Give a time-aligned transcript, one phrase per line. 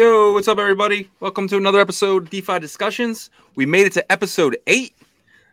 [0.00, 1.10] Yo, what's up, everybody?
[1.20, 3.28] Welcome to another episode of DeFi Discussions.
[3.54, 4.96] We made it to episode eight.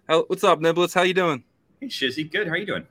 [0.07, 0.93] How, what's up, Niblettes?
[0.93, 1.43] How you doing?
[1.81, 2.47] Hey, Shizzy, good.
[2.47, 2.87] How are you doing?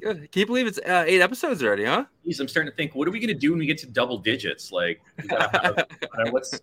[0.00, 0.32] Good.
[0.32, 2.06] Can you believe it's uh, eight episodes already, huh?
[2.26, 3.86] Jeez, I'm starting to think, what are we going to do when we get to
[3.86, 4.72] double digits?
[4.72, 5.00] Like,
[5.30, 5.86] have,
[6.30, 6.60] what's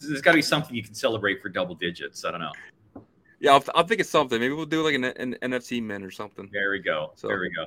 [0.00, 2.24] there's got to be something you can celebrate for double digits.
[2.24, 3.04] I don't know.
[3.38, 4.40] Yeah, I'll, I'll think of something.
[4.40, 6.50] Maybe we'll do like an, an NFT min or something.
[6.52, 7.12] There we go.
[7.14, 7.66] So, there we go.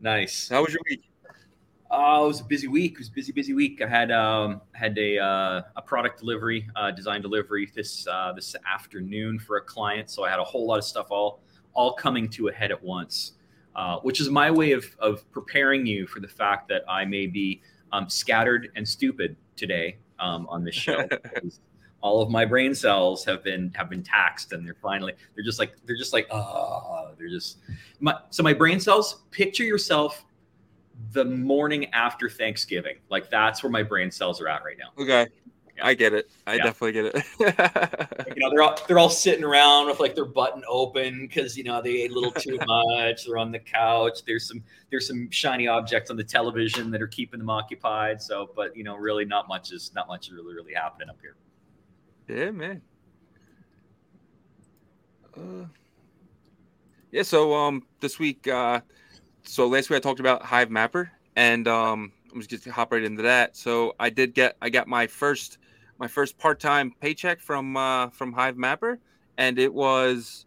[0.00, 0.48] Nice.
[0.48, 1.07] How was your week?
[1.90, 2.92] Uh, it was a busy week.
[2.92, 3.80] It was a busy, busy week.
[3.80, 8.54] I had um, had a uh, a product delivery, uh, design delivery this uh, this
[8.70, 10.10] afternoon for a client.
[10.10, 11.40] So I had a whole lot of stuff all
[11.72, 13.32] all coming to a head at once,
[13.74, 17.26] uh, which is my way of of preparing you for the fact that I may
[17.26, 21.08] be um, scattered and stupid today um, on this show.
[22.00, 25.58] all of my brain cells have been have been taxed, and they're finally they're just
[25.58, 27.58] like they're just like oh they're just
[28.00, 29.22] my, so my brain cells.
[29.30, 30.26] Picture yourself
[31.12, 32.96] the morning after Thanksgiving.
[33.10, 35.02] Like that's where my brain cells are at right now.
[35.02, 35.26] Okay.
[35.76, 35.86] Yeah.
[35.86, 36.28] I get it.
[36.46, 36.64] I yeah.
[36.64, 37.24] definitely get it.
[38.36, 41.62] you know, they're all they're all sitting around with like their button open because you
[41.64, 43.26] know they ate a little too much.
[43.26, 44.24] they're on the couch.
[44.26, 48.20] There's some there's some shiny objects on the television that are keeping them occupied.
[48.20, 51.18] So, but you know, really not much is not much is really really happening up
[51.20, 51.36] here.
[52.28, 52.82] Yeah, man.
[55.36, 55.66] Uh,
[57.12, 57.22] yeah.
[57.22, 58.80] So um, this week uh
[59.48, 63.02] so last week I talked about Hive Mapper, and um, I'm just gonna hop right
[63.02, 63.56] into that.
[63.56, 65.58] So I did get I got my first
[65.98, 68.98] my first part time paycheck from uh, from Hive Mapper,
[69.38, 70.44] and it was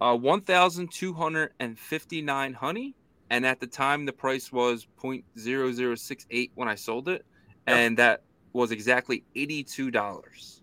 [0.00, 2.94] uh, one thousand two hundred and fifty nine honey,
[3.30, 7.24] and at the time the price was 0.0068 when I sold it,
[7.66, 7.76] yep.
[7.76, 10.60] and that was exactly eighty two dollars.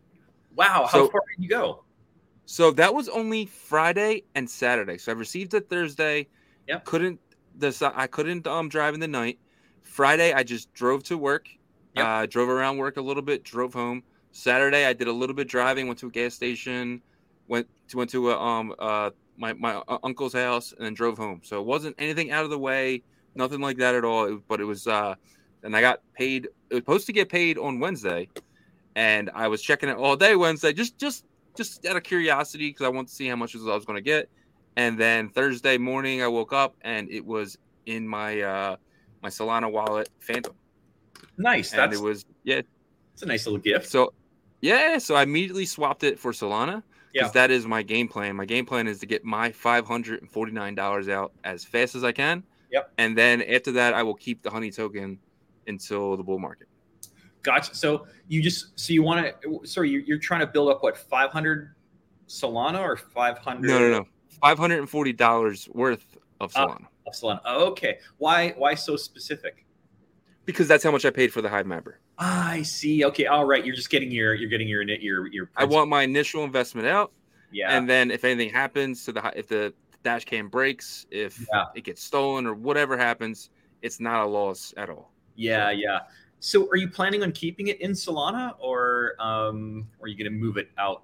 [0.56, 1.84] Wow, how so, far did you go?
[2.46, 5.00] So that was only Friday and Saturday.
[5.00, 6.28] So I received it Thursday.
[6.68, 6.86] Yep.
[6.86, 7.20] Couldn't
[7.60, 9.40] this I couldn't um drive in the night.
[9.82, 11.48] Friday I just drove to work.
[11.96, 12.06] Yep.
[12.06, 14.04] Uh, drove around work a little bit, drove home.
[14.32, 17.02] Saturday I did a little bit driving, went to a gas station,
[17.48, 21.42] went to went to a, um uh my my uncle's house, and then drove home.
[21.44, 23.02] So it wasn't anything out of the way,
[23.36, 24.26] nothing like that at all.
[24.26, 25.16] It, but it was uh,
[25.64, 26.46] and I got paid.
[26.70, 28.30] It was supposed to get paid on Wednesday,
[28.96, 31.26] and I was checking it all day Wednesday, just just
[31.56, 34.02] just out of curiosity because I wanted to see how much I was going to
[34.02, 34.30] get.
[34.80, 38.78] And then Thursday morning, I woke up and it was in my uh,
[39.22, 40.54] my Solana wallet, Phantom.
[41.38, 41.74] Nice.
[41.74, 42.62] And that's, it was yeah.
[43.12, 43.90] It's a nice little gift.
[43.90, 44.14] So
[44.62, 46.82] yeah, so I immediately swapped it for Solana
[47.12, 47.28] because yeah.
[47.34, 48.38] that is my game plan.
[48.38, 51.66] My game plan is to get my five hundred and forty nine dollars out as
[51.66, 52.42] fast as I can.
[52.72, 52.94] Yep.
[53.00, 55.20] And then after that, I will keep the honey token
[55.68, 56.70] until the bull market.
[57.44, 57.76] Gotcha.
[57.76, 60.98] So you just so you want to sorry you're, you're trying to build up what
[60.98, 61.76] 500
[62.30, 63.68] Solana or 500?
[63.68, 64.06] No, no, no
[64.42, 66.84] five hundred and forty dollars worth of Solana.
[66.84, 67.46] Uh, of Solana.
[67.46, 68.00] okay.
[68.18, 68.54] Why?
[68.58, 69.66] Why so specific?
[70.46, 72.00] Because that's how much I paid for the Hive Mapper.
[72.18, 73.06] I see.
[73.06, 73.28] Okay.
[73.28, 73.64] All right.
[73.64, 74.34] You're just getting your.
[74.34, 75.46] You're getting your your your.
[75.48, 75.76] Principal.
[75.76, 77.12] I want my initial investment out.
[77.52, 77.76] Yeah.
[77.76, 79.74] And then if anything happens to the if the
[80.04, 81.66] dash cam breaks, if yeah.
[81.76, 83.50] it gets stolen or whatever happens,
[83.82, 85.12] it's not a loss at all.
[85.36, 85.70] Yeah.
[85.70, 85.72] So.
[85.72, 86.00] Yeah.
[86.42, 90.32] So, are you planning on keeping it in Solana, or um, or are you going
[90.32, 91.04] to move it out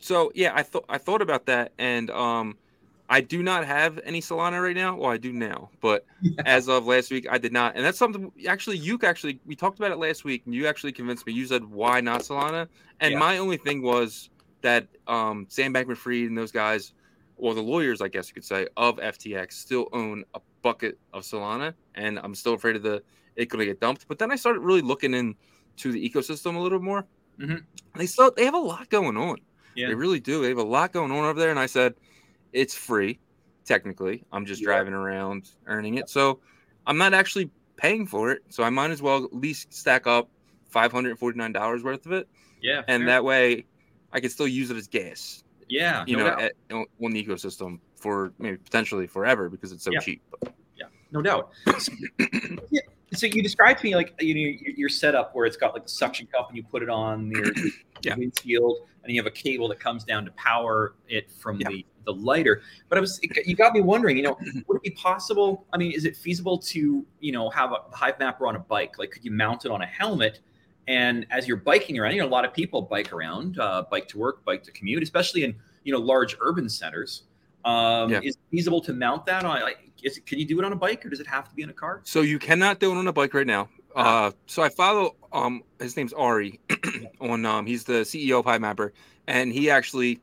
[0.00, 2.56] so yeah, I thought I thought about that, and um,
[3.08, 4.96] I do not have any Solana right now.
[4.96, 6.42] Well, I do now, but yeah.
[6.46, 8.32] as of last week, I did not, and that's something.
[8.48, 11.34] Actually, you actually we talked about it last week, and you actually convinced me.
[11.34, 12.66] You said why not Solana,
[13.00, 13.18] and yeah.
[13.18, 14.30] my only thing was
[14.62, 16.92] that um, Sam Bankman-Fried and those guys,
[17.36, 21.22] or the lawyers, I guess you could say, of FTX still own a bucket of
[21.22, 23.02] Solana, and I'm still afraid of the
[23.36, 24.08] it going to get dumped.
[24.08, 27.06] But then I started really looking into the ecosystem a little more.
[27.38, 27.56] Mm-hmm.
[27.98, 29.36] They still they have a lot going on.
[29.74, 29.88] Yeah.
[29.88, 30.42] They really do.
[30.42, 31.50] They have a lot going on over there.
[31.50, 31.94] And I said,
[32.52, 33.18] it's free,
[33.64, 34.24] technically.
[34.32, 34.66] I'm just yeah.
[34.66, 36.08] driving around earning it.
[36.08, 36.40] So
[36.86, 38.42] I'm not actually paying for it.
[38.48, 40.28] So I might as well at least stack up
[40.72, 42.28] $549 worth of it.
[42.60, 42.82] Yeah.
[42.88, 43.06] And fair.
[43.06, 43.64] that way
[44.12, 45.44] I can still use it as gas.
[45.68, 46.04] Yeah.
[46.06, 49.92] You no know, at, eh, on the ecosystem for maybe potentially forever because it's so
[49.92, 50.00] yeah.
[50.00, 50.22] cheap.
[50.76, 50.86] Yeah.
[51.12, 51.52] No doubt.
[52.70, 52.80] yeah
[53.12, 55.88] so you described to me like you know your setup where it's got like a
[55.88, 57.52] suction cup and you put it on your
[58.02, 58.14] yeah.
[58.16, 61.68] windshield and you have a cable that comes down to power it from yeah.
[61.68, 64.90] the the lighter but i was you got me wondering you know would it be
[64.90, 68.58] possible i mean is it feasible to you know have a hive mapper on a
[68.58, 70.40] bike like could you mount it on a helmet
[70.88, 74.08] and as you're biking around you know a lot of people bike around uh, bike
[74.08, 75.54] to work bike to commute especially in
[75.84, 77.24] you know large urban centers
[77.66, 78.20] um, yeah.
[78.22, 80.72] is it feasible to mount that on like is it, can you do it on
[80.72, 82.00] a bike or does it have to be in a car?
[82.04, 83.68] So you cannot do it on a bike right now.
[83.94, 86.60] Uh, so I follow um his name's Ari
[87.20, 88.92] on um he's the CEO of Hive Mapper
[89.26, 90.20] and he actually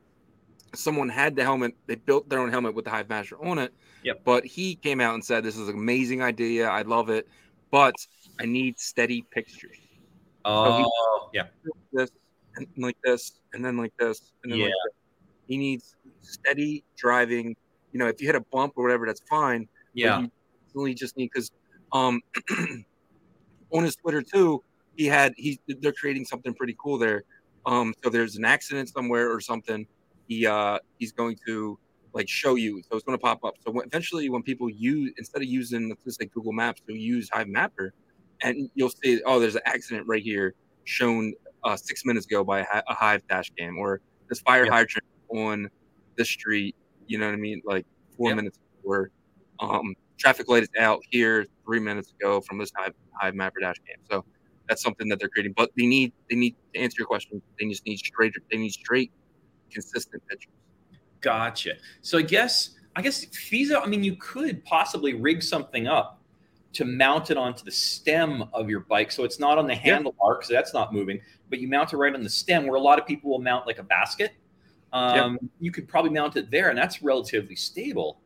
[0.74, 3.74] someone had the helmet they built their own helmet with the Hive Mapper on it.
[4.04, 4.22] Yep.
[4.24, 6.68] But he came out and said this is an amazing idea.
[6.68, 7.28] I love it,
[7.72, 7.96] but
[8.40, 9.78] I need steady pictures.
[10.46, 11.48] Oh, so yeah.
[11.92, 12.12] This
[12.56, 14.66] and like this, and then like this, and then yeah.
[14.66, 14.94] like this.
[15.48, 17.56] He needs steady driving.
[17.92, 19.68] You know, if you hit a bump or whatever, that's fine.
[19.94, 20.22] Yeah.
[20.22, 20.31] you
[20.74, 21.52] really just need because
[21.92, 22.22] um
[23.72, 24.62] on his Twitter too,
[24.96, 27.24] he had he they're creating something pretty cool there.
[27.66, 29.86] Um, so there's an accident somewhere or something.
[30.28, 31.78] He uh he's going to
[32.14, 33.54] like show you, so it's going to pop up.
[33.62, 36.98] So when, eventually, when people use instead of using let's just say Google Maps, they'll
[36.98, 37.94] use Hive Mapper,
[38.42, 40.54] and you'll see oh there's an accident right here
[40.86, 41.34] shown
[41.64, 44.72] uh, six minutes ago by a, a Hive dash cam or this fire Yeah.
[44.72, 45.69] hydrant on
[46.18, 46.75] the street.
[47.08, 47.62] You know what I mean?
[47.66, 47.86] Like
[48.16, 48.36] four Yep.
[48.38, 49.12] minutes before.
[49.60, 53.75] Um, traffic light is out here three minutes ago from this Hive, Hive Mapper dash
[53.88, 53.98] cam.
[54.10, 54.25] So
[54.68, 55.54] that's something that they're creating.
[55.56, 57.42] But they need they need to answer your question.
[57.60, 58.34] They just need straight.
[58.52, 59.12] They need straight,
[59.72, 60.52] consistent pictures.
[61.22, 61.74] Gotcha.
[62.02, 63.80] So I guess I guess Visa.
[63.80, 66.22] I mean, you could possibly rig something up
[66.74, 70.38] to mount it onto the stem of your bike, so it's not on the handlebar
[70.38, 71.19] because that's not moving.
[71.50, 73.66] But you mount it right on the stem, where a lot of people will mount
[73.66, 74.34] like a basket.
[74.94, 78.19] Um, You could probably mount it there, and that's relatively stable.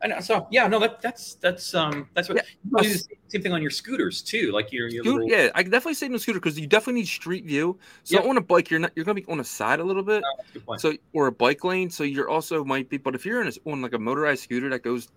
[0.00, 2.42] And so, yeah, no, that, that's that's um that's what Yeah.
[2.64, 2.98] you do the
[3.30, 5.94] same, thing on your scooters too, like your your Scooter, little, yeah, I can definitely
[5.94, 7.78] say no scooter because you definitely need street view.
[8.04, 8.26] So Yep.
[8.26, 10.22] on a bike, you're not you're gonna be on a side a little bit.
[10.24, 10.80] Oh, that's a good point.
[10.80, 12.96] So or a bike lane, so you're also might be.
[12.96, 15.08] But if you're in a, on like a motorized scooter that goes,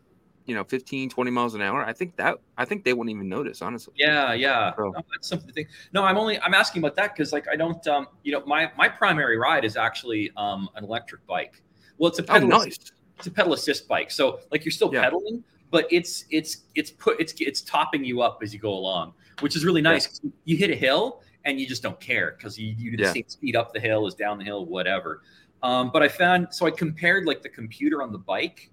[0.48, 3.30] you know, 15, 20 miles an hour, I think that I think they wouldn't even
[3.30, 3.62] notice.
[3.62, 3.94] Honestly.
[3.98, 4.74] Yeah, yeah.
[4.76, 5.68] So- No, that's something to think.
[5.94, 8.72] No, I'm only I'm asking about that because like I don't um you know my
[8.76, 11.62] my primary ride is actually um an electric bike.
[12.00, 12.78] Well, it's a Oh, pedal nice.
[13.22, 14.10] It's a pedal assist bike.
[14.12, 15.04] So like you're still Yeah.
[15.04, 19.14] pedaling, but it's it's it's put it's it's topping you up as you go along,
[19.42, 20.08] which is really nice.
[20.08, 23.04] 'cause You hit a hill and you just don't care because you, you do the
[23.04, 23.14] Yeah.
[23.14, 25.22] same speed up the hill as down the hill, whatever.
[25.64, 28.72] Um, but I found so I compared like the computer on the bike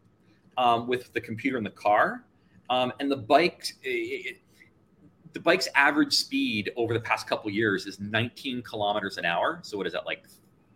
[0.56, 2.24] um, with the computer in the car,
[2.70, 3.66] um, and the bike.
[3.82, 4.38] It, it-
[5.34, 9.60] the bike's average speed over the past couple years is 19 kilometers an hour.
[9.62, 10.24] So what is that like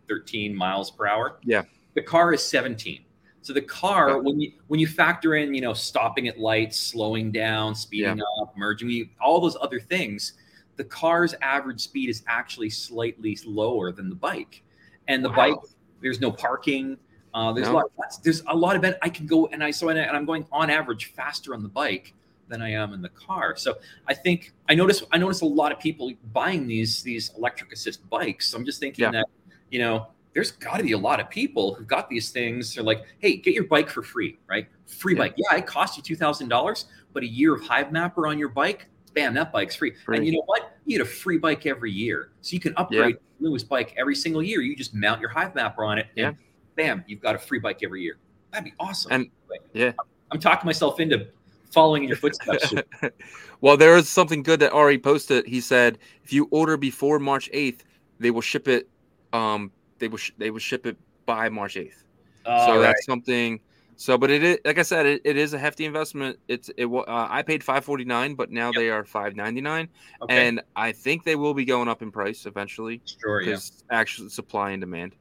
[0.09, 1.39] 13 miles per hour?
[1.43, 1.63] Yeah.
[1.95, 3.03] The car is 17.
[3.43, 4.17] So the car, Yeah.
[4.17, 8.57] when you when you factor in, you know, stopping at lights, slowing down, speeding up,
[8.57, 10.35] merging, all those other things,
[10.77, 14.63] the car's average speed is actually slightly lower than the bike.
[15.09, 15.35] And the Wow.
[15.35, 15.59] bike,
[16.01, 16.97] there's no parking.
[17.35, 17.87] Uh, there's a lot.
[17.99, 18.97] That's, there's a lot of it.
[19.03, 22.15] I can go and I so and I'm going on average faster on the bike
[22.49, 23.57] than I am in the car.
[23.57, 27.73] So I think I notice I notice a lot of people buying these these electric
[27.73, 28.49] assist bikes.
[28.49, 29.11] So I'm just thinking Yeah.
[29.13, 29.27] that
[29.71, 32.75] you know there's got to be a lot of people who've got these things.
[32.75, 34.67] They're like, hey, get your bike for free, right?
[34.87, 35.19] Free Yeah.
[35.19, 35.35] bike.
[35.37, 38.49] Yeah, it costs you two thousand dollars, but a year of Hive Mapper on your
[38.49, 39.93] bike, bam, that bike's free.
[40.05, 40.17] Free.
[40.17, 40.77] And you know what?
[40.87, 44.15] You get a free bike every year, so you can upgrade the newest bike every
[44.17, 44.61] single year.
[44.61, 46.37] You just mount your Hive Mapper on it, and
[46.77, 48.17] bam, you've got a free bike every year.
[48.53, 49.13] That'd be awesome.
[49.13, 49.31] And-
[49.75, 49.93] yeah.
[50.31, 51.27] I'm talking myself into
[51.71, 52.73] following in your footsteps.
[53.61, 55.47] well, there is something good that Ari posted.
[55.47, 57.81] He said if you order before March 8th,
[58.19, 58.89] they will ship it.
[59.35, 59.71] Um,
[60.03, 62.03] they will sh- they will ship it by March 8th.
[62.45, 62.83] so All right.
[62.83, 63.61] that's something.
[63.97, 66.39] So, but it is like I said, it, it is a hefty investment.
[66.49, 66.87] It's it.
[66.87, 68.75] Uh, I paid five forty nine, but now Yep.
[68.75, 69.89] they are five ninety nine,
[70.23, 70.49] Okay.
[70.49, 73.51] and I think they will be going up in price eventually sure, yeah.
[73.51, 75.15] because actually supply and demand.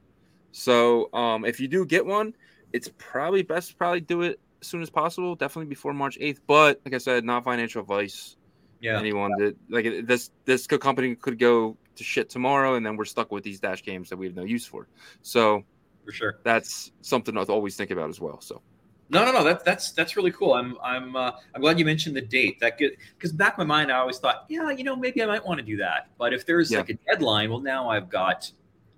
[0.50, 2.34] So, um, if you do get one,
[2.72, 5.36] it's probably best to probably do it as soon as possible.
[5.36, 6.40] Definitely before March eighth.
[6.48, 8.36] But like I said, not financial advice.
[8.80, 8.98] Yeah.
[8.98, 13.04] Anyone that like this this co- company could go to shit tomorrow, and then we're
[13.04, 14.88] stuck with these dash cams that we have no use for.
[15.22, 15.64] So
[16.04, 16.38] for sure.
[16.42, 18.40] that's something to always think about as well.
[18.40, 18.62] So.
[19.08, 19.44] No, no, no.
[19.44, 20.54] That's that's that's really cool.
[20.54, 22.58] I'm I'm uh, I'm glad you mentioned the date.
[22.60, 25.26] That good because back in my mind, I always thought, yeah, you know, maybe I
[25.26, 26.08] might want to do that.
[26.16, 26.78] But if there's Yeah.
[26.78, 28.50] like a deadline, well, now I've got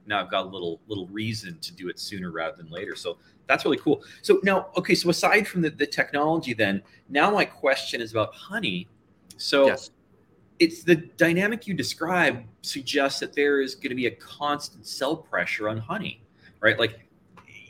[0.06, 2.94] now I've got a little little reason to do it sooner rather than later.
[2.94, 4.04] So that's really cool.
[4.22, 8.32] So now, okay, so aside from the, the technology, then now my question is about
[8.34, 8.86] honey.
[9.36, 9.90] So Yes.
[10.58, 15.16] It's the dynamic you describe suggests that there is going to be a constant sell
[15.16, 16.22] pressure on honey,
[16.60, 16.78] right?
[16.78, 17.00] Like,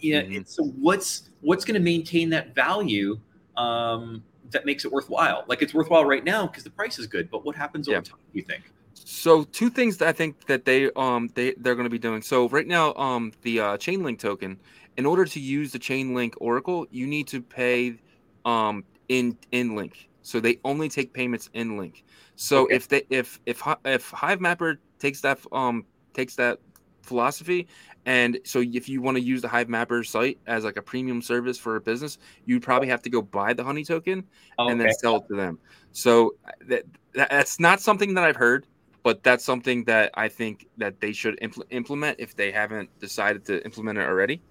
[0.01, 0.23] yeah.
[0.23, 0.37] Mhm.
[0.37, 3.19] and So what's what's going to maintain that value
[3.57, 5.45] um, that makes it worthwhile?
[5.49, 8.19] Like it's worthwhile right now because the price is good, but what happens over time?
[8.33, 8.65] Do you think?
[8.95, 12.23] So two things that I think that they um they they're going to be doing.
[12.23, 14.59] So right now um the uh, Chainlink token,
[14.97, 17.97] in order to use the Chainlink Oracle, you need to pay
[18.45, 20.09] um in in Link.
[20.25, 22.03] So they only take payments in Link.
[22.35, 22.75] So Okay.
[22.77, 26.59] if they if if if Hive Mapper takes that um takes that
[27.03, 27.69] philosophy
[28.07, 31.21] and so if you want to use the Hive Mapper site as like a premium
[31.21, 32.17] service for a business,
[32.47, 34.25] you'd probably have to go buy the honey token
[34.59, 35.59] and then sell it to them.
[35.93, 36.33] So
[36.69, 38.67] that, that that's not something that I've heard,
[39.03, 43.45] but that's something that I think that they should impl- implement if they haven't decided
[43.47, 44.43] to implement it already.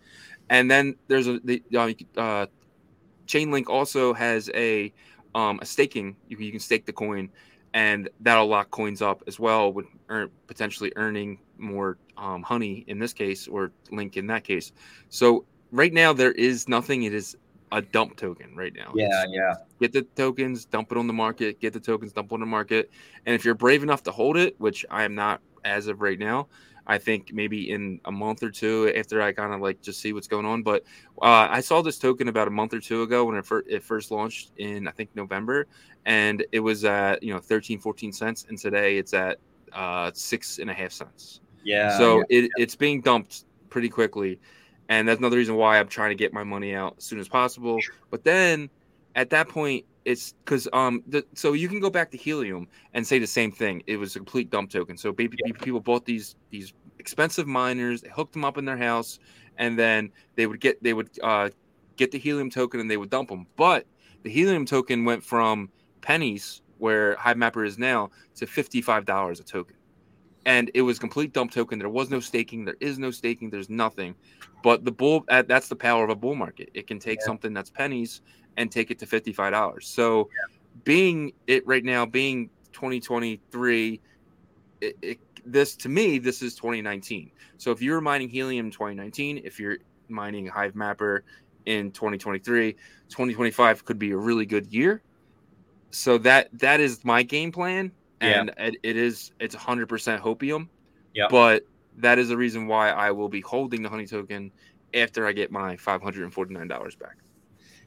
[0.49, 2.45] And then there's a the uh, uh,
[3.27, 4.93] Chainlink also has a
[5.35, 6.15] um, a staking.
[6.27, 7.29] You can, you can stake the coin,
[7.73, 12.99] and that'll lock coins up as well with earn, potentially earning more um, honey in
[12.99, 14.71] this case or link in that case.
[15.09, 17.03] So right now there is nothing.
[17.03, 17.35] It is
[17.71, 18.91] a dump token right now.
[18.95, 19.55] Yeah, it's, yeah.
[19.79, 21.59] Get the tokens, dump it on the market.
[21.59, 22.91] Get the tokens, dump on the market.
[23.25, 26.19] And if you're brave enough to hold it, which I am not as of right
[26.19, 26.47] now,
[26.85, 30.11] I think maybe in a month or two after I kind of like just see
[30.11, 30.63] what's going on.
[30.63, 30.83] But
[31.21, 33.83] uh, I saw this token about a month or two ago when it, fir- it
[33.83, 35.67] first launched in I think November,
[36.05, 39.39] and it was at you know 13, 14 cents, and today it's at
[39.71, 41.39] uh, six and a half cents.
[41.63, 41.97] Yeah.
[41.97, 42.63] So yeah, it, yeah.
[42.63, 44.39] it's being dumped pretty quickly,
[44.89, 47.29] and that's another reason why I'm trying to get my money out as soon as
[47.29, 47.79] possible.
[48.09, 48.69] But then
[49.15, 53.05] at that point, it's because um the, so you can go back to helium and
[53.05, 53.83] say the same thing.
[53.87, 54.97] It was a complete dump token.
[54.97, 55.53] So baby yeah.
[55.53, 59.19] people bought these these expensive miners they hooked them up in their house
[59.57, 61.49] and then they would get they would uh
[61.97, 63.85] get the helium token and they would dump them but
[64.23, 65.69] the helium token went from
[66.01, 69.77] pennies where Hivemapper is now to $55 a token.
[70.45, 71.79] And it was complete dump token.
[71.79, 72.65] There was no staking.
[72.65, 73.49] There is no staking.
[73.49, 74.15] There's nothing.
[74.61, 76.69] But the bull that's the power of a bull market.
[76.73, 77.25] It can take yeah.
[77.25, 78.21] something that's pennies
[78.57, 79.83] and take it to $55.
[79.83, 80.57] So yeah.
[80.83, 84.01] being it right now, being 2023,
[84.81, 87.31] it, it, this to me, this is 2019.
[87.57, 89.77] So if you're mining helium 2019, if you're
[90.09, 91.23] mining Hive Mapper
[91.65, 95.01] in 2023, 2025 could be a really good year.
[95.91, 97.91] So that that is my game plan.
[98.21, 98.65] And yeah.
[98.67, 99.87] it, it is it's 100%
[100.21, 100.67] hopium.
[101.13, 101.27] Yeah.
[101.29, 101.65] But
[101.97, 104.51] that is the reason why I will be holding the honey token
[104.93, 107.17] after I get my $549 back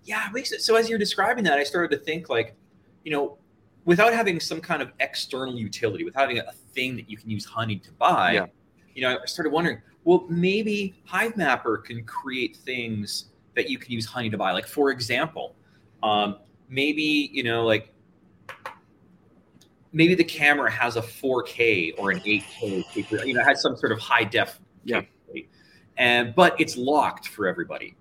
[0.06, 0.28] yeah.
[0.58, 2.54] So as you're describing that, I started to think like,
[3.04, 3.36] you know,
[3.84, 7.44] without having some kind of external utility, without having a thing that you can use
[7.44, 8.46] honey to buy, yeah.
[8.94, 13.92] you know, I started wondering, well, maybe Hive Mapper can create things that you can
[13.92, 14.52] use honey to buy.
[14.52, 15.56] Like for example,
[16.02, 16.36] um,
[16.68, 17.92] maybe you know, like
[19.92, 23.98] maybe the camera has a 4K or an 8K, you know, has some sort of
[23.98, 25.02] high def, yeah,
[25.96, 27.96] and but it's locked for everybody.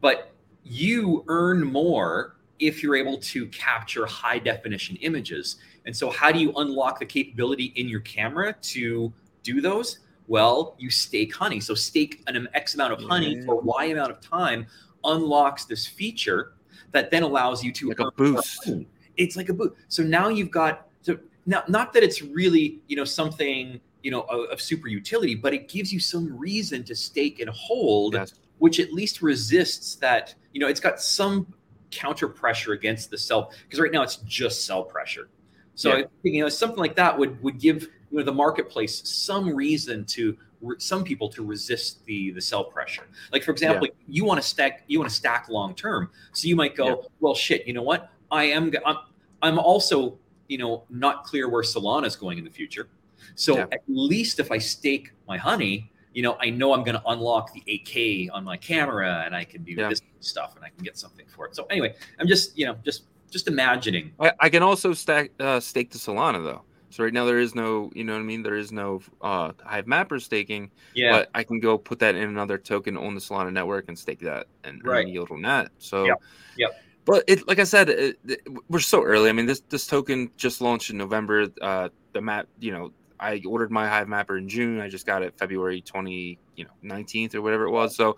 [0.00, 0.32] But
[0.68, 5.56] you earn more if you're able to capture high definition images.
[5.84, 10.00] And so, how do you unlock the capability in your camera to do those?
[10.26, 11.60] Well, you stake honey.
[11.60, 13.44] So, stake an X amount of honey yeah.
[13.44, 14.66] for Y amount of time
[15.04, 16.54] unlocks this feature
[16.90, 18.70] that then allows you to like a boost.
[19.16, 19.74] It's like a boost.
[19.88, 24.22] So now you've got so now not that it's really you know something you know
[24.22, 28.14] of, of super utility, but it gives you some reason to stake and hold.
[28.14, 31.52] Yes which at least resists that, you know, it's got some
[31.90, 35.28] counter pressure against the sell because right now it's just sell pressure.
[35.74, 36.04] So yeah.
[36.22, 40.36] You know, something like that would would give you know the marketplace some reason to
[40.78, 43.06] some people to resist the the sell pressure.
[43.32, 43.92] Like for example, yeah.
[44.08, 47.08] you want to stack you want to stack long term, so you might go, yeah.
[47.20, 48.10] well, shit, you know what?
[48.30, 48.96] I am I'm,
[49.42, 52.88] I'm also you know not clear where Solana is going in the future.
[53.34, 57.06] So at least if I stake my honey, you know, I know I'm going to
[57.08, 59.90] unlock the 8K on my camera and I can do yeah.
[59.90, 61.54] this stuff and I can get something for it.
[61.54, 64.12] So anyway, I'm just, you know, just just imagining.
[64.18, 66.62] I, I can also stack uh, stake to Solana though.
[66.88, 68.42] So right now there is no, you know what I mean?
[68.42, 70.70] There is no uh, Hivemapper staking.
[70.94, 71.12] Yeah.
[71.12, 74.20] But I can go put that in another token on the Solana network and stake
[74.20, 75.06] that and right.
[75.06, 75.70] yield on that.
[75.78, 76.06] So.
[76.06, 76.14] Yeah.
[76.56, 76.82] yep.
[77.04, 79.28] But it, like I said, it, it, we're so early.
[79.28, 81.46] I mean, this this token just launched in November.
[81.60, 84.80] Uh, the map, you know, I ordered my Hive Mapper in June.
[84.80, 87.94] I just got it February 20, you know, 19th or whatever it was.
[87.94, 88.16] So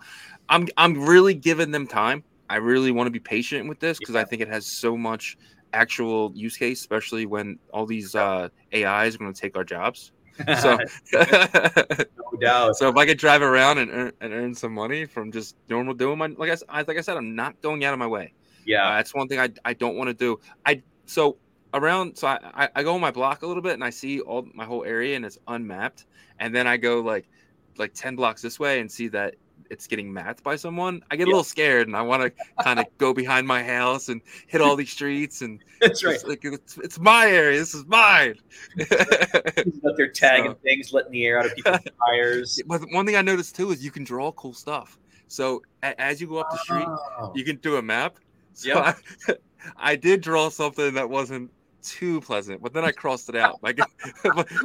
[0.49, 2.23] I'm I'm really giving them time.
[2.49, 4.15] I really want to be patient with this because.
[4.15, 5.37] I think it has so much
[5.73, 10.11] actual use case, especially when all these uh, AIs are going to take our jobs.
[10.61, 10.77] So,
[11.11, 12.77] no doubt.
[12.77, 15.93] So if I could drive around and earn, and earn some money from just normal
[15.93, 18.31] doing my like I like I said, I'm not going out of my way.
[18.65, 20.39] Yeah, uh, that's one thing I I don't want to do.
[20.65, 21.35] I so
[21.73, 24.47] around so I, I go on my block a little bit and I see all
[24.53, 26.05] my whole area and it's unmapped.
[26.39, 27.29] And then I go like
[27.77, 29.35] like 10 blocks this way and see that
[29.69, 32.79] it's getting mapped by someone, I get a little scared and I want to kind
[32.79, 35.41] of go behind my house and hit all these streets.
[35.41, 36.15] And that's right.
[36.15, 37.59] It's, like, it's, it's my area.
[37.59, 38.35] This is mine.
[38.77, 42.61] that they're tagging so, things, letting the air out of people's tires.
[42.65, 44.97] But one thing I noticed too is you can draw cool stuff.
[45.27, 47.31] So as you go up the street, oh.
[47.35, 48.17] you can do a map.
[48.53, 48.97] So yep.
[49.27, 49.35] I,
[49.77, 53.73] I did draw something that wasn't too pleasant, but then I crossed it out by,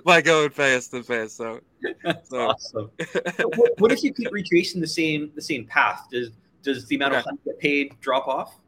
[0.05, 1.37] by going fast and fast.
[1.37, 1.61] So
[2.03, 2.49] that's so.
[2.49, 2.91] awesome.
[3.57, 6.07] what, what, if you keep retracing the same the same path?
[6.11, 6.31] Does
[6.63, 7.19] does the amount okay.
[7.21, 8.59] of honey get paid drop off?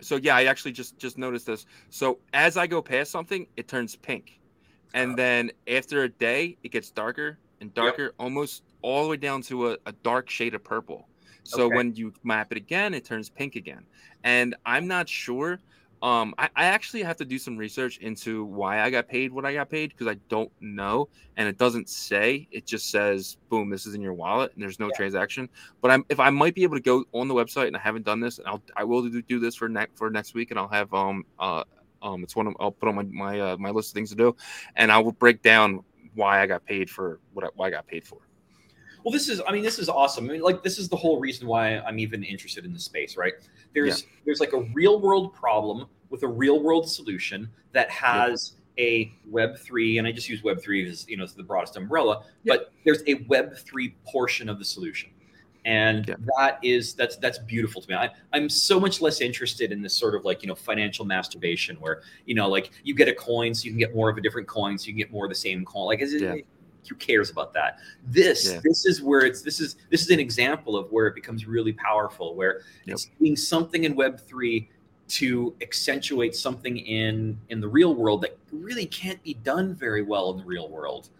[0.00, 1.66] So yeah, I actually just just noticed this.
[1.90, 4.40] So as I go past something, it turns pink,
[4.92, 8.12] and uh, then after a day, it gets darker and darker, yep.
[8.18, 11.08] almost all the way down to a, a dark shade of purple.
[11.44, 11.76] So okay.
[11.76, 13.84] when you map it again, it turns pink again.
[14.24, 15.60] And I'm not sure
[16.04, 19.46] Um, I, I actually have to do some research into why I got paid what
[19.46, 21.08] I got paid because I don't know,
[21.38, 22.46] and it doesn't say.
[22.50, 24.96] It just says, "Boom, this is in your wallet," and there's no yeah.
[24.96, 25.48] transaction.
[25.80, 28.04] But I'm if I might be able to go on the website, and I haven't
[28.04, 30.60] done this, and I'll I will do, do this for next for next week, and
[30.60, 31.64] I'll have um uh
[32.02, 34.16] um it's one of, I'll put on my my uh, my list of things to
[34.16, 34.36] do,
[34.76, 35.84] and I will break down
[36.14, 38.18] why I got paid for what I, why I got paid for.
[39.04, 40.30] Well, this is, I mean, this is awesome.
[40.30, 43.18] I mean, like, this is the whole reason why I'm even interested in the space,
[43.18, 43.34] right?
[43.74, 44.08] There's, yeah.
[44.24, 48.84] there's like a real world problem with a real world solution that has yeah.
[48.84, 52.24] a Web three, and I just use Web three as you know, the broadest umbrella.
[52.44, 52.54] Yeah.
[52.54, 55.10] But there's a Web three portion of the solution,
[55.64, 56.04] and
[56.38, 57.96] that is that's that's beautiful to me.
[57.96, 61.76] I, I'm so much less interested in this sort of like you know financial masturbation
[61.76, 64.20] where you know like you get a coin so you can get more of a
[64.20, 65.86] different coin so you can get more of the same coin.
[65.86, 66.46] Like is it,
[66.88, 68.60] who cares about that this yeah.
[68.62, 71.72] this is where it's this is this is an example of where it becomes really
[71.72, 72.94] powerful where yep.
[72.94, 74.68] it's doing something in web 3
[75.06, 80.30] to accentuate something in in the real world that really can't be done very well
[80.30, 81.10] in the real world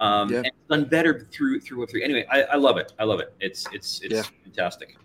[0.00, 0.38] um yeah.
[0.38, 3.34] and done better through through web 3 anyway I, I love it i love it
[3.40, 4.22] it's it's it's yeah.
[4.44, 4.96] fantastic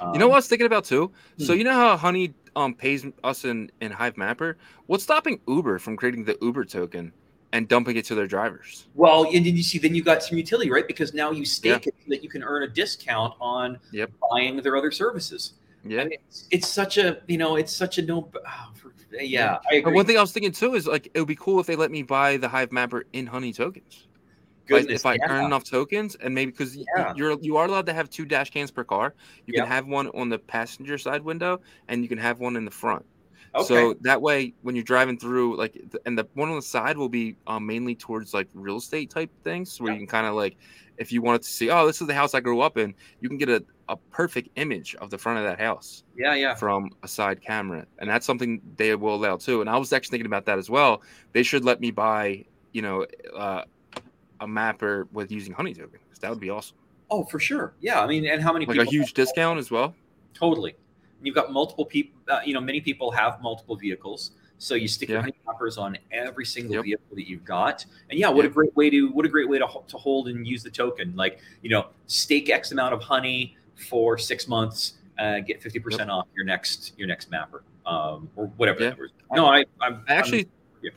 [0.00, 1.58] um, you know what i was thinking about too so hmm.
[1.58, 4.56] you know how honey um pays us in in Hive Mapper?
[4.86, 7.12] what's stopping uber from creating the uber token
[7.56, 8.86] and dumping it to their drivers.
[8.94, 10.86] Well, and then you see, then you got some utility, right?
[10.86, 11.88] Because now you stake yeah.
[11.88, 14.10] it so that you can earn a discount on yep.
[14.30, 15.54] buying their other services.
[15.82, 18.28] Yeah, I mean, it's, it's, such a you know, it's such a no.
[18.34, 19.88] Oh, for, yeah, yeah.
[19.88, 21.90] one thing I was thinking too is like it would be cool if they let
[21.90, 24.06] me buy the Hive Mapper in Honey tokens.
[24.66, 25.30] Goodness, if I yeah.
[25.30, 27.14] earn enough tokens, and maybe because yeah.
[27.16, 29.14] you're you are allowed to have two dash cams per car,
[29.46, 32.64] you can have one on the passenger side window, and you can have one in
[32.64, 33.06] the front.
[33.56, 33.66] Okay.
[33.66, 37.08] So that way, when you're driving through, like, and the one on the side will
[37.08, 40.56] be um, mainly towards like real estate type things, where you can kind of like,
[40.98, 43.28] if you wanted to see, oh, this is the house I grew up in, you
[43.28, 46.04] can get a, a perfect image of the front of that house.
[46.16, 46.54] Yeah, yeah.
[46.54, 49.62] From a side camera, and that's something they will allow too.
[49.62, 51.02] And I was actually thinking about that as well.
[51.32, 53.62] They should let me buy, you know, uh,
[54.40, 56.00] a mapper with using Honey Token.
[56.20, 56.76] That would be awesome.
[57.10, 57.74] Oh, for sure.
[57.80, 59.94] Yeah, I mean, and how many like a huge discount as well?
[60.34, 60.76] Totally
[61.22, 62.20] you've got multiple people.
[62.28, 65.22] Uh, you know, many people have multiple vehicles, so you stick yeah.
[65.22, 66.84] your honeypoppers on every single yep.
[66.84, 67.84] vehicle that you've got.
[68.10, 68.52] And yeah, what yep.
[68.52, 71.14] a great way to what a great way to to hold and use the token.
[71.16, 73.56] Like you know, stake X amount of honey
[73.88, 78.46] for six months, uh, get fifty percent off your next your next mapper, um, or
[78.56, 78.82] whatever.
[78.82, 78.94] Yeah.
[79.32, 80.40] No, I I'm, I actually.
[80.40, 80.50] I'm,
[80.82, 80.90] yeah.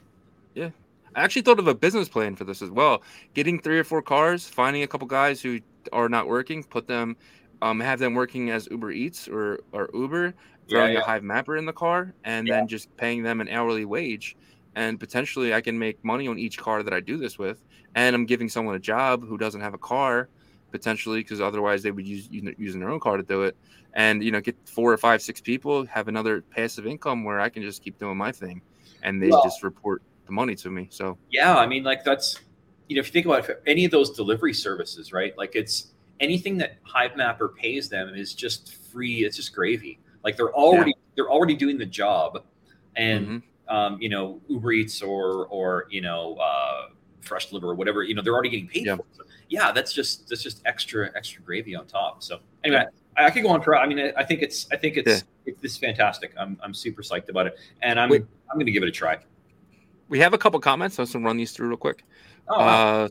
[0.56, 0.70] yeah.
[1.16, 3.02] I actually thought of a business plan for this as well.
[3.34, 5.60] Getting three or four cars, finding a couple guys who
[5.92, 7.18] are not working, put them
[7.62, 10.34] um, have them working as Uber Eats or or Uber,
[10.70, 11.16] throwing yeah, yeah.
[11.16, 12.58] a Hivemapper in the car, and yeah.
[12.58, 14.36] then just paying them an hourly wage,
[14.76, 17.62] and potentially I can make money on each car that I do this with,
[17.96, 20.30] and I'm giving someone a job who doesn't have a car,
[20.72, 23.58] potentially because otherwise they would use using their own car to do it,
[23.94, 27.50] and you know get four or five six people have another passive income where I
[27.50, 28.62] can just keep doing my thing,
[29.04, 30.88] and they well, just report the money to me.
[30.92, 32.40] So yeah, I mean like that's
[32.88, 35.38] you know if you think about it, any of those delivery services, right?
[35.38, 39.26] Like it's anything that Hivemapper pays them is just free.
[39.26, 40.00] It's just gravy.
[40.24, 41.04] Like they're already yeah.
[41.16, 42.44] they're already doing the job,
[42.96, 43.76] and mm-hmm.
[43.76, 46.88] um, you know Uber Eats or or you know uh,
[47.22, 48.04] Fresh Liver or whatever.
[48.04, 48.98] You know they're already getting paid yeah.
[49.14, 52.24] So, yeah, that's just that's just extra extra gravy on top.
[52.24, 52.82] So anyway.
[52.84, 52.90] Yeah.
[53.18, 53.76] I, I could go on for.
[53.76, 54.68] I mean, I, I think it's.
[54.72, 55.24] I think it's.
[55.46, 56.32] It's, it's fantastic.
[56.38, 56.58] I'm.
[56.64, 58.10] I'm super psyched about it, and I'm.
[58.10, 58.26] Wait.
[58.50, 59.18] I'm going to give it a try.
[60.08, 60.96] We have a couple comments.
[60.96, 62.04] So I'm going to run these through real quick.
[62.48, 63.04] Oh, wow.
[63.04, 63.10] uh,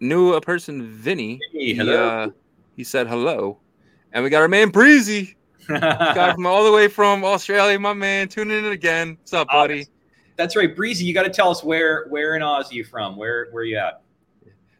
[0.00, 1.40] knew a person, Vinny.
[1.52, 1.92] Hey, hello.
[1.92, 2.32] He, uh,
[2.76, 3.58] he said hello,
[4.12, 5.36] and we got our man Breezy.
[5.68, 9.16] got from all the way from Australia, my man, tuning in again.
[9.20, 9.82] What's up, buddy?
[9.82, 9.86] Uh,
[10.36, 11.04] that's right, Breezy.
[11.04, 13.16] You got to tell us where where in Oz you from?
[13.16, 14.02] Where where you at?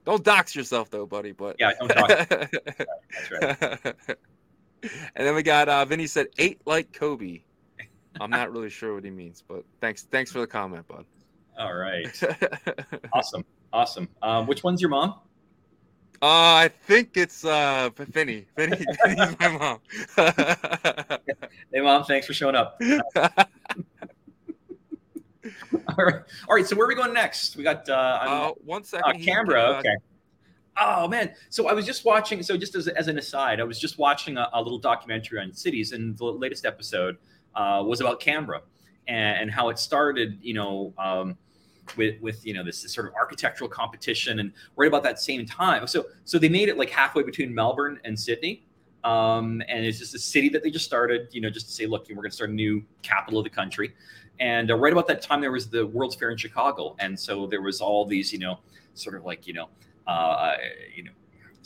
[0.05, 1.33] Don't dox yourself though, buddy.
[1.33, 2.27] But yeah, don't dox.
[2.29, 4.07] that's right.
[4.83, 7.41] and then we got uh, Vinny said eight like Kobe.
[8.21, 11.05] I'm not really sure what he means, but thanks thanks for the comment, bud.
[11.59, 12.23] All right.
[13.13, 13.45] awesome.
[13.73, 14.09] Awesome.
[14.23, 15.15] Um, which one's your mom?
[16.23, 18.47] Uh, I think it's uh Finny.
[18.57, 19.81] Finny, Finny's my mom.
[21.73, 22.05] hey, mom.
[22.05, 22.81] Thanks for showing up.
[23.17, 23.25] all
[25.99, 26.23] right.
[26.49, 26.67] All right.
[26.67, 27.57] So where are we going next?
[27.57, 29.21] We got uh, uh one second.
[29.21, 29.63] Uh, Canberra.
[29.63, 29.97] Uh, okay.
[30.79, 31.35] Oh man.
[31.51, 32.43] So I was just watching.
[32.43, 35.53] So just as, as an aside, I was just watching a, a little documentary on
[35.53, 37.19] cities, and the latest episode
[37.55, 38.63] uh, was about Canberra
[39.07, 40.39] and, and, how it started.
[40.41, 40.95] You know.
[40.97, 41.37] Um,
[41.97, 45.47] with with you know this, this, sort of architectural competition and right about that same
[45.47, 45.87] time.
[45.87, 48.65] So so they made it like halfway between melbourne and sydney.
[49.05, 51.87] Um, and it's just a city that they just started you know just to say
[51.87, 53.95] look we're going to start a new capital of the country.
[54.39, 56.97] And uh, right about that time there was the world's fair in chicago.
[56.99, 58.59] And so there was all these you know
[58.95, 59.69] sort of like you know
[60.07, 60.55] uh,
[60.95, 61.13] you know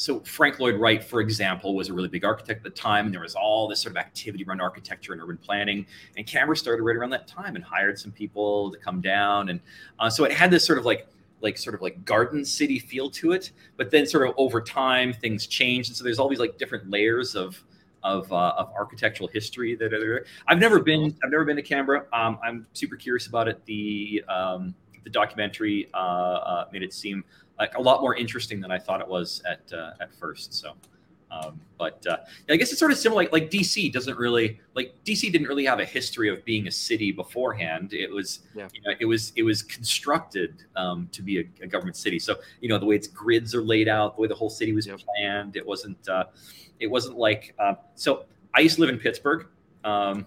[0.00, 3.14] so Frank Lloyd Wright, for example, was a really big architect at the time, and
[3.14, 5.84] there was all this sort of activity around architecture and urban planning.
[6.16, 9.60] And Canberra started right around that time and hired some people to come down, and
[9.98, 11.06] uh, so it had this sort of like
[11.42, 13.50] like sort of like garden city feel to it.
[13.76, 16.88] But then sort of over time, things changed, and so there's all these like different
[16.88, 17.62] layers of
[18.02, 20.24] of, uh, of architectural history that are there.
[20.48, 22.06] I've never been I've never been to Canberra.
[22.14, 23.62] Um, I'm super curious about it.
[23.66, 27.22] The um, the documentary uh, uh, made it seem
[27.60, 30.54] like a lot more interesting than I thought it was at uh, at first.
[30.54, 30.72] So,
[31.30, 32.16] um, but uh,
[32.48, 33.22] I guess it's sort of similar.
[33.22, 36.70] Like, like DC doesn't really like DC didn't really have a history of being a
[36.70, 37.92] city beforehand.
[37.92, 38.68] It was yeah.
[38.72, 42.18] you know, it was it was constructed um, to be a, a, government city.
[42.18, 44.72] So you know the way its grids are laid out, the way the whole city
[44.72, 44.98] was yep.
[44.98, 45.54] planned.
[45.54, 46.24] It wasn't uh,
[46.80, 48.24] it wasn't like uh, so.
[48.52, 49.46] I used to live in Pittsburgh.
[49.84, 50.26] Um,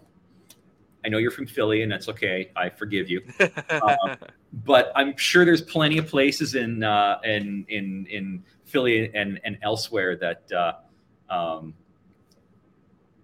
[1.05, 2.51] I know you're from Philly, and that's okay.
[2.55, 3.21] I forgive you.
[3.69, 4.15] Uh,
[4.65, 9.57] but I'm sure there's plenty of places in uh, in in in Philly and and
[9.61, 11.73] elsewhere that uh, um,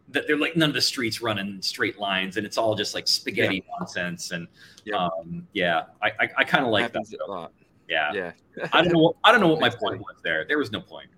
[0.09, 2.93] that they're like none of the streets run in straight lines, and it's all just
[2.93, 3.75] like spaghetti yeah.
[3.79, 4.31] nonsense.
[4.31, 4.47] And
[4.83, 7.05] yeah, um, yeah I I, I kind of like that.
[7.27, 7.53] A lot.
[7.87, 8.31] Yeah, yeah.
[8.73, 8.99] I don't know.
[8.99, 10.45] What, I don't know what my point was there.
[10.47, 11.09] There was no point.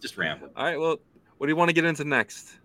[0.00, 0.52] Just rambling.
[0.56, 0.78] All right.
[0.78, 0.98] Well,
[1.38, 2.59] what do you want to get into next?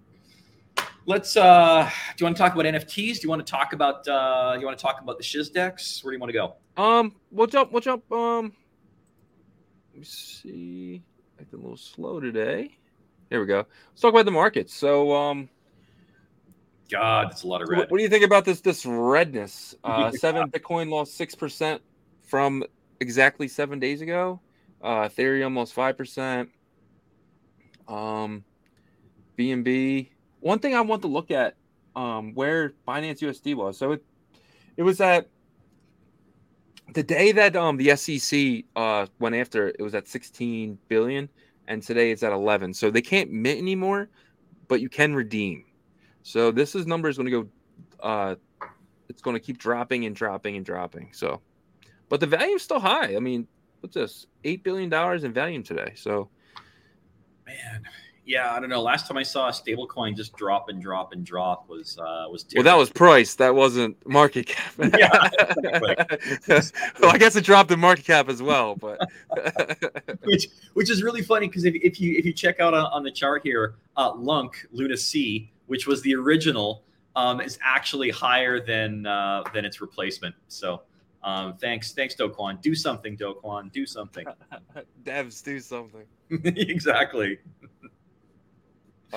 [1.08, 1.38] Let's.
[1.38, 3.16] uh Do you want to talk about NFTs?
[3.16, 4.08] Do you want to talk about?
[4.08, 6.04] uh You want to talk about the shiz decks?
[6.04, 6.56] Where do you want to go?
[6.82, 7.72] Um, we'll jump.
[7.72, 8.10] We'll jump.
[8.12, 8.54] Um,
[9.94, 11.04] let me see.
[11.40, 12.78] Acting a little slow today.
[13.30, 13.66] Here we go.
[13.90, 14.74] Let's talk about the markets.
[14.74, 15.50] So, um,
[16.92, 17.78] God, that's a lot of red.
[17.80, 18.62] What, what do you think about this?
[18.62, 19.76] This redness.
[19.84, 21.82] Uh, seven Bitcoin lost six percent
[22.24, 22.64] from
[23.00, 24.42] exactly seven days ago.
[24.82, 26.50] Uh, Ethereum lost five percent.
[27.88, 28.44] Um,
[29.38, 30.10] BNB
[30.46, 31.56] one thing I want to look at
[31.96, 33.80] um, where Binance USD was.
[33.80, 34.06] So it
[34.78, 35.28] it was at
[36.94, 41.28] the day that um, the SEC uh, went after it, was at 16 billion,
[41.68, 42.76] and today it's at 11.
[42.76, 44.08] So they can't mint anymore,
[44.68, 45.66] but you can redeem.
[46.22, 47.50] So this is number is going to go.
[48.00, 48.36] Uh,
[49.10, 51.10] it's going to keep dropping and dropping and dropping.
[51.12, 51.42] So,
[52.08, 53.16] but the value is still high.
[53.16, 53.48] I mean,
[53.80, 54.28] what's this?
[54.44, 55.94] Eight billion dollars in value today.
[55.96, 56.30] So,
[57.48, 57.84] man,
[58.26, 58.82] yeah, I don't know.
[58.82, 62.26] Last time I saw a stable coin just drop and drop and drop was uh,
[62.30, 62.68] was terrible.
[62.68, 63.36] well, that was price.
[63.36, 64.74] That wasn't market cap.
[64.98, 65.30] yeah,
[67.00, 69.00] well, I guess it dropped in market cap as well, but
[70.24, 73.04] which which is really funny because if, if you if you check out on, on
[73.04, 76.84] the chart here, uh, LUNC Luna C, which was the original,
[77.16, 80.36] um, is actually higher than uh, than its replacement.
[80.48, 80.82] So.
[81.24, 82.62] Um, thanks, thanks, Do Kwon.
[82.62, 83.72] Do something, Do Kwon.
[83.72, 84.28] Do something.
[85.04, 86.04] Devs, do something.
[86.30, 87.40] exactly.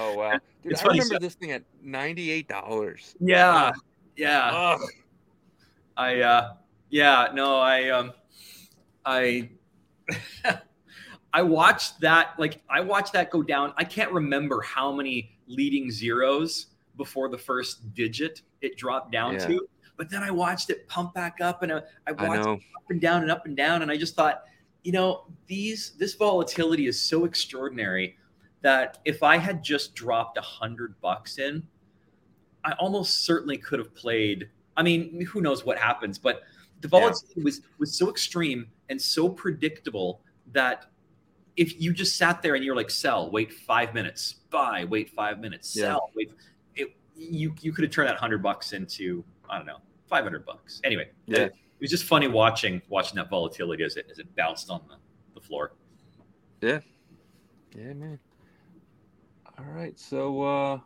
[0.01, 0.73] Oh wow, dude!
[0.73, 1.21] It's I remember stuff.
[1.21, 3.17] this thing at ninety eight dollars.
[3.21, 3.73] Yeah,
[4.17, 4.51] yeah.
[4.53, 4.81] Ugh.
[5.97, 6.55] I uh,
[6.89, 8.13] yeah, no, I um,
[9.05, 9.51] I.
[11.31, 13.75] I watched that like I watched that go down.
[13.77, 19.47] I can't remember how many leading zeros before the first digit it dropped down yeah.
[19.47, 22.61] to, but then I watched it pump back up and I, I watched I up
[22.89, 24.45] and down and up and down and I just thought,
[24.85, 28.17] you know, these this volatility is so extraordinary
[28.63, 31.63] that if I had just dropped a hundred bucks in,
[32.65, 34.49] I almost certainly could have played.
[34.77, 36.43] I mean, who knows what happens, but
[36.81, 37.45] the volatility yeah.
[37.45, 40.21] was was so extreme and so predictable
[40.53, 40.87] that
[41.57, 45.41] if you just sat there and you're like sell, wait five minutes, buy, wait five
[45.41, 46.15] minutes, sell, yeah.
[46.17, 46.31] wait,
[46.77, 50.47] it, you you could have turned that hundred bucks into I don't know five hundred
[50.47, 50.81] bucks.
[50.85, 51.39] Anyway, yeah.
[51.39, 54.81] It, it, was just funny watching watching that volatility as it as it bounced on
[54.89, 54.97] the,
[55.35, 55.73] the floor.
[56.61, 56.81] Yeah,
[57.77, 58.19] yeah, man.
[59.59, 59.99] All right.
[59.99, 60.79] So uh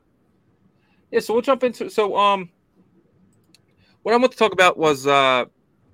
[1.10, 2.48] yeah, so we'll jump into so um
[4.02, 5.44] what I want to talk about was uh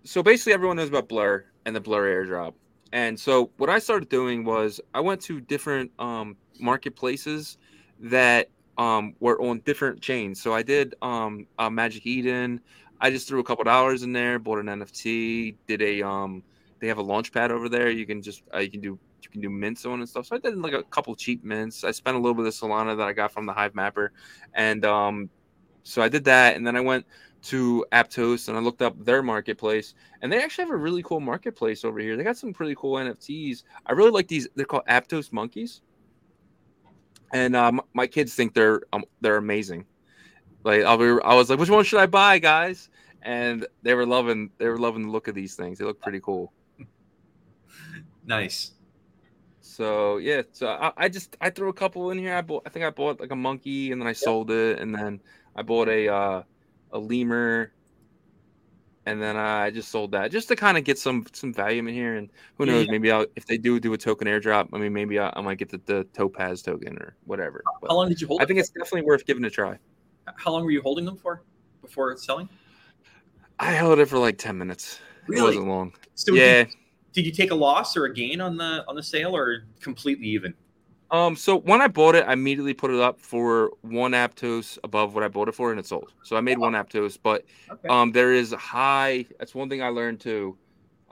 [0.05, 2.55] so basically everyone knows about Blur and the Blur airdrop.
[2.93, 7.59] And so what I started doing was I went to different um marketplaces
[7.99, 10.41] that um were on different chains.
[10.41, 12.61] So I did um uh, Magic Eden.
[13.01, 16.45] I just threw a couple dollars in there, bought an NFT, did a um
[16.79, 17.91] they have a launch pad over there.
[17.91, 20.27] You can just uh, you can do you can do mints on and stuff.
[20.27, 21.85] So I did like a couple cheap mints.
[21.85, 24.13] I spent a little bit of Solana that I got from the Hive Mapper,
[24.55, 25.31] and um,
[25.83, 27.07] so I did that, and then I went
[27.41, 31.21] to Aptos and I looked up their marketplace, and they actually have a really cool
[31.21, 32.17] marketplace over here.
[32.17, 33.63] They got some pretty cool NFTs.
[33.87, 34.49] I really like these.
[34.55, 35.83] They're called Aptos monkeys,
[37.33, 39.85] and um, my kids think they're um, they're amazing.
[40.65, 42.91] Like I'll be, I was like, which one should I buy, guys?
[43.23, 45.79] And they were loving they were loving the look of these things.
[45.79, 46.53] They look pretty cool.
[48.27, 48.73] Nice.
[49.79, 52.35] So yeah, so I, I, just I threw a couple in here.
[52.35, 54.93] I bought I think I bought like a monkey and then I sold it and
[54.93, 55.21] then
[55.55, 56.43] I bought a uh,
[56.91, 57.71] a lemur
[59.07, 61.95] and then I just sold that just to kind of get some some value in
[61.95, 62.17] here.
[62.17, 62.91] And who knows, yeah.
[62.91, 64.69] maybe I'll if they do do a token airdrop.
[64.73, 67.63] I mean, maybe I, I might get the, the Topaz token or whatever.
[67.81, 68.43] But How long did you hold?
[68.43, 69.79] I think it's definitely worth giving a try.
[70.35, 71.45] How long were you holding them for
[71.83, 72.49] before selling?
[73.61, 74.99] I held it for like ten minutes.
[75.29, 75.93] It wasn't long.
[76.17, 76.65] So yeah.
[76.65, 76.75] Did,
[77.19, 80.29] did you take a loss or a gain on the on the sale, or completely
[80.29, 80.55] even?
[81.11, 81.35] Um.
[81.35, 85.25] So when I bought it, I immediately put it up for one Aptos above what
[85.25, 86.13] I bought it for, and it sold.
[86.23, 87.89] So I made one Aptos, but Okay.
[87.89, 89.25] um, there is a high.
[89.41, 90.57] That's one thing I learned too.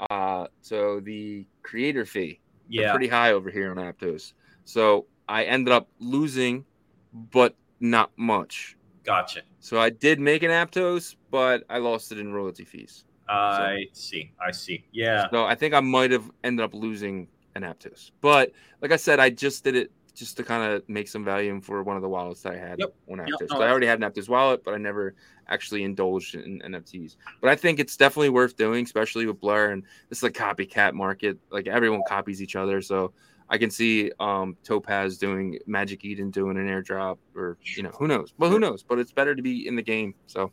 [0.09, 2.39] Uh, so the creator fee,
[2.69, 2.93] yeah.
[2.93, 4.33] pretty high over here on Aptos.
[4.65, 6.67] So I ended up losing,
[7.13, 8.77] but not much.
[9.03, 9.41] Gotcha.
[9.59, 13.05] So I did make an Aptos, but I lost it in royalty fees.
[13.29, 14.33] I see.
[14.45, 14.85] I see.
[14.93, 15.27] Yeah.
[15.31, 18.11] So I think I might have ended up losing an Aptos.
[18.21, 21.61] But like I said, I just did it just to kind of make some value
[21.61, 22.95] for one of the wallets that I had Yep.
[23.11, 23.29] on Yep.
[23.29, 23.51] Aptos.
[23.51, 25.15] No, I already had an Aptos wallet, but I never
[25.49, 27.17] actually indulged in NFTs.
[27.41, 30.95] But I think it's definitely worth doing, especially with Blur and this is a copycat
[30.95, 31.39] market.
[31.51, 32.81] Like everyone copies each other.
[32.81, 33.13] So
[33.49, 38.09] I can see um, Topaz doing Magic Eden doing an airdrop or you know, who
[38.09, 38.33] knows?
[38.39, 38.83] But who knows?
[38.83, 40.15] But it's better to be in the game.
[40.27, 40.51] So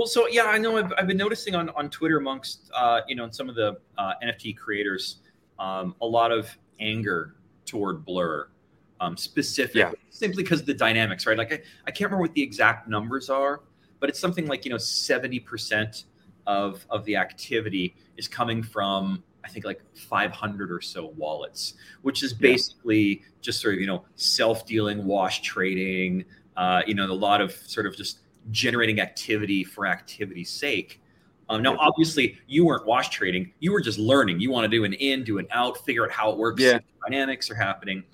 [0.00, 3.14] Well, so yeah, I know I've, I've been noticing on, on Twitter amongst uh, you
[3.14, 5.18] know some of the uh, NFT creators
[5.58, 6.48] um, a lot of
[6.80, 7.34] anger
[7.66, 8.48] toward Blur,
[8.98, 9.92] um, specifically Yeah.
[10.08, 11.36] simply because of the dynamics, right?
[11.36, 13.60] Like I, I can't remember what the exact numbers are,
[13.98, 16.04] but it's something like you know seventy percent
[16.46, 22.22] of of the activity is coming from I think like 500 or so wallets, which
[22.22, 22.52] is Yeah.
[22.52, 26.24] basically just sort of you know self dealing, wash trading,
[26.56, 31.00] uh, you know, a lot of sort of just generating activity for activity's sake.
[31.48, 34.40] Um, now, obviously, you weren't wash trading; you were just learning.
[34.40, 36.62] You want to do an in, do an out, figure out how it works.
[36.62, 36.78] Yeah.
[37.08, 38.04] dynamics are happening.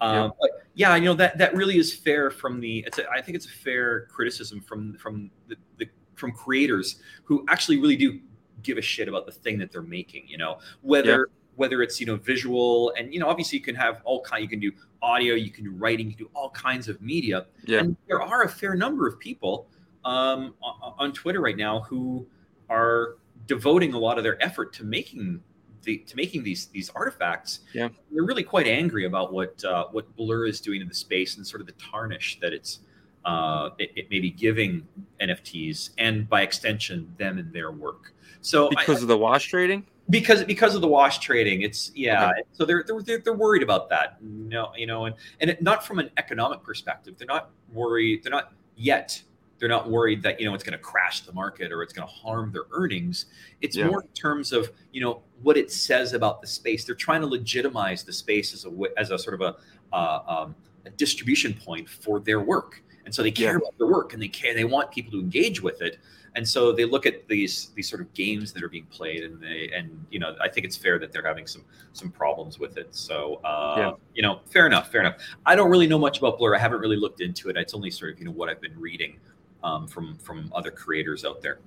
[0.00, 2.84] Um, But yeah, you know that that really is fair from the.
[2.86, 7.44] It's a, I think it's a fair criticism from from the, the from creators who
[7.48, 8.20] actually really do
[8.62, 10.24] give a shit about the thing that they're making.
[10.26, 14.00] You know, whether whether it's you know visual and you know obviously you can have
[14.04, 14.42] all kind.
[14.42, 14.72] You can do
[15.02, 17.46] audio, you can do writing, you can do all kinds of media.
[17.64, 17.80] Yeah.
[17.80, 19.68] And there are a fair number of people
[20.06, 22.26] um, on, Twitter right now who
[22.70, 23.16] are
[23.46, 25.42] devoting a lot of their effort to making
[25.82, 27.60] the to making these these artifacts.
[27.72, 27.88] Yeah.
[28.12, 31.46] they're really quite angry about what uh, what Blur is doing in the space and
[31.46, 32.80] sort of the tarnish that it's
[33.24, 34.86] uh, it, it may be giving
[35.20, 38.14] NFTs and by extension them and their work.
[38.40, 42.26] So I- because of the wash trading, because because of the wash trading it's yeah
[42.30, 42.42] Okay.
[42.52, 45.84] so they're, they're they're they're worried about that no you know and and it, not
[45.84, 49.20] from an economic perspective they're not worried they're not yet
[49.58, 52.06] they're not worried that you know it's going to crash the market or it's going
[52.06, 53.26] to harm their earnings.
[53.60, 53.88] It's Yeah.
[53.88, 56.84] more in terms of you know what it says about the space.
[56.84, 59.56] They're trying to legitimize the space as a as a sort of a
[59.96, 62.82] uh, um, a distribution point for their work.
[63.04, 63.56] And so they care Yeah.
[63.58, 65.98] about their work and they care they want people to engage with it.
[66.34, 69.40] And so they look at these these sort of games that are being played and
[69.40, 71.64] they and you know i think it's fair that they're having some
[71.94, 72.94] some problems with it.
[72.94, 73.92] So uh Yeah.
[74.14, 75.16] you know fair enough fair enough.
[75.46, 76.54] I don't really know much about blur.
[76.54, 77.56] I haven't really looked into it.
[77.56, 79.18] It's only sort of you know what i've been reading
[79.66, 81.58] um, from from other creators out there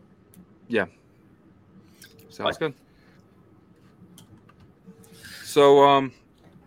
[0.68, 0.86] Yeah,
[2.30, 2.74] sounds good.
[5.44, 6.14] So um,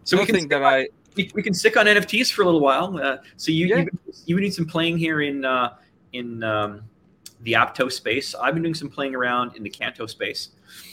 [0.05, 2.99] so we can, that I we, we can stick on nfts for a little while
[2.99, 3.77] uh, so you Yeah.
[3.77, 3.87] you've
[4.27, 5.77] been doing some playing here in uh
[6.13, 6.83] in um
[7.43, 10.51] the apto space i've been doing some playing around in the canto space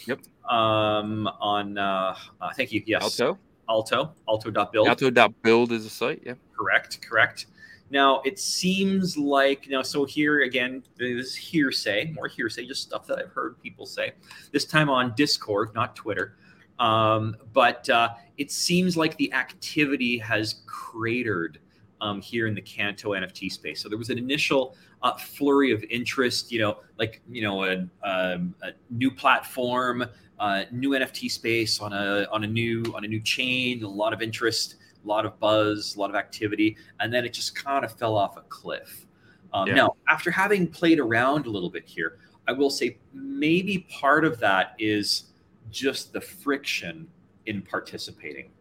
[0.08, 0.20] Yep.
[0.50, 3.38] um on uh, uh thank you yes Alto
[3.70, 6.22] alto alto.build Alto.build is a site.
[6.26, 6.34] Yeah.
[6.58, 7.46] Correct, correct.
[7.92, 9.82] Now it seems like now.
[9.82, 14.14] So here again, this is hearsay, more hearsay, just stuff that I've heard people say.
[14.52, 16.36] This time on Discord, not Twitter.
[16.78, 21.60] Um, but uh, it seems like the activity has cratered
[22.00, 23.82] um, here in the Canto NFT space.
[23.82, 26.52] So there was an initial uh, flurry of interest.
[26.52, 30.06] You know, like you know, a, um, a new platform,
[30.40, 33.84] uh, new NFT space on a on a new on a new chain.
[33.84, 34.79] A lot of interest a
[35.10, 38.38] lot of buzz, a lot of activity, and then it just kind of fell off
[38.38, 39.06] a cliff.
[39.54, 39.76] Um, Yeah.
[39.76, 44.40] Now, after having played around a little bit here, I will say maybe part of
[44.40, 45.26] that is
[45.72, 47.08] just the friction
[47.46, 48.52] in participating,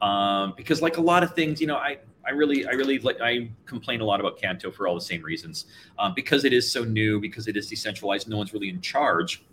[0.00, 1.98] um, because like a lot of things, you know, I.
[2.24, 3.20] I really, I really like.
[3.20, 5.66] I complain a lot about Canto for all the same reasons,
[5.98, 8.28] um, because it is so new, because it is decentralized.
[8.28, 9.44] No one's really in charge.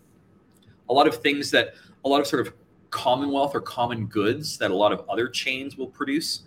[0.88, 1.74] A lot of things that,
[2.06, 2.54] a lot of sort of
[2.89, 6.43] commonwealth or common goods that a lot of other chains will produce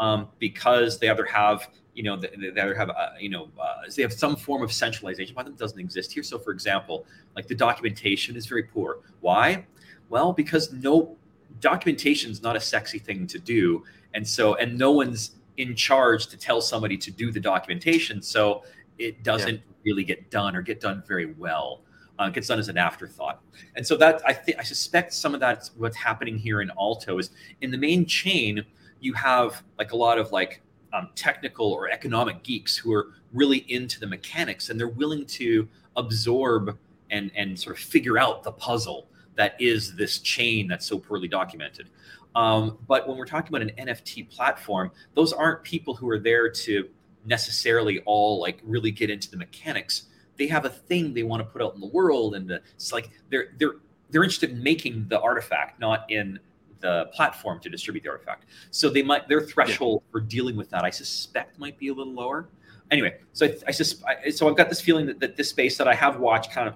[0.00, 3.82] um, because they either have you know they, they either have uh, you know uh,
[3.94, 6.22] they have some form of centralization but that doesn't exist here.
[6.22, 8.98] So for example like the documentation is very poor.
[9.20, 9.64] Why?
[10.08, 11.16] Well because no
[11.60, 16.26] documentation is not a sexy thing to do and so and no one's in charge
[16.26, 18.64] to tell somebody to do the documentation so
[18.98, 21.80] it doesn't really get done or get done very well
[22.16, 23.42] Uh, gets done as an afterthought,
[23.74, 27.18] and so that I think I suspect some of that's what's happening here in Alto
[27.18, 28.64] is in the main chain.
[29.00, 33.64] You have like a lot of like um, technical or economic geeks who are really
[33.68, 36.78] into the mechanics and they're willing to absorb
[37.10, 41.28] and and sort of figure out the puzzle that is this chain that's so poorly
[41.28, 41.88] documented.
[42.34, 46.48] Um, but when we're talking about an NFT platform, those aren't people who are there
[46.48, 46.88] to
[47.24, 50.04] necessarily all like really get into the mechanics.
[50.36, 53.10] They have a thing they want to put out in the world, and it's like
[53.30, 53.74] they're they're
[54.10, 56.38] they're interested in making the artifact, not in
[56.80, 58.44] the platform to distribute the artifact.
[58.70, 60.12] So they might their threshold yeah.
[60.12, 62.48] for dealing with that, I suspect, might be a little lower.
[62.90, 65.88] Anyway, so I, I just so I've got this feeling that, that this space that
[65.88, 66.74] I have watched kind of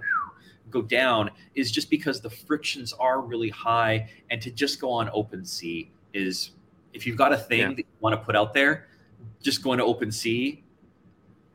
[0.70, 5.08] go down is just because the frictions are really high, and to just go on
[5.08, 6.52] OpenSea is
[6.94, 7.68] if you've got a thing yeah.
[7.68, 8.88] that you want to put out there,
[9.42, 10.60] just going to OpenSea,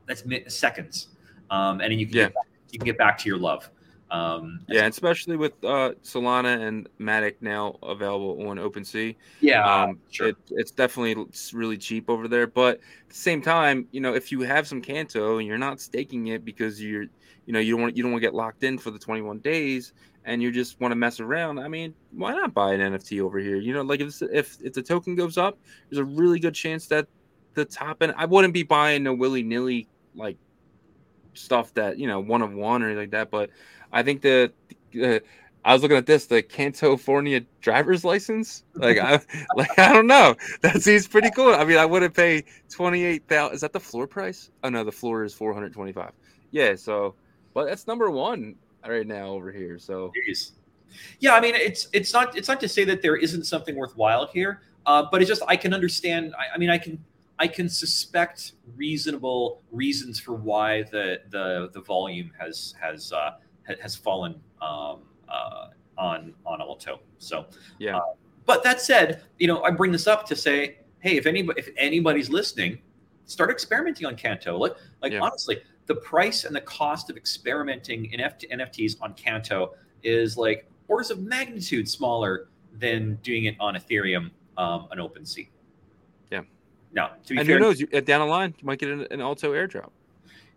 [0.06, 1.08] that's seconds,
[1.49, 2.23] um, and then you can yeah.
[2.23, 3.69] get back, you can get back to your love.
[4.12, 9.15] Um, yeah, especially with uh, Solana and Matic now available on OpenSea.
[9.41, 10.29] Yeah, um, sure.
[10.29, 12.45] It, it's definitely really cheap over there.
[12.45, 15.82] But at the same time, you know, if you have some Canto and you're not
[15.82, 17.06] staking it because you're,
[17.47, 19.39] you know, you don't want you don't want to get locked in for the 21
[19.39, 19.93] days
[20.25, 21.60] and you just want to mess around.
[21.60, 23.58] I mean, why not buy an NFT over here?
[23.58, 25.58] You know, like if if if the token goes up,
[25.89, 27.08] there's a really good chance that
[27.56, 28.13] the top end.
[28.17, 30.38] I wouldn't be buying no willy nilly like
[31.34, 33.50] stuff that you know one of one or anything like that, but
[33.91, 34.52] I think the
[35.02, 35.19] uh,
[35.65, 38.63] I was looking at this, the California driver's license.
[38.76, 39.13] Like I
[39.56, 40.36] like I don't know.
[40.62, 41.54] That seems pretty cool.
[41.54, 43.56] I mean, I wouldn't pay twenty eight thousand.
[43.56, 44.52] Is that the floor price?
[44.63, 46.12] Oh no, the floor is four hundred twenty five.
[46.52, 47.15] Yeah, so
[47.54, 48.56] but that's number one
[48.88, 49.80] right now over here.
[49.80, 50.52] So Jeez.
[51.19, 54.28] yeah, I mean it's it's not it's not to say that there isn't something worthwhile
[54.28, 56.34] here, uh, but it's just I can understand.
[56.38, 57.04] I, I mean, I can
[57.43, 63.32] I can suspect reasonable reasons for why the the the volume has has uh,
[63.82, 67.01] has fallen um, uh, on on Alto.
[67.17, 67.47] So
[67.79, 67.97] yeah.
[67.97, 68.13] Uh,
[68.45, 71.67] but that said, you know, I bring this up to say, hey, if anybody if
[71.75, 72.79] anybody's listening,
[73.25, 74.58] start experimenting on Canto.
[74.58, 75.19] Like like yeah.
[75.19, 80.65] honestly, the price and the cost of experimenting in F- NFTs on Canto is like
[80.88, 82.47] orders of magnitude smaller
[82.79, 85.49] than doing it on Ethereum um, on OpenSea.
[86.93, 87.01] Yeah.
[87.01, 87.79] Now, to be and fair, who knows?
[87.79, 89.89] You, down the line, you might get an, an Alto airdrop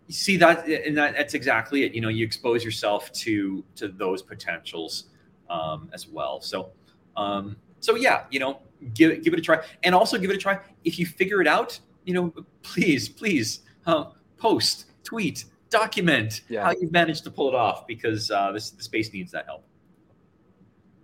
[0.07, 3.89] you see that and that, that's exactly it you know you expose yourself to to
[3.89, 5.05] those potentials
[5.51, 6.71] um, as well so
[7.17, 8.61] um, so yeah you know
[8.95, 11.41] give it give it a try and also give it a try if you figure
[11.41, 14.07] it out you know please please uh,
[14.39, 16.63] post tweet document yeah.
[16.63, 19.65] how you've managed to pull it off because uh, this the space needs that help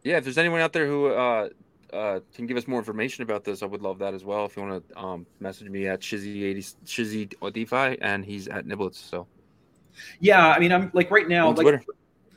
[0.05, 1.49] yeah if there's anyone out there who uh,
[1.93, 4.45] uh, can give us more information about this, I would love that as well.
[4.45, 8.95] If you want to um, message me at Shizzy80 Shizzy DeFi, and he's at Niblettes.
[8.95, 9.27] So,
[10.21, 11.85] yeah, I mean, I'm like right now, like Twitter.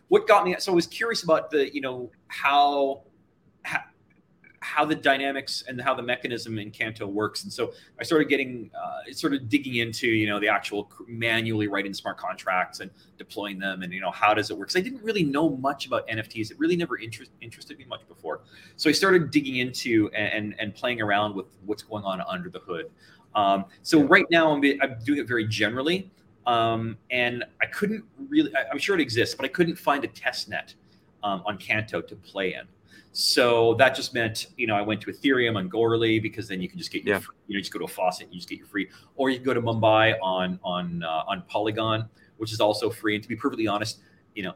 [0.10, 0.56] what got me.
[0.60, 3.04] So I was curious about the, you know, how
[4.66, 7.44] how the dynamics and how the mechanism in Canto works.
[7.44, 11.68] And so I started getting, uh, sort of digging into, you know, the actual manually
[11.68, 14.70] writing smart contracts and deploying them and, you know, how does it work?
[14.70, 16.50] Because I didn't really know much about NFTs.
[16.50, 18.42] It really never interest, interested me much before.
[18.76, 22.60] So I started digging into and, and playing around with what's going on under the
[22.60, 22.90] hood.
[23.36, 26.10] Um, so right now I'm, I'm doing it very generally.
[26.48, 30.08] Um, and I couldn't really, I, am sure it exists, but I couldn't find a
[30.08, 30.74] test net
[31.24, 32.68] um, on Canto to play in.
[33.18, 36.68] So that just meant, you know, I went to Ethereum on Goerli because then you
[36.68, 37.22] can just get your, yeah.
[37.22, 39.30] free, you know, just go to a faucet and you just get your free, or
[39.30, 43.16] you can go to Mumbai on on uh, on Polygon, which is also free.
[43.16, 44.00] And to be perfectly honest,
[44.34, 44.54] you know,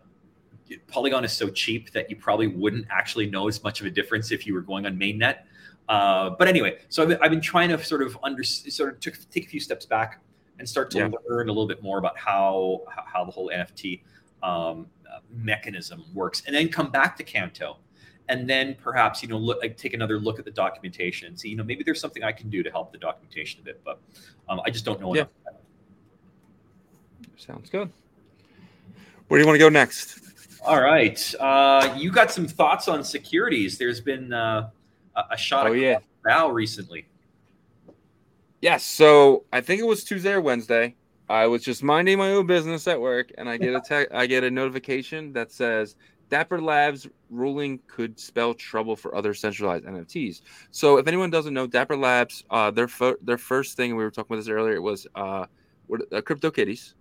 [0.89, 4.29] Polygon is so cheap that you probably wouldn't actually know as much of a difference
[4.29, 5.43] if you were going on mainnet.
[5.87, 8.99] Uh, but anyway, so I've been, I've been, trying to sort of under sort of
[8.99, 10.19] took, take a few steps back
[10.57, 11.09] and start to yeah.
[11.29, 14.01] learn a little bit more about how how the whole NFT
[14.43, 14.87] um,
[15.33, 17.77] mechanism works, and then come back to Canto
[18.29, 21.49] and then perhaps you know look like take another look at the documentation and see
[21.49, 23.99] you know maybe there's something I can do to help the documentation a bit, but
[24.47, 25.25] um, I just don't know yeah.
[27.35, 27.89] Sounds good.
[29.27, 30.19] Where do you want to go next?
[30.61, 33.77] All right, uh, you got some thoughts on securities.
[33.77, 34.69] There's been uh,
[35.31, 35.99] a shot oh, yeah.
[36.23, 37.07] bow recently.
[38.61, 40.95] Yes, so I think it was Tuesday or Wednesday.
[41.29, 44.25] I was just minding my own business at work, and I get a te- I
[44.25, 45.95] get a notification that says
[46.29, 50.41] Dapper Labs ruling could spell trouble for other centralized NFTs.
[50.71, 54.11] So if anyone doesn't know, Dapper Labs, uh, their fo- their first thing we were
[54.11, 55.45] talking about this earlier, it was uh,
[56.11, 56.95] uh, Crypto Kitties,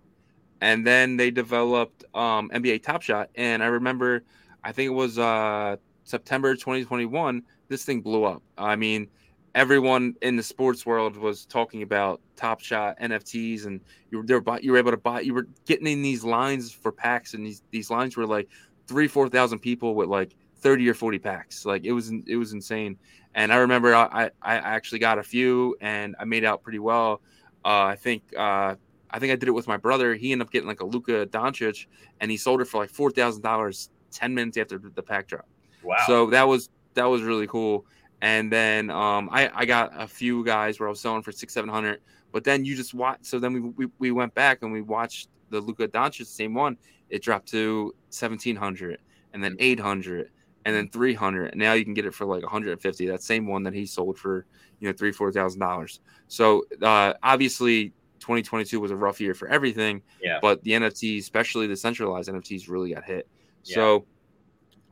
[0.61, 3.29] and then they developed um, NBA Top Shot.
[3.35, 4.23] And I remember,
[4.63, 8.41] I think it was uh, September 2021, this thing blew up.
[8.57, 9.07] I mean,
[9.55, 13.79] everyone in the sports world was talking about Top Shot NFTs, and
[14.11, 14.41] you were there.
[14.61, 15.21] You were able to buy.
[15.21, 18.49] You were getting in these lines for packs, and these these lines were like
[18.89, 21.65] three, four thousand people with like thirty or forty packs.
[21.65, 22.97] Like it was it was insane.
[23.35, 27.21] And I remember I I actually got a few, and I made out pretty well.
[27.63, 28.75] Uh, I think uh,
[29.11, 30.15] I think I did it with my brother.
[30.15, 31.85] He ended up getting like a Luka Doncic,
[32.19, 35.45] and he sold it for like four thousand dollars ten minutes after the pack drop.
[35.83, 35.97] Wow!
[36.07, 37.85] So that was that was really cool.
[38.21, 41.53] And then um, I I got a few guys where I was selling for six
[41.53, 42.01] seven hundred.
[42.31, 43.19] But then you just watch.
[43.21, 46.77] So then we, we, we went back and we watched the Luka Doncic same one.
[47.09, 48.99] It dropped to seventeen hundred,
[49.33, 50.29] and then eight hundred,
[50.65, 53.63] and then 300 And now you can get it for like 150 that same one
[53.63, 54.45] that he sold for
[54.79, 55.99] you know three four thousand dollars.
[56.27, 60.39] So uh, obviously 2022 was a rough year for everything yeah.
[60.41, 63.27] but the nfts especially the centralized nfts really got hit.
[63.63, 63.75] Yeah.
[63.75, 64.05] so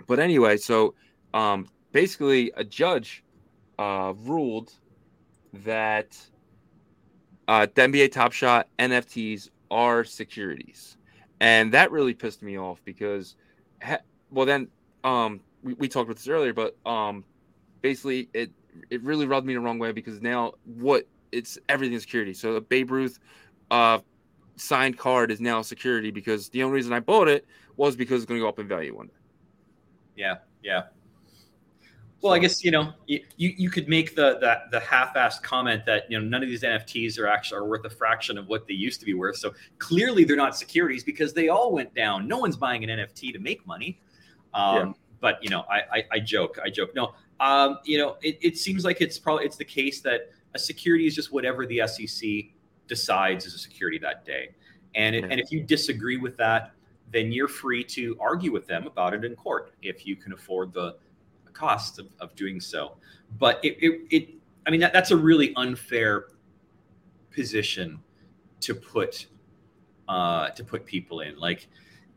[0.07, 0.95] but anyway so
[1.34, 3.24] um basically a judge
[3.80, 4.72] uh ruled
[5.53, 6.18] that
[7.49, 10.97] uh the nba top shot nfts are securities
[11.39, 13.35] and that really pissed me off because
[14.31, 14.67] well then
[15.03, 17.23] um we, we talked about this earlier, but um,
[17.81, 18.51] basically it
[18.89, 22.33] it really rubbed me the wrong way because now what it's everything is security.
[22.33, 23.19] So the Babe Ruth
[23.71, 23.99] uh,
[24.55, 28.29] signed card is now security because the only reason I bought it was because it's
[28.29, 29.13] going to go up in value one day.
[30.15, 30.83] Yeah, yeah.
[32.22, 36.09] Well, I guess you know you, you could make the that the half-assed comment that
[36.09, 38.74] you know none of these NFTs are actually are worth a fraction of what they
[38.74, 39.38] used to be worth.
[39.38, 42.28] So clearly they're not securities because they all went down.
[42.28, 43.99] No one's buying an NFT to make money.
[44.53, 46.95] Um, yeah but you know, I, I, I joke, I joke.
[46.95, 50.59] No, um, you know, it, it seems like it's probably it's the case that a
[50.59, 52.30] security is just whatever the SEC
[52.88, 54.49] decides is a security that day,
[54.95, 55.32] and it, yeah.
[55.32, 56.72] and if you disagree with that,
[57.11, 60.74] then you're free to argue with them about it in court if you can afford
[60.74, 60.95] the
[61.58, 62.97] cost of, of doing so.
[63.39, 64.30] But it, it, it
[64.66, 66.28] I mean, that, that's a really unfair
[67.32, 67.99] position
[68.62, 69.28] to put
[70.08, 71.38] uh, to put people in.
[71.38, 71.68] Like,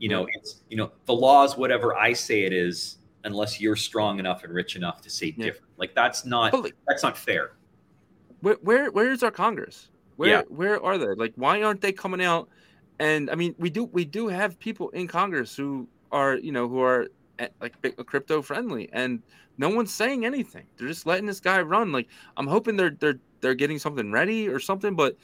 [0.01, 3.77] you know it's you know the law is whatever i say it is unless you're
[3.77, 5.45] strong enough and rich enough to say yeah.
[5.45, 6.53] different like that's not
[6.89, 7.53] that's not fair
[8.41, 10.43] where, where where is our congress where yeah.
[10.49, 12.49] where are they like why aren't they coming out
[12.99, 16.67] and i mean we do we do have people in congress who are you know
[16.67, 17.07] who are
[17.61, 17.75] like
[18.07, 19.23] crypto friendly and
[19.59, 20.65] no one's saying anything.
[20.77, 21.93] They're just letting this guy run.
[21.93, 25.17] Like i'm hoping they're they're they're getting something ready or something but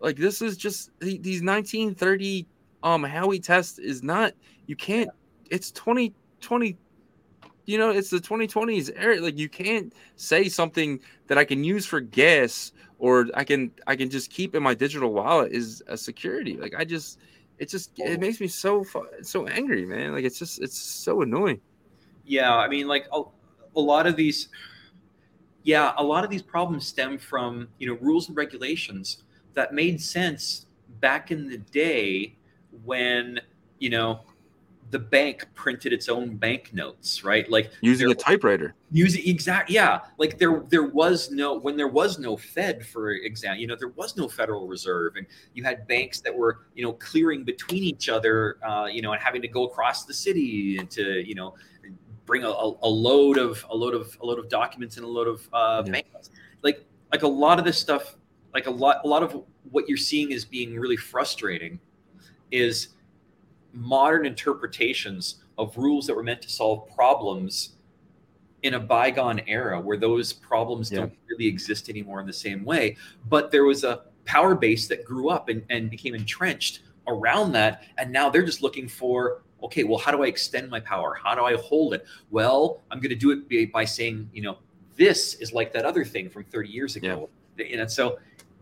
[0.00, 2.46] like this is just these 1930
[2.82, 4.34] um Howey test is not
[4.66, 5.10] you can't
[5.50, 6.76] it's 2020
[7.66, 9.20] you know it's the 2020s era.
[9.20, 13.96] Like you can't say something that i can use for gas or i can i
[13.96, 16.56] can just keep in my digital wallet is a security.
[16.56, 17.18] Like i just
[17.58, 18.20] it just it oh.
[18.20, 18.84] makes me so
[19.22, 20.12] so angry man.
[20.12, 21.60] Like it's just it's so annoying.
[22.26, 23.22] Yeah i mean like a,
[23.76, 24.48] a lot of these
[25.62, 29.24] yeah a lot of these problems stem from you know rules and regulations
[29.54, 30.66] that made sense
[31.00, 32.36] back in the day
[32.84, 33.38] when
[33.78, 34.20] you know
[34.90, 37.50] the bank printed its own banknotes, right?
[37.50, 38.74] Like using a typewriter.
[38.92, 40.00] Using exact, yeah.
[40.18, 43.88] Like there, there was no when there was no Fed, for example, you know, there
[43.88, 48.08] was no Federal Reserve, and you had banks that were, you know, clearing between each
[48.08, 51.54] other, uh, you know, and having to go across the city and to, you know,
[52.24, 55.26] bring a, a load of a load of a load of documents and a load
[55.26, 55.92] of uh, yeah.
[55.92, 56.30] banknotes.
[56.62, 58.16] Like, like a lot of this stuff,
[58.52, 61.80] like a lot, a lot of what you're seeing is being really frustrating
[62.50, 62.88] is
[63.74, 67.74] modern interpretations of rules that were meant to solve problems
[68.62, 71.00] in a bygone era where those problems yeah.
[71.00, 72.96] don't really exist anymore in the same way.
[73.28, 77.84] But there was a power base that grew up and, and became entrenched around that.
[77.98, 81.14] And now they're just looking for, okay, well, how do I extend my power?
[81.22, 82.06] How do I hold it?
[82.30, 84.58] Well, I'm going to do it by saying, you know,
[84.96, 87.28] this is like that other thing from 30 years ago.
[87.58, 87.80] Yeah.
[87.80, 88.18] And so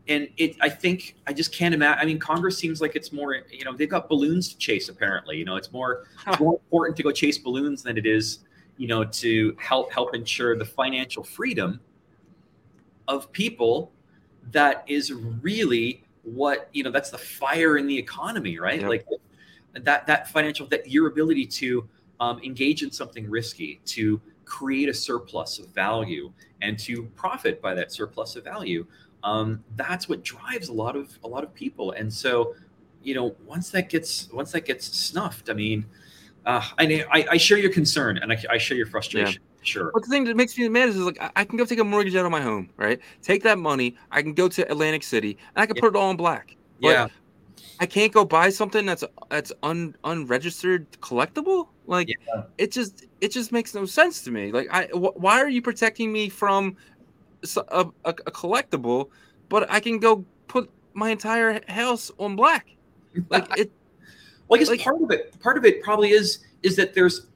[0.08, 3.42] and it i think i just can't imagine i mean congress seems like it's more
[3.50, 5.36] you know they've got balloons to chase apparently.
[5.36, 8.40] You know it's more, it's more important to go chase balloons than it is
[8.76, 11.80] you know to help help ensure the financial freedom
[13.08, 13.92] of people
[14.50, 18.80] that is really what you know that's the fire in the economy right?
[18.80, 18.88] Yep.
[18.88, 19.06] like
[19.74, 21.88] that that financial that your ability to
[22.20, 27.74] um, engage in something risky to create a surplus of value and to profit by
[27.74, 28.86] that surplus of value
[29.24, 32.54] um, that's what drives a lot of a lot of people and so
[33.02, 35.84] you know once that gets once that gets snuffed i mean
[36.44, 39.58] uh, I, I, I share your concern and i, I share your frustration yeah.
[39.62, 41.84] sure but the thing that makes me mad is like i can go take a
[41.84, 45.38] mortgage out of my home right take that money i can go to atlantic city
[45.54, 45.80] and i can yeah.
[45.80, 47.08] put it all in black but yeah
[47.80, 51.68] I can't go buy something that's that's un, unregistered collectible.
[51.86, 52.44] Like yeah.
[52.56, 54.52] it just it just makes no sense to me.
[54.52, 56.76] Like I wh- why are you protecting me from
[57.56, 59.08] a, a, a collectible,
[59.48, 62.68] but I can go put my entire house on black.
[63.28, 63.70] Like it.
[64.48, 67.26] well, I guess like- part of it, part of it probably is is that there's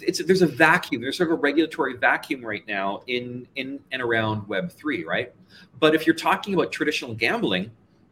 [0.00, 1.02] it's there's a vacuum.
[1.02, 5.32] There's sort of a regulatory vacuum right now in in and around Web three, right?
[5.78, 7.70] But if you're talking about traditional gambling,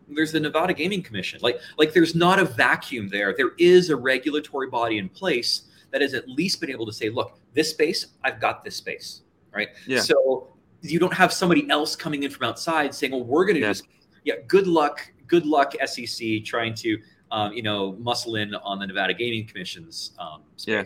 [0.08, 1.40] there's the Nevada Gaming Commission.
[1.42, 3.34] Like like there's not a vacuum there.
[3.36, 7.08] There is a regulatory body in place that has at least been able to say,
[7.08, 9.22] look, this space, I've got this space,
[9.52, 9.70] right?
[9.86, 10.00] Yeah.
[10.00, 10.48] So
[10.82, 13.68] you don't have somebody else coming in from outside saying, well, we're going to Yeah.
[13.68, 13.82] do this.
[14.24, 14.34] Yeah.
[14.46, 15.10] Good luck.
[15.26, 16.98] Good luck, SEC, trying to
[17.32, 20.84] um, you know muscle in on the Nevada Gaming Commission's um, Yeah.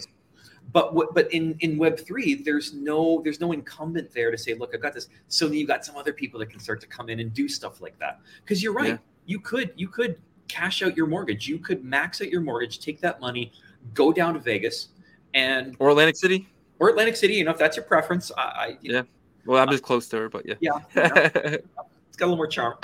[0.72, 4.54] But what, but in in Web three, there's no there's no incumbent there to say,
[4.54, 5.08] look, I've got this.
[5.28, 7.48] So then you've got some other people that can start to come in and do
[7.48, 8.20] stuff like that.
[8.42, 8.96] Because you're right, Yeah.
[9.26, 10.16] you could you could
[10.48, 13.52] cash out your mortgage, you could max out your mortgage, take that money,
[13.94, 14.88] go down to Vegas,
[15.32, 16.48] and Or Atlantic City.
[16.78, 17.34] or Atlantic City.
[17.34, 19.02] You know, if that's your preference, I, I Yeah.
[19.46, 20.54] Well, I'm just close to her, but yeah.
[20.60, 22.74] yeah, it's got a little more charm.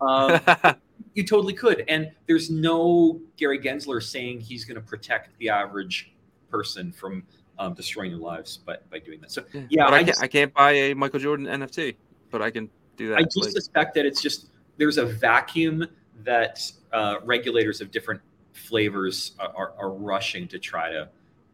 [0.00, 0.40] Um,
[1.14, 1.84] you totally could.
[1.88, 6.12] And there's no Gary Gensler saying he's going to protect the average
[6.50, 7.24] person from
[7.58, 9.32] um, destroying their lives by, by doing that.
[9.32, 11.96] So yeah, but I, I can't, just- I can't buy a Michael Jordan NFT,
[12.30, 13.18] but I can do that.
[13.18, 15.86] I just like- suspect that it's just there's a vacuum
[16.24, 18.20] that uh, regulators of different
[18.52, 21.08] flavors are, are, are rushing to try to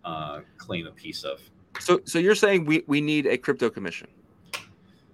[0.05, 1.41] uh, claim a piece of.
[1.79, 4.09] so, so you're saying we, we need a crypto commission?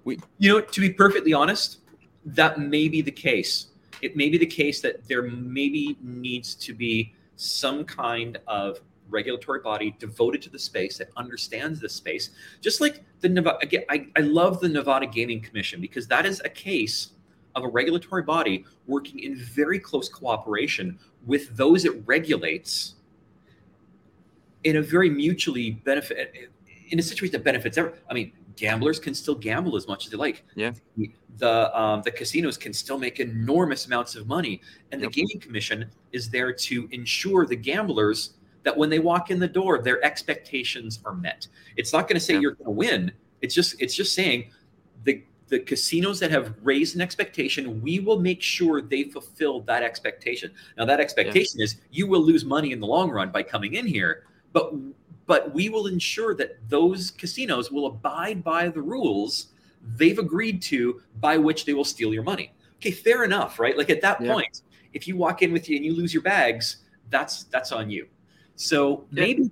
[0.05, 1.79] You know, to be perfectly honest,
[2.25, 3.69] that may be the case.
[4.01, 8.81] It may be the case that there maybe needs to be some kind of
[9.11, 12.31] regulatory body devoted to the space that understands the space.
[12.61, 16.41] Just like the Nevada, again, I, I love the Nevada Gaming Commission because that is
[16.45, 17.11] a case
[17.55, 22.95] of a regulatory body working in very close cooperation with those it regulates
[24.65, 26.51] in a very mutually benefit
[26.91, 28.01] in a situation that benefits everyone.
[28.11, 30.45] I mean, gamblers can still gamble as much as they like.
[30.55, 30.73] Yeah.
[31.39, 34.61] The um, the casinos can still make enormous amounts of money,
[34.93, 35.13] and Yep.
[35.13, 38.35] the gaming commission is there to ensure the gamblers
[38.65, 41.47] that when they walk in the door, their expectations are met.
[41.77, 42.41] It's not going to say Yeah.
[42.41, 43.13] you're going to win.
[43.41, 44.51] It's just it's just saying
[45.05, 49.83] the the casinos that have raised an expectation, we will make sure they fulfill that
[49.83, 50.51] expectation.
[50.77, 53.87] Now, that expectation is you will lose money in the long run by coming in
[53.87, 54.75] here, but
[55.29, 59.53] but we will ensure that those casinos will abide by the rules
[59.97, 62.53] they've agreed to by which they will steal your money.
[62.79, 63.77] Okay, fair enough, right?
[63.77, 64.33] Like at that Yeah.
[64.33, 64.63] point,
[64.95, 66.79] if you walk in with you and you lose your bags,
[67.11, 68.09] that's that's on you.
[68.57, 69.21] So Yeah.
[69.23, 69.51] maybe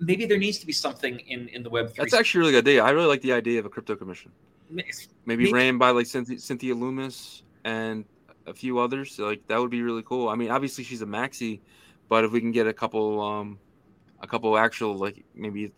[0.00, 1.94] maybe there needs to be something in in the web.
[1.94, 2.82] That's actually a really good idea.
[2.82, 4.32] I really like the idea of a crypto commission.
[4.70, 4.90] Maybe,
[5.26, 8.06] Maybe- ran by like Cynthia, Cynthia Lummis and
[8.46, 9.18] a few others.
[9.18, 10.28] Like that would be really cool.
[10.30, 11.60] I mean, obviously she's a maxi,
[12.08, 13.58] but if we can get a couple, um,
[14.24, 15.70] a couple actual like maybe,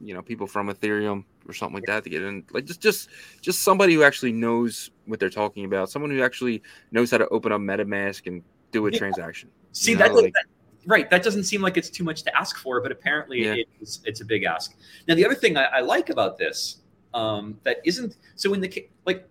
[0.00, 3.10] you know, people from Ethereum or something like that to get in, like just just
[3.40, 7.28] just somebody who actually knows what they're talking about, someone who actually knows how to
[7.28, 8.42] open up MetaMask and
[8.72, 8.98] do a Yeah.
[8.98, 9.50] transaction.
[9.72, 10.46] See You know, that, like- that-
[10.86, 11.10] right?
[11.10, 13.54] That doesn't seem like it's too much to ask for, but apparently Yeah.
[13.80, 14.74] it's it's a big ask.
[15.06, 16.78] Now the other thing I, I like about this
[17.12, 19.28] um, that isn't so in the like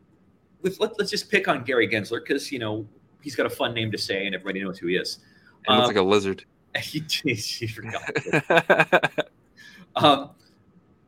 [0.62, 2.88] with let, let's just pick on Gary Gensler because you know
[3.22, 5.20] he's got a fun name to say and everybody knows who he is.
[5.68, 6.46] And looks Um, like a lizard.
[6.82, 7.04] he,
[7.34, 9.30] he forgot.
[9.96, 10.30] Um,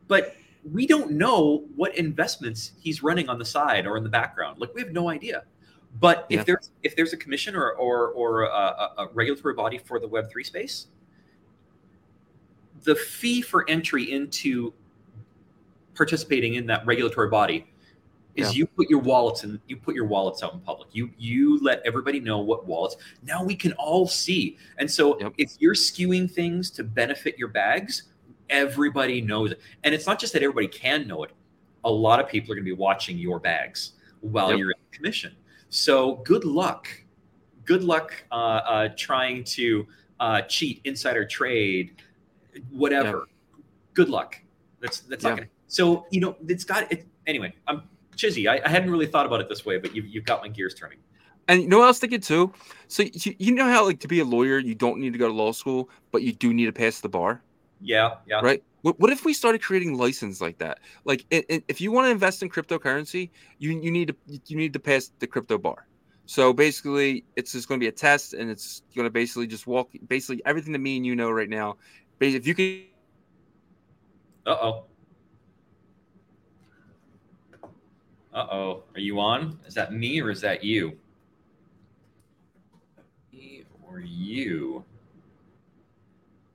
[0.08, 0.36] but
[0.70, 4.60] we don't know what investments he's running on the side or in the background.
[4.60, 5.44] Like we have no idea.
[6.00, 6.40] But Yeah.
[6.40, 10.00] if there's if there's a commission or or, or a, a, a regulatory body for
[10.00, 10.88] the Web three space,
[12.84, 14.74] the fee for entry into
[15.94, 17.71] participating in that regulatory body
[18.36, 18.60] is Yeah.
[18.60, 20.90] you put your wallets and you put your wallets out in public.
[20.94, 22.96] You you let everybody know what wallets.
[23.24, 24.58] Now we can all see.
[24.78, 25.34] And so Yep.
[25.38, 28.04] if you're skewing things to benefit your bags,
[28.50, 29.60] everybody knows it.
[29.84, 31.32] And it's not just that everybody can know it.
[31.84, 34.60] A lot of people are going to be watching your bags while Yep.
[34.60, 35.36] you're in commission.
[35.70, 36.88] So good luck.
[37.66, 39.88] Good luck uh, uh, trying to
[40.20, 42.02] uh, cheat, insider trade,
[42.70, 43.28] whatever.
[43.94, 44.40] Good luck.
[44.80, 45.48] That's that's not to.
[45.68, 47.06] So you know it's got it.
[47.28, 47.84] Anyway, I'm
[48.18, 48.50] Shizzy.
[48.50, 50.74] I, I hadn't really thought about it this way, but you've you've got my gears
[50.76, 51.00] turning.
[51.48, 52.54] And you know what I was thinking too?
[52.88, 55.28] So you, you know how like to be a lawyer, you don't need to go
[55.28, 57.44] to law school, but you do need to pass the bar,
[57.80, 58.42] Yeah, yeah.
[58.42, 58.64] right?
[58.82, 60.80] What, what if we started creating license like that?
[61.06, 64.16] Like i i if you want to invest in cryptocurrency, you you need to
[64.48, 65.88] you need to pass the crypto bar.
[66.26, 69.68] So basically, it's just going to be a test, and it's going to basically just
[69.68, 71.78] walk basically everything that me and you know right now.
[72.20, 72.86] Basically, if you can
[74.46, 74.91] Uh oh.
[78.34, 78.84] Uh oh.
[78.96, 79.60] Are you on?
[79.66, 80.98] Is that me or is that you?
[83.34, 84.84] Me or you?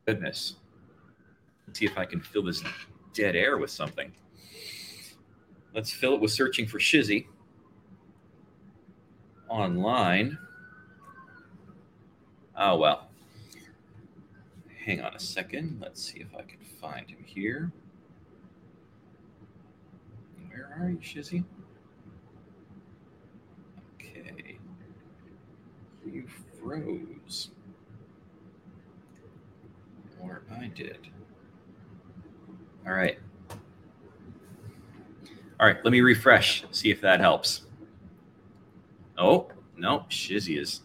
[0.07, 0.57] Goodness.
[1.67, 2.63] Let's see if I can fill this
[3.13, 4.13] dead air with something.
[5.75, 7.27] let's fill it with searching for Shizzy
[9.49, 10.39] online.
[12.57, 13.09] Oh, well.
[14.85, 15.79] Hang on a second.
[15.81, 17.73] Let's see if I can find him here.
[20.49, 21.45] Where are you, Shizzy?
[23.95, 24.59] Okay.
[26.11, 26.25] You
[26.61, 27.51] froze.
[30.21, 31.09] Or I did.
[32.87, 33.19] All right.
[35.59, 37.63] All right, let me refresh, see if that helps.
[39.17, 40.83] Oh, no, Shizzy is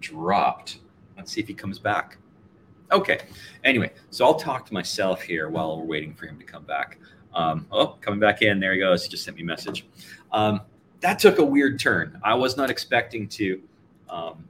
[0.00, 0.80] dropped.
[1.16, 2.18] Let's see if he comes back.
[2.90, 3.20] Okay.
[3.64, 6.98] Anyway, so I'll talk to myself here while we're waiting for him to come back.
[7.32, 8.58] Um, oh, coming back in.
[8.58, 9.04] There he goes.
[9.04, 9.86] He just sent me a message.
[10.32, 10.62] Um,
[11.00, 12.18] that took a weird turn.
[12.24, 13.62] I was not expecting to
[14.08, 14.48] um,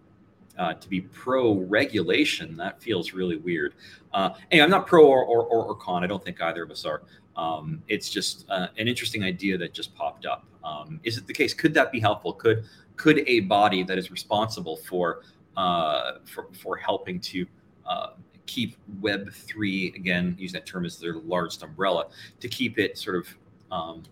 [0.59, 2.57] uh, to be pro regulation.
[2.57, 3.75] That feels really weird.
[4.13, 6.03] Uh, anyway, I'm not pro or, or, or, or con.
[6.03, 7.03] I don't think either of us are.
[7.37, 10.47] Um, it's just uh, an interesting idea that just popped up.
[10.65, 11.53] Um, is it the case?
[11.53, 12.33] Could that be helpful?
[12.33, 12.65] Could
[12.97, 15.23] could a body that is responsible for
[15.57, 17.47] uh, for, for helping to
[17.87, 18.09] uh,
[18.47, 22.07] keep Web three again, use that term as their largest umbrella,
[22.41, 23.29] to keep it sort of
[23.71, 24.03] um,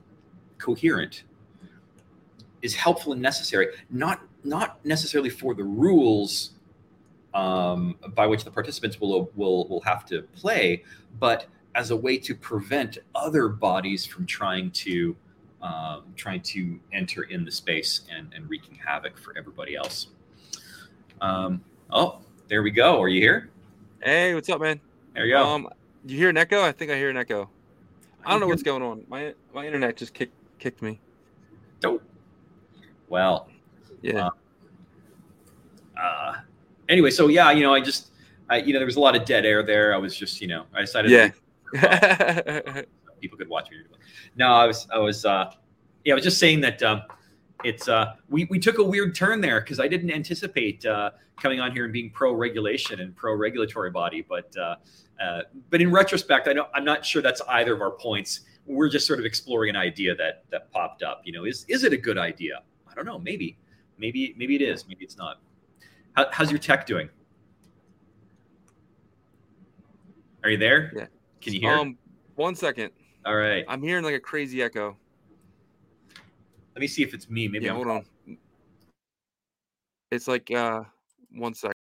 [0.59, 1.25] coherent,
[2.63, 3.69] is helpful and necessary.
[3.91, 6.51] Not not necessarily for the rules
[7.33, 10.85] um, by which the participants will will will have to play,
[11.19, 15.17] but as a way to prevent other bodies from trying to
[15.63, 20.09] um, trying to enter in the space and, and wreaking havoc for everybody else.
[21.21, 22.19] Um, oh,
[22.49, 23.01] there we go.
[23.01, 23.51] Are you here?
[24.03, 24.79] Hey, what's up, man?
[25.15, 25.43] There you go.
[25.43, 25.69] Um,
[26.05, 26.63] you hear an echo?
[26.63, 27.49] I think I hear an echo.
[28.27, 29.05] I don't know what's going on.
[29.09, 31.01] My my internet just kicked kicked me.
[31.85, 32.01] Oh.
[33.09, 33.49] Well.
[34.05, 34.29] Yeah.
[35.97, 36.35] Uh, uh,
[36.89, 38.11] anyway, so yeah, you know, I just,
[38.51, 39.95] I, you know, there was a lot of dead air there.
[39.95, 41.11] I was just, you know, I decided.
[41.11, 41.31] Yeah.
[41.81, 42.87] To,
[43.21, 43.79] people could watch me.
[44.37, 45.53] No, I was, I was, uh,
[46.05, 47.03] yeah, I was just saying that um,
[47.65, 51.61] it's, uh, we we took a weird turn there because I didn't anticipate uh, coming
[51.61, 54.77] on here and being pro regulation and pro regulatory body, but uh,
[55.23, 58.41] uh, but in retrospect, I know I'm not sure that's either of our points.
[58.67, 61.23] We're just sort of exploring an idea that that popped up.
[61.25, 62.63] You know, is is it a good idea?
[62.91, 63.19] I don't know.
[63.19, 63.57] Maybe,
[63.99, 64.87] maybe, maybe it is.
[64.87, 65.41] Maybe it's not.
[66.15, 67.09] How, how's your tech doing?
[70.43, 70.93] Are you there?
[70.95, 71.07] Yeah.
[71.41, 71.73] Can you hear?
[71.73, 71.99] Um,
[72.35, 72.91] one second.
[73.25, 73.65] All right.
[73.69, 74.97] I'm hearing like a crazy echo.
[76.75, 77.49] Let me see if it's me.
[77.49, 78.39] Maybe yeah, I'm hold on.
[80.11, 80.83] It's like uh
[81.33, 81.74] one sec.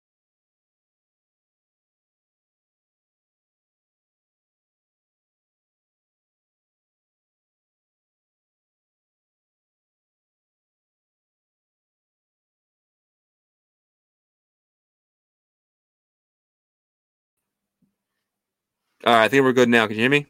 [19.04, 19.88] All right, I think we're good now.
[19.88, 20.28] Can you hear me?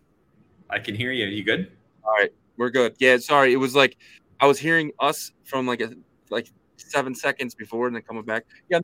[0.70, 1.26] I can hear you.
[1.26, 1.72] Are you good?
[2.06, 2.96] All right, we're good.
[3.00, 3.52] Yeah, sorry.
[3.52, 3.98] It was like
[4.40, 5.92] I was hearing us from like a
[6.30, 6.48] like
[6.78, 8.46] seven seconds before, and then coming back.
[8.70, 8.80] Yeah,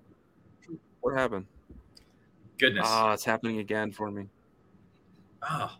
[0.99, 1.45] what happened?
[2.57, 2.85] Goodness.
[2.85, 4.27] Ah, it's happening again for me.
[5.41, 5.79] Ah,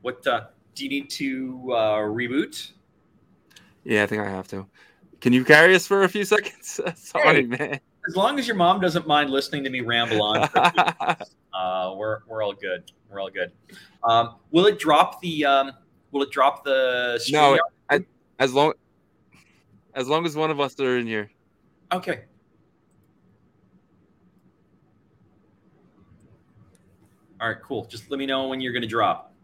[0.00, 2.72] what uh, do you need to uh, reboot?
[3.84, 4.66] Yeah, I think I have to.
[5.20, 6.80] Can you carry us for a few seconds?
[6.96, 7.46] sorry, Hey.
[7.46, 7.80] man.
[8.08, 10.48] As long as your mom doesn't mind listening to me ramble on,
[11.56, 12.90] for a few minutes, uh, we're we're all good.
[13.10, 13.52] We're all good.
[14.02, 15.72] Um, will it drop the um,
[16.12, 17.20] Will it drop the?
[17.30, 17.58] No,
[17.90, 18.06] StreamYard?
[18.38, 18.72] as long
[19.94, 21.30] as long as one of us are in here.
[21.92, 22.24] Okay.
[27.38, 27.84] All right, cool.
[27.84, 29.34] Just let me know when you're going to drop.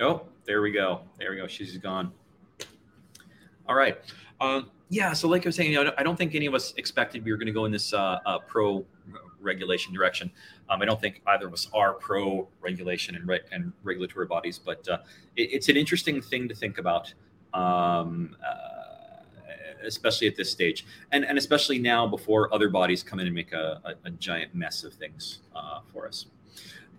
[0.00, 1.02] Oh, there we go.
[1.18, 1.46] There we go.
[1.46, 2.12] She's gone.
[3.68, 3.98] All right.
[4.40, 5.12] Um, yeah.
[5.12, 7.30] So, like I was saying, you know, I don't think any of us expected we
[7.30, 8.84] were going to go in this uh, uh, pro
[9.40, 10.30] regulation direction.
[10.68, 14.58] Um, I don't think either of us are pro regulation and, re- and regulatory bodies,
[14.58, 14.98] but uh,
[15.36, 17.14] it, it's an interesting thing to think about.
[17.54, 18.80] Um, uh,
[19.82, 23.52] especially at this stage, and and especially now before other bodies come in and make
[23.54, 26.26] a, a, a giant mess of things uh, for us.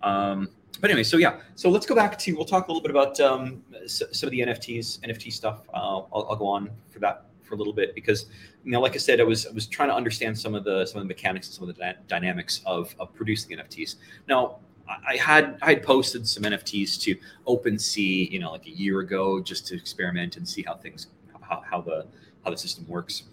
[0.01, 2.89] Um, but anyway, so yeah, so let's go back to we'll talk a little bit
[2.89, 5.61] about um, some of the NFTs, NFT stuff.
[5.73, 8.27] Uh, I'll, I'll go on for that for a little bit because
[8.63, 10.85] you know, like I said, I was I was trying to understand some of the
[10.85, 13.95] some of the mechanics and some of the dy- dynamics of of producing NFTs.
[14.27, 19.01] Now, I had I had posted some NFTs to OpenSea, you know, like a year
[19.01, 21.07] ago, just to experiment and see how things
[21.41, 22.07] how, how the
[22.45, 23.23] how the system works.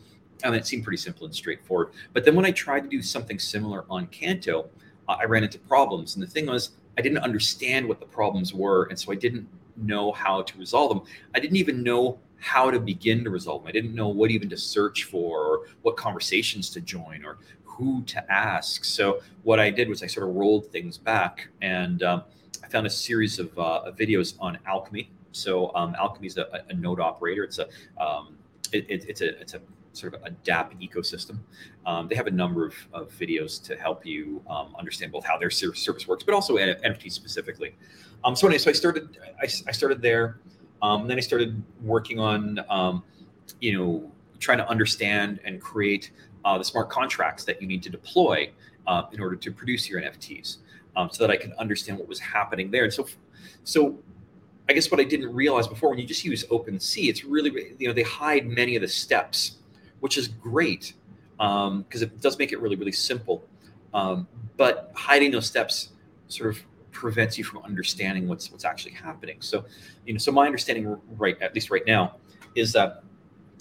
[0.42, 1.90] And it seemed pretty simple and straightforward.
[2.12, 4.68] But then when I tried to do something similar on Canto,
[5.08, 6.14] I ran into problems.
[6.14, 9.48] And the thing was, I didn't understand what the problems were, and so I didn't
[9.76, 11.02] know how to resolve them.
[11.34, 13.68] I didn't even know how to begin to resolve them.
[13.68, 17.38] I didn't know what even to search for, or what conversations to join, or
[17.78, 18.84] who to ask.
[18.84, 22.24] So what I did was I sort of rolled things back and um,
[22.62, 25.10] I found a series of, uh, videos on Alchemy.
[25.32, 27.44] So um, Alchemy is a, a, node operator.
[27.44, 27.68] It's a
[28.02, 28.36] um,
[28.72, 29.60] it, it, it's a it's a
[29.92, 31.38] sort of a DApp ecosystem.
[31.86, 35.38] Um, they have a number of, of, videos to help you um, understand both how
[35.38, 37.74] their service works, but also NFT specifically.
[38.24, 40.40] Um, so anyway, so I started I, I started there.
[40.82, 43.02] Um, then I started working on um,
[43.60, 46.12] you know trying to understand and create
[46.44, 48.50] uh, the smart contracts that you need to deploy
[48.86, 50.58] uh, in order to produce your NFTs,
[50.96, 52.84] um, so that I can understand what was happening there.
[52.84, 53.06] And so
[53.64, 53.98] so
[54.68, 57.88] I guess what I didn't realize before when you just use OpenSea, it's really you
[57.88, 59.58] know they hide many of the steps
[60.00, 60.94] which is great
[61.36, 63.44] because um, it does make it really, really simple.
[63.94, 64.26] Um,
[64.56, 65.90] but hiding those steps
[66.28, 66.62] sort of
[66.92, 69.36] prevents you from understanding what's what's actually happening.
[69.40, 69.64] So,
[70.06, 72.16] you know, so my understanding, right, at least right now,
[72.54, 73.04] is that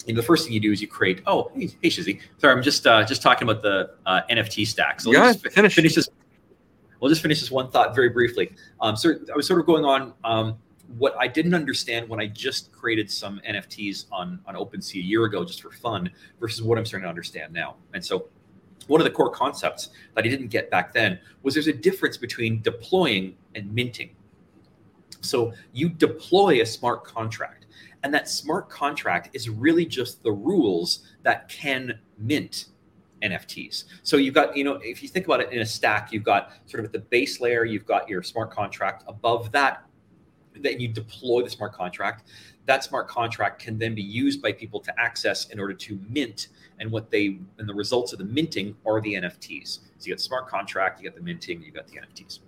[0.06, 1.22] you know, the first thing you do is you create.
[1.26, 2.20] Oh, hey, hey Shizzy.
[2.38, 5.00] Sorry, I'm just uh, just talking about the uh, NFT stack.
[5.00, 5.74] So let's just finish.
[5.74, 6.08] finish this.
[7.00, 8.52] We'll just finish this one thought very briefly.
[8.80, 10.14] Um, so I was sort of going on.
[10.24, 10.58] Um,
[10.96, 15.24] what I didn't understand when I just created some NFTs on on OpenSea a year
[15.24, 16.10] ago just for fun
[16.40, 17.76] versus what I'm starting to understand now.
[17.92, 18.28] And so
[18.88, 22.16] one of the core concepts that I didn't get back then was there's a difference
[22.16, 24.10] between deploying and minting.
[25.20, 27.66] So you deploy a smart contract,
[28.02, 32.66] and that smart contract is really just the rules that can mint
[33.22, 33.84] NFTs.
[34.02, 36.52] So you've got, you know, if you think about it in a stack, you've got
[36.66, 39.04] sort of at the base layer, you've got your smart contract.
[39.08, 39.84] Above that,
[40.62, 42.28] that you deploy the smart contract.
[42.66, 46.48] That smart contract can then be used by people to access in order to mint.
[46.80, 49.80] And what they and the results of the minting are the NFTs.
[49.98, 52.40] So you got smart contract, you got the minting, you got the NFTs.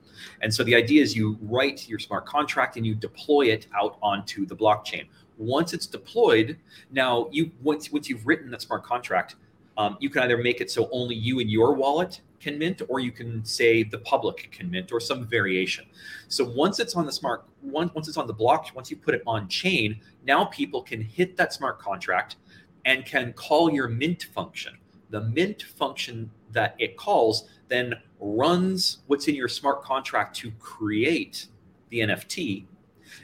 [0.43, 3.99] And so the idea is you write your smart contract and you deploy it out
[4.03, 5.07] onto the blockchain.
[5.39, 6.59] Once it's deployed,
[6.91, 9.37] now you once once you've written that smart contract,
[9.81, 13.01] um, you can either make it so only you and your wallet can mint, or
[13.01, 15.87] you can say the public can mint, or some variation.
[16.29, 19.15] So once it's on the smart, once once it's on the block, once you put
[19.15, 22.37] it on chain, now people can hit that smart contract
[22.85, 24.77] and can call your mint function.
[25.09, 31.47] The mint function that it calls then runs what's in your smart contract to create
[31.89, 32.67] the NFT.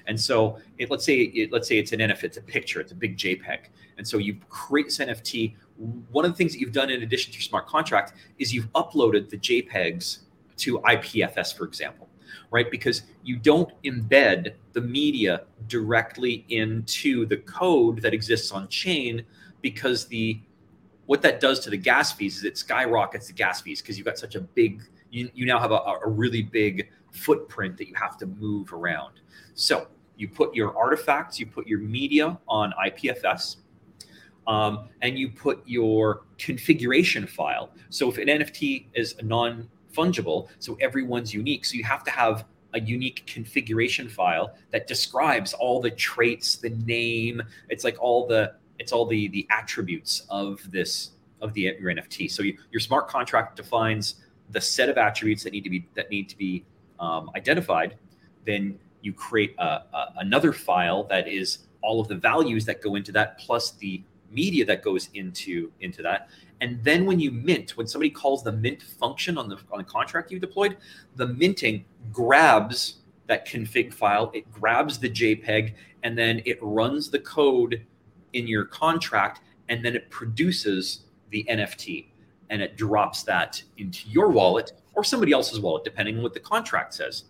[0.07, 2.93] And so, it, let's say it, let's say it's an NFT, it's a picture, it's
[2.93, 3.67] a big JPEG,
[3.99, 7.33] and so you create this NFT one of the things that you've done in addition
[7.33, 10.21] to your smart contract is you've uploaded the JPEGs
[10.59, 12.09] to IPFS, for example,
[12.51, 12.71] right?
[12.71, 19.25] Because you don't embed the media directly into the code that exists on chain
[19.63, 20.41] because the
[21.07, 24.05] what that does to the gas fees is it skyrockets the gas fees because you've
[24.05, 27.95] got such a big you, you now have a, a really big footprint that you
[27.95, 29.15] have to move around
[29.55, 33.57] so you put your artifacts you put your media on ipfs
[34.47, 37.71] um, and you put your configuration file.
[37.91, 42.45] So if an NFT is non fungible, so everyone's unique, so you have to have
[42.75, 47.43] a unique configuration file that describes all the traits, the name.
[47.69, 52.31] It's like all the it's all the the attributes of this of the your NFT.
[52.31, 54.17] So you, your smart contract defines
[54.51, 56.65] the set of attributes that need to be that need to be
[57.01, 57.97] um, identified.
[58.45, 62.97] Then you create a, a, another file that is all of the values that go
[62.97, 66.29] into that plus the media that goes into into that.
[66.61, 69.85] And then when you mint when somebody calls the mint function on the on the
[69.85, 70.77] contract you deployed
[71.17, 77.19] the minting grabs that config file it grabs the jpeg and then it runs the
[77.19, 77.85] code
[78.33, 81.01] in your contract and then it produces
[81.31, 82.07] the nft
[82.51, 86.41] and it drops that into your wallet or somebody else's wallet depending on what the
[86.41, 87.25] contract says.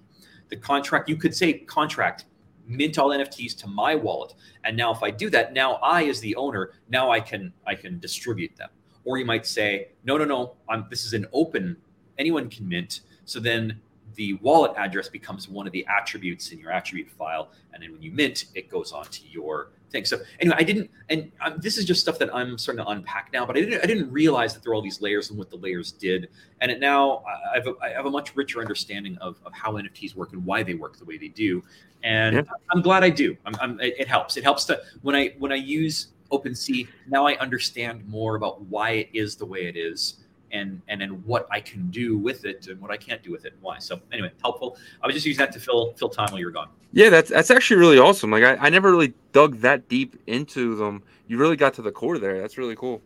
[0.49, 2.26] The contract you could say contract
[2.67, 4.35] mint all NFTs to my wallet.
[4.64, 7.75] And now if I do that, now I as the owner, now I can I
[7.75, 8.71] can distribute them.
[9.05, 11.77] Or you might say, no, no, no, I'm, this is an open,
[12.19, 13.03] anyone can mint.
[13.25, 13.81] So then
[14.17, 17.51] the wallet address becomes one of the attributes in your attribute file.
[17.73, 20.05] And then when you mint, it goes on to your thing.
[20.05, 23.31] So anyway, I didn't, and um, this is just stuff that I'm starting to unpack
[23.33, 25.51] now, but I didn't, I didn't realize that there were all these layers and what
[25.51, 26.29] the layers did.
[26.61, 29.73] And it now I have a, I have a much richer understanding of, of how
[29.73, 31.62] NFTs work and why they work the way they do.
[32.07, 32.42] And yeah.
[32.70, 33.36] I'm glad I do.
[33.44, 34.36] I'm, I'm, it helps.
[34.36, 38.90] It helps to when I when I use OpenSea, now I understand more about why
[38.90, 40.20] it is the way it is
[40.52, 43.44] and and then what I can do with it and what I can't do with
[43.44, 43.80] it and why.
[43.80, 44.78] So anyway, helpful.
[45.02, 46.68] I was just using that to fill fill time while you were gone.
[46.92, 48.30] Yeah, that's that's actually really awesome.
[48.30, 51.02] Like I, I never really dug that deep into them.
[51.26, 52.40] You really got to the core there.
[52.40, 53.02] That's really cool.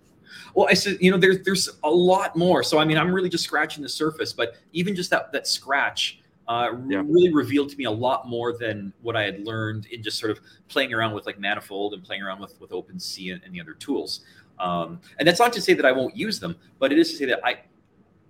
[0.55, 2.63] Well, I said, you know, there's there's a lot more.
[2.63, 6.20] So I mean, I'm really just scratching the surface, but even just that that scratch
[6.51, 7.01] uh, yeah.
[7.07, 10.33] really revealed to me a lot more than what I had learned in just sort
[10.33, 13.61] of playing around with like Manifold and playing around with with OpenSea and, and the
[13.61, 14.23] other tools.
[14.59, 17.17] Um, and that's not to say that I won't use them, but it is to
[17.17, 17.61] say that I,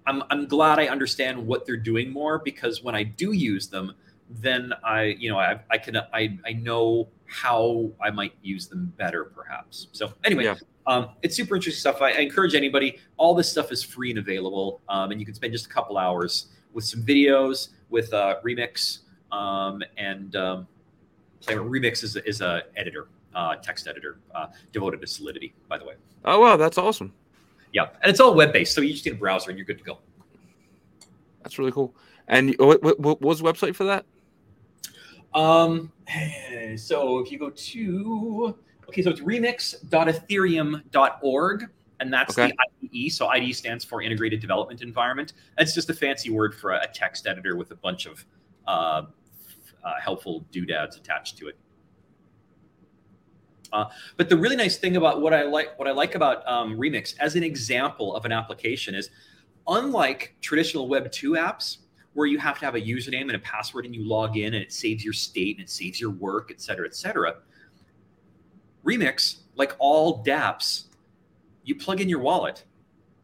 [0.06, 3.94] I'm, I'm glad I understand what they're doing more because when I do use them,
[4.28, 8.92] then I, you know, I, I can, I, I know how I might use them
[8.98, 9.88] better, perhaps.
[9.92, 10.56] So anyway, yeah.
[10.86, 12.02] um, it's super interesting stuff.
[12.02, 12.98] I, I, encourage anybody.
[13.16, 15.96] All this stuff is free and available, um, and you can spend just a couple
[15.98, 19.00] hours with some videos, with uh, Remix,
[19.32, 20.68] um, and um,
[21.46, 25.94] Remix is is a editor, uh, text editor, uh, devoted to Solidity, by the way.
[26.24, 27.12] Oh wow, that's awesome.
[27.72, 29.78] Yeah, and it's all web based, so you just need a browser and you're good
[29.78, 29.98] to go.
[31.42, 31.94] That's really cool.
[32.28, 34.06] And what, what, what was the website for that?
[35.34, 35.92] Um,
[36.76, 38.56] so if you go to
[38.88, 41.68] okay, so it's remix.ethereum.org,
[42.00, 42.52] and that's okay.
[42.82, 43.12] the IDE.
[43.12, 45.32] So IDE stands for Integrated Development Environment.
[45.58, 48.24] It's just a fancy word for a, text editor with a bunch of
[48.66, 49.04] uh, uh,
[50.02, 51.56] helpful doodads attached to it.
[53.72, 53.84] Uh,
[54.16, 57.14] but the really nice thing about what I like, what I like about um, Remix
[57.20, 59.10] as an example of an application is,
[59.68, 61.78] unlike traditional Web two apps,
[62.14, 64.62] where you have to have a username and a password and you log in and
[64.62, 67.36] it saves your state and it saves your work, et cetera, et cetera.
[68.84, 70.86] Remix, like all dApps,
[71.70, 72.64] you plug in your wallet.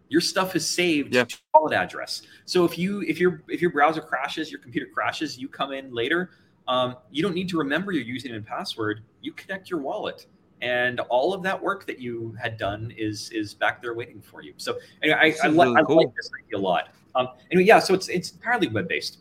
[0.09, 1.25] Your stuff is saved yeah.
[1.25, 2.23] to wallet address.
[2.45, 5.93] So if you if your if your browser crashes, your computer crashes, you come in
[5.93, 6.31] later,
[6.69, 9.03] um, you don't need to remember your username and password.
[9.21, 10.27] You connect your wallet,
[10.63, 14.43] and all of that work that you had done is is back there waiting for
[14.43, 14.55] you.
[14.59, 15.97] So anyway, I, I, really I, cool.
[15.97, 16.91] Like this idea a lot.
[17.17, 19.19] Um, anyway, yeah, so it's it's entirely web based,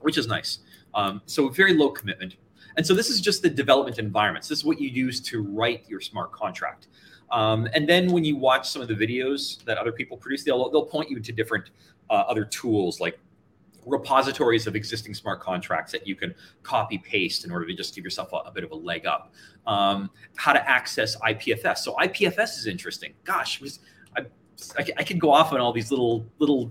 [0.00, 0.60] which is nice.
[0.94, 2.36] Um, so very low commitment.
[2.76, 4.48] And so this is just the development environments.
[4.48, 6.88] This is what you use to write your smart contract.
[7.30, 10.70] Um, and then when you watch some of the videos that other people produce, they'll
[10.70, 11.70] they'll point you to different
[12.10, 13.18] uh, other tools like
[13.86, 18.04] repositories of existing smart contracts that you can copy paste in order to just give
[18.04, 19.32] yourself a, a bit of a leg up.
[19.66, 21.78] Um, how to access IPFS.
[21.78, 23.14] So IPFS is interesting.
[23.24, 23.62] Gosh,
[24.16, 24.20] I,
[24.78, 26.70] I, I can go off on all these little little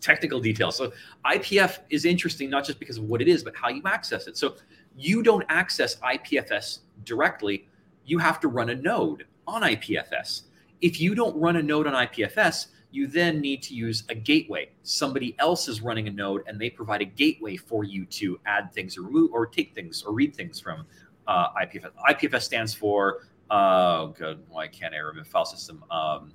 [0.00, 0.76] technical details.
[0.76, 0.92] So
[1.24, 4.36] IPF is interesting not just because of what it is, but how you access it.
[4.36, 4.56] So
[4.96, 7.68] you don't access IPFS directly.
[8.04, 10.42] You have to run a node on IPFS.
[10.80, 14.70] If you don't run a node on IPFS, you then need to use a gateway.
[14.82, 18.72] Somebody else is running a node and they provide a gateway for you to add
[18.72, 20.84] things or remove or take things or read things from
[21.26, 21.90] uh, IPFS.
[22.10, 23.20] IPFS stands for,
[23.50, 25.84] uh, good, why can't I remember file system?
[25.90, 26.32] Um,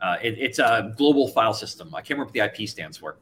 [0.00, 1.94] uh, it, it's a global file system.
[1.94, 3.18] I can't remember what the IP stands for.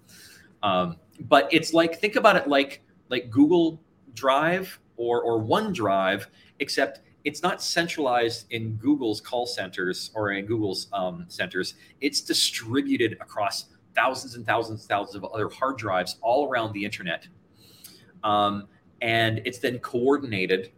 [0.62, 3.80] Um, but it's like think about it like like Google
[4.14, 6.26] Drive or or OneDrive,
[6.60, 11.74] except it's not centralized in Google's call centers or in Google's um, centers.
[12.00, 16.84] It's distributed across thousands and thousands and thousands of other hard drives all around the
[16.84, 17.26] internet.
[18.24, 18.68] Um,
[19.00, 20.70] and it's then coordinated,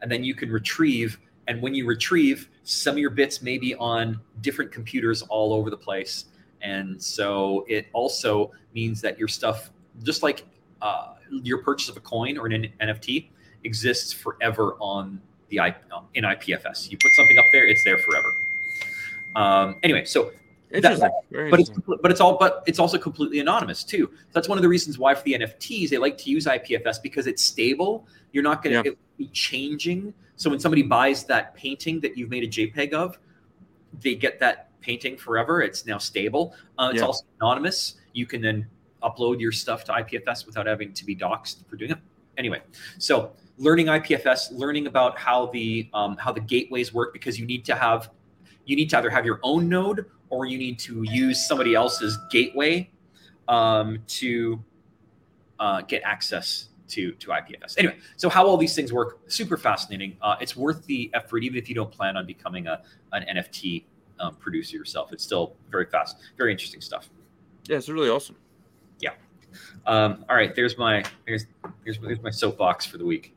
[0.00, 1.18] and then you can retrieve
[1.48, 5.70] and when you retrieve, some of your bits may be on different computers all over
[5.70, 6.26] the place.
[6.60, 9.70] And so it also means that your stuff,
[10.02, 10.44] just like
[10.82, 13.28] uh, your purchase of a coin or an NFT,
[13.64, 15.74] exists forever on the I,
[16.14, 16.90] in IPFS.
[16.90, 18.28] You put something up there, it's there forever.
[19.34, 20.32] Um, anyway, so.
[20.72, 20.98] That,
[21.30, 24.10] but it's but it's all but it's also completely anonymous too.
[24.12, 27.00] So that's one of the reasons why for the NFTs they like to use IPFS
[27.00, 28.04] because it's stable.
[28.32, 28.96] You're not going to yeah.
[29.16, 33.18] be changing so when somebody buys that painting that you've made a JPEG of,
[34.00, 35.62] they get that painting forever.
[35.62, 36.54] It's now stable.
[36.78, 37.06] Uh, it's yeah.
[37.06, 37.94] also anonymous.
[38.12, 38.66] You can then
[39.02, 41.98] upload your stuff to IPFS without having to be doxxed for doing it.
[42.36, 42.60] Anyway,
[42.98, 47.64] so learning IPFS, learning about how the um, how the gateways work because you need
[47.64, 48.10] to have
[48.64, 52.18] you need to either have your own node or you need to use somebody else's
[52.30, 52.90] gateway
[53.48, 54.62] um, to
[55.60, 57.78] uh, get access to to IPFS.
[57.78, 60.16] Anyway, so how all these things work, super fascinating.
[60.20, 62.82] Uh, it's worth the effort, even if you don't plan on becoming a
[63.12, 63.84] an NFT
[64.20, 65.12] um, producer yourself.
[65.12, 67.08] It's still very fast, very interesting stuff.
[67.66, 68.36] Yeah, it's really awesome.
[69.00, 69.10] Yeah.
[69.86, 71.46] Um, all right, there's my here's
[71.84, 73.35] here's, here's my soapbox for the week.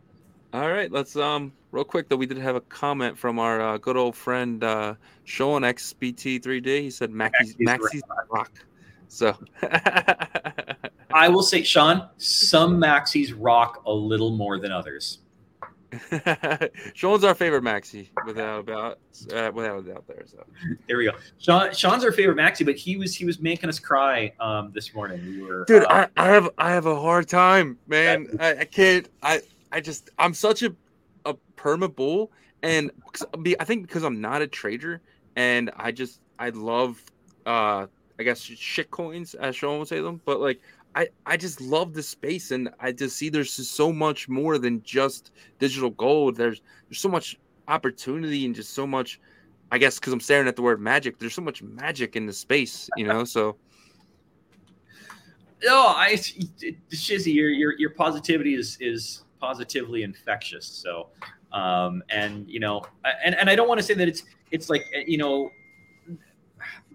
[0.53, 2.15] All right, let's um real quick though.
[2.15, 6.81] We did have a comment from our uh, good old friend uh, Sean XBT3D.
[6.81, 8.51] He said Maxi's Maxi's rock.
[9.07, 9.35] So
[11.13, 15.19] I will say, Sean, some maxis rock a little more than others.
[16.93, 18.99] Sean's our favorite maxi, without about
[19.33, 20.05] uh, without a doubt.
[20.07, 20.43] There, so
[20.87, 21.11] there we go.
[21.39, 24.93] Sean, Sean's our favorite maxi, but he was he was making us cry um, this
[24.93, 25.25] morning.
[25.25, 25.85] We were, dude.
[25.85, 28.27] Uh, I, I have I have a hard time, man.
[28.39, 29.09] I, I can't.
[29.23, 29.41] I
[29.71, 30.75] I just I'm such a
[31.25, 32.31] a perma bull,
[32.63, 32.91] and
[33.59, 35.01] I think because I'm not a trader,
[35.35, 37.01] and I just I love
[37.45, 37.87] uh
[38.19, 40.59] I guess shit coins as Sean would say them, but like
[40.95, 44.57] I, I just love the space and I just see there's just so much more
[44.57, 46.35] than just digital gold.
[46.35, 49.19] There's there's so much opportunity and just so much
[49.71, 52.33] I guess because I'm staring at the word magic, there's so much magic in the
[52.33, 53.23] space, you know.
[53.23, 53.55] So
[55.63, 60.65] No, I Shizzy, your your your positivity is is positively infectious.
[60.65, 61.07] So,
[61.51, 62.83] um, and you know,
[63.23, 65.51] and and I don't want to say that it's it's like you know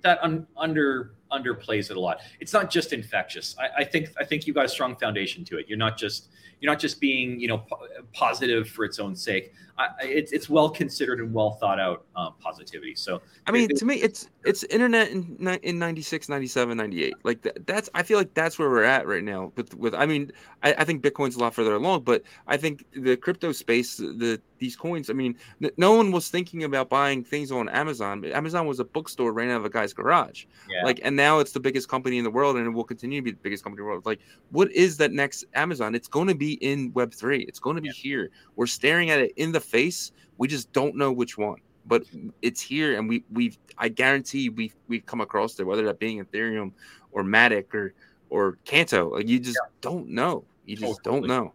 [0.02, 2.20] that un, under underplays it a lot.
[2.40, 3.56] It's not just infectious.
[3.58, 5.68] I, I, think I think you've got a strong foundation to it.
[5.68, 6.28] You're not just
[6.60, 9.52] you're not just being you know po- positive for its own sake.
[9.76, 12.94] I, it's it's well considered and well thought out um, positivity.
[12.94, 17.14] So I mean, it, to me, it's it's internet in in 96, 97, 98.
[17.24, 19.52] Like that, that's I feel like that's where we're at right now.
[19.56, 20.30] With with I mean,
[20.62, 24.40] I, I think Bitcoin's a lot further along, but I think the crypto space, the
[24.64, 25.10] these coins.
[25.10, 25.36] I mean,
[25.76, 28.24] no one was thinking about buying things on Amazon.
[28.24, 30.46] Amazon was a bookstore right out of a guy's garage.
[30.70, 30.84] Yeah.
[30.84, 33.24] Like, and now it's the biggest company in the world, and it will continue to
[33.24, 34.06] be the biggest company in the world.
[34.06, 34.20] Like,
[34.50, 35.94] what is that next Amazon?
[35.94, 37.42] It's going to be in Web three.
[37.42, 37.94] It's going to be yeah.
[37.94, 38.30] here.
[38.56, 40.12] We're staring at it in the face.
[40.38, 42.04] We just don't know which one, but
[42.42, 46.24] it's here, and we we I guarantee we we've come across it, whether that being
[46.24, 46.72] Ethereum
[47.12, 47.94] or Matic or
[48.30, 49.10] or Canto.
[49.10, 49.70] Like, you just yeah.
[49.80, 50.44] don't know.
[50.66, 51.28] You just totally.
[51.28, 51.52] don't know.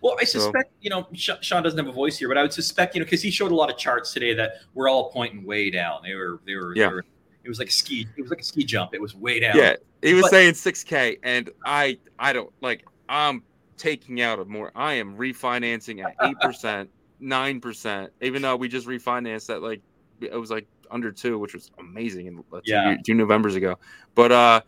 [0.00, 2.52] Well, I suspect, so, you know, Sean doesn't have a voice here, but I would
[2.52, 5.44] suspect, you know, because he showed a lot of charts today that were all pointing
[5.44, 6.00] way down.
[6.02, 6.88] They were, they were, yeah.
[6.88, 7.04] They were,
[7.44, 8.06] it was like a ski.
[8.16, 8.94] It was like a ski jump.
[8.94, 9.56] It was way down.
[9.56, 12.84] Yeah, he was but, saying 6K, and I, I don't like.
[13.08, 13.42] I'm
[13.76, 14.70] taking out of more.
[14.74, 18.12] I am refinancing at eight percent, nine percent.
[18.20, 19.82] Even though we just refinanced that, like
[20.20, 23.78] it was like under two, which was amazing, and yeah, two, two Novembers ago.
[24.14, 24.60] But uh,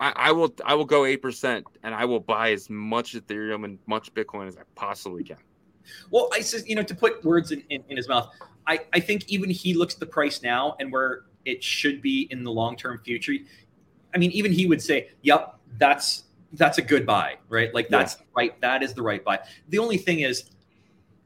[0.00, 3.64] I, I will I will go eight percent, and I will buy as much Ethereum
[3.64, 5.38] and much Bitcoin as I possibly can.
[6.10, 8.30] Well, I says you know to put words in, in, in his mouth.
[8.66, 12.26] I, I think even he looks at the price now and where it should be
[12.30, 13.34] in the long term future.
[14.14, 16.24] I mean, even he would say, "Yep, that's
[16.54, 17.72] that's a good buy, right?
[17.74, 18.26] Like that's yeah.
[18.36, 18.60] right.
[18.60, 20.50] That is the right buy." The only thing is,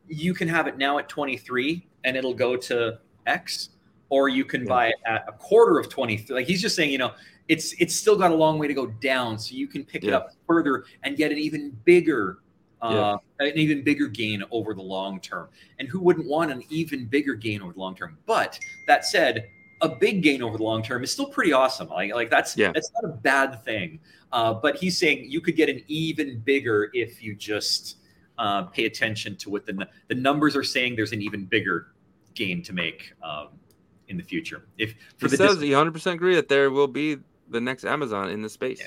[0.09, 3.71] you can have it now at twenty three, and it'll go to X,
[4.09, 4.69] or you can yeah.
[4.69, 6.25] buy it at a quarter of twenty.
[6.29, 7.13] Like he's just saying, you know,
[7.49, 9.39] it's it's still got a long way to go down.
[9.39, 10.11] So you can pick yeah.
[10.11, 12.39] it up further and get an even bigger
[12.81, 13.47] uh, yeah.
[13.47, 15.49] an even bigger gain over the long term.
[15.79, 18.19] And who wouldn't want an even bigger gain over the long term?
[18.27, 19.49] But that said,
[19.81, 21.89] a big gain over the long term is still pretty awesome.
[21.89, 22.73] Like, like that's yeah.
[22.73, 24.01] that's not a bad thing.
[24.33, 27.97] Uh, but he's saying you could get an even bigger if you just
[28.39, 30.97] uh, pay attention to what the the numbers are saying.
[30.97, 31.89] There's an even bigger
[32.35, 33.49] gain to make um,
[34.09, 34.67] in the future.
[34.79, 37.19] If for he the says he 100 percent agree that there will be
[37.51, 38.81] the next Amazon in the space.
[38.81, 38.87] Yeah.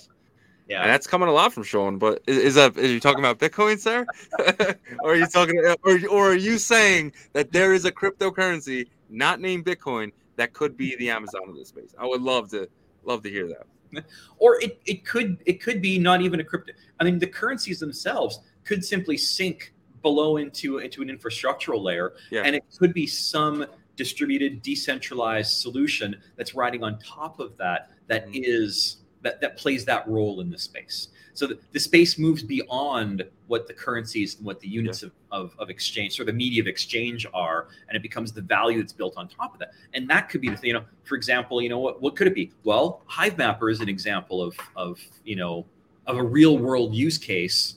[0.68, 1.98] Yeah, and that's coming a lot from Sean.
[1.98, 4.06] But is, is that is you talking about Bitcoin, sir,
[5.02, 9.42] or are you talking, or or are you saying that there is a cryptocurrency not
[9.42, 11.94] named Bitcoin that could be the Amazon of this space?
[12.00, 12.70] I would love to
[13.04, 13.66] love to hear that.
[14.38, 16.72] Or it, it could it could be not even a crypto.
[17.02, 22.42] I mean, the currencies themselves could simply sink below into into an infrastructural layer, yeah.
[22.44, 28.26] and it could be some distributed, decentralized solution that's riding on top of that that
[28.28, 28.42] mm-hmm.
[28.44, 31.10] is that, that plays that role in the space.
[31.34, 35.10] So the, the space moves beyond what the currencies and what the units yeah.
[35.32, 38.80] of, of, of, exchange, or the media of exchange are, and it becomes the value
[38.80, 39.72] that's built on top of that.
[39.94, 42.28] And that could be the thing, you know, for example, you know, what, what could
[42.28, 42.52] it be?
[42.64, 45.66] Well, Hivemapper is an example of, of, you know,
[46.08, 47.76] of a real world use case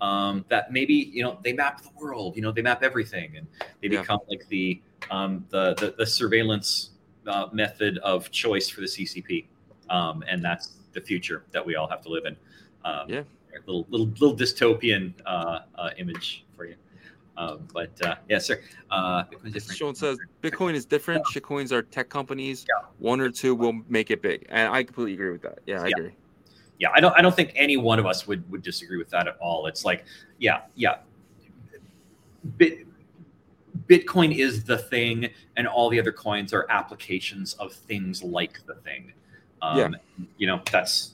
[0.00, 3.46] um, that maybe, you know, they map the world, you know, they map everything and
[3.80, 4.00] they yeah.
[4.00, 4.80] become like the,
[5.10, 6.90] um, the, the, the surveillance
[7.26, 9.46] uh, method of choice for the CCP.
[9.90, 12.36] Um, and that's the future that we all have to live in.
[12.84, 13.22] Um, yeah.
[13.66, 16.74] Little little little dystopian uh, uh, image for you.
[17.36, 18.60] Um, but uh, yeah, sir.
[18.90, 19.24] Uh,
[19.72, 21.24] Sean says Bitcoin is different.
[21.28, 21.40] Yeah.
[21.40, 22.64] Shitcoins are tech companies.
[22.68, 22.86] Yeah.
[22.98, 25.60] One or two will make it big, and I completely agree with that.
[25.66, 25.92] Yeah, I yeah.
[25.96, 26.12] agree.
[26.78, 27.16] Yeah, I don't.
[27.16, 29.66] I don't think any one of us would would disagree with that at all.
[29.66, 30.04] It's like,
[30.38, 30.96] yeah, yeah.
[32.56, 32.86] Bit,
[33.86, 38.74] Bitcoin is the thing, and all the other coins are applications of things like the
[38.76, 39.12] thing.
[39.62, 39.88] Um, yeah.
[40.36, 41.12] You know, that's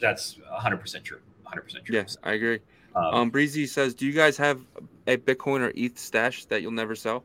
[0.00, 1.18] that's 100% true.
[1.46, 1.94] 100% true.
[1.94, 2.60] Yes, I agree.
[2.94, 4.60] Um, um, Breezy says, "Do you guys have
[5.06, 7.24] a Bitcoin or ETH stash that you'll never sell?"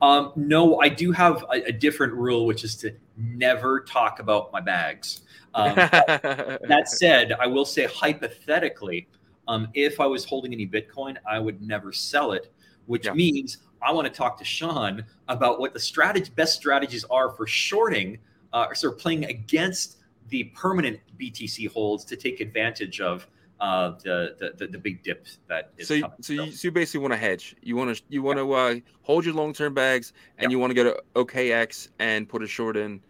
[0.00, 4.52] Um, no, I do have a, a, different rule, which is to never talk about
[4.52, 5.22] my bags.
[5.58, 9.08] Um, that said, I will say hypothetically,
[9.48, 12.52] um, if I was holding any Bitcoin, I would never sell it,
[12.86, 13.14] which yeah.
[13.14, 17.46] means I want to talk to Sean about what the strategy, best strategies are for
[17.46, 18.18] shorting
[18.52, 19.98] uh, sort of playing against
[20.28, 23.26] the permanent BTC holds to take advantage of
[23.60, 27.00] uh, the, the the big dip that is so you, so you, so you basically
[27.00, 27.56] want to hedge.
[27.60, 30.74] You want to you want to uh, hold your long-term bags and you want to
[30.74, 33.00] go to okx and put a short in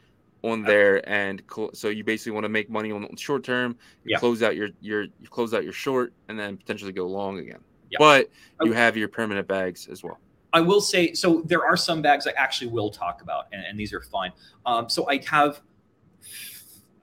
[0.51, 4.12] on there and cl- so you basically want to make money on short term you
[4.12, 4.20] yep.
[4.20, 7.61] close out your your you close out your short and then potentially go long again
[7.99, 8.28] but
[8.62, 10.18] you have your permanent bags as well
[10.53, 13.78] I will say, so there are some bags I actually will talk about, and, and
[13.78, 14.32] these are fine.
[14.64, 15.61] Um, so I have,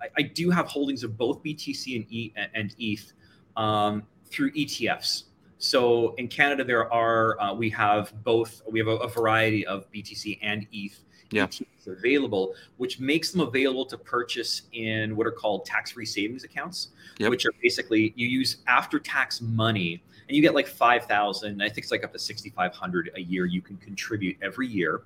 [0.01, 3.13] I, I do have holdings of both BTC and E and ETH
[3.55, 5.25] um, through ETFs.
[5.57, 8.61] So in Canada, there are uh, we have both.
[8.69, 10.99] We have a, a variety of BTC and ETH
[11.36, 11.47] yeah.
[11.88, 17.29] Available, which makes them available to purchase in what are called tax-free savings accounts, Yep.
[17.29, 21.61] which are basically you use after-tax money, and you get like five thousand.
[21.61, 25.03] I think it's like up to sixty-five hundred a year you can contribute every year.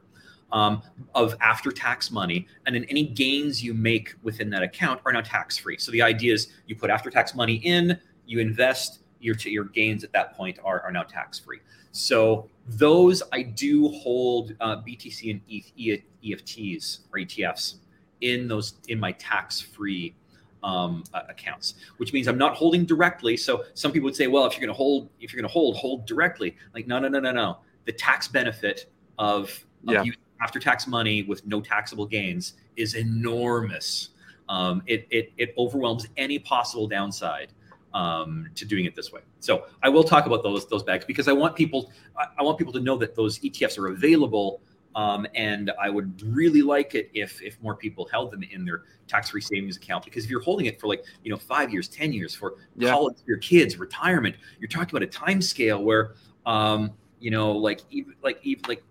[0.51, 0.81] Um,
[1.13, 5.77] of after-tax money, and then any gains you make within that account are now tax-free.
[5.77, 10.11] So the idea is you put after-tax money in, you invest, your your gains at
[10.13, 11.59] that point are, are now tax-free.
[11.91, 17.75] So those I do hold uh, BTC and ETH, EFTs or ETFs
[18.21, 20.13] in those in my tax-free
[20.61, 23.37] um, uh, accounts, which means I'm not holding directly.
[23.37, 25.53] So some people would say, well, if you're going to hold, if you're going to
[25.53, 26.55] hold, hold directly.
[26.73, 27.57] Like no, no, no, no, no.
[27.85, 29.43] The tax benefit of,
[29.87, 30.03] of Yeah.
[30.03, 34.09] using after-tax money with no taxable gains is enormous.
[34.47, 37.53] Um, it, it it overwhelms any possible downside
[37.93, 39.21] um, to doing it this way.
[39.39, 42.57] So I will talk about those those bags because I want people I, I want
[42.57, 44.61] people to know that those ETFs are available.
[44.95, 48.83] Um, and I would really like it if if more people held them in their
[49.07, 52.11] tax-free savings account because if you're holding it for like you know five years, ten
[52.11, 52.91] years for Yeah.
[52.91, 56.15] college for your kids, retirement, you're talking about a time scale where
[56.45, 58.83] um, you know like even like even like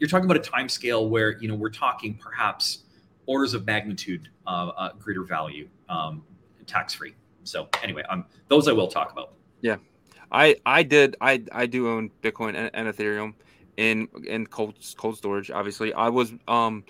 [0.00, 2.84] you're talking about a time scale where you know we're talking perhaps
[3.26, 6.22] orders of magnitude uh, uh, greater value um,
[6.66, 7.14] tax-free.
[7.44, 9.34] So anyway, um, those I will talk about.
[9.60, 9.76] Yeah,
[10.32, 13.34] I I did I I do own Bitcoin and, and Ethereum
[13.76, 15.50] in in cold cold storage.
[15.50, 16.84] Obviously, I was um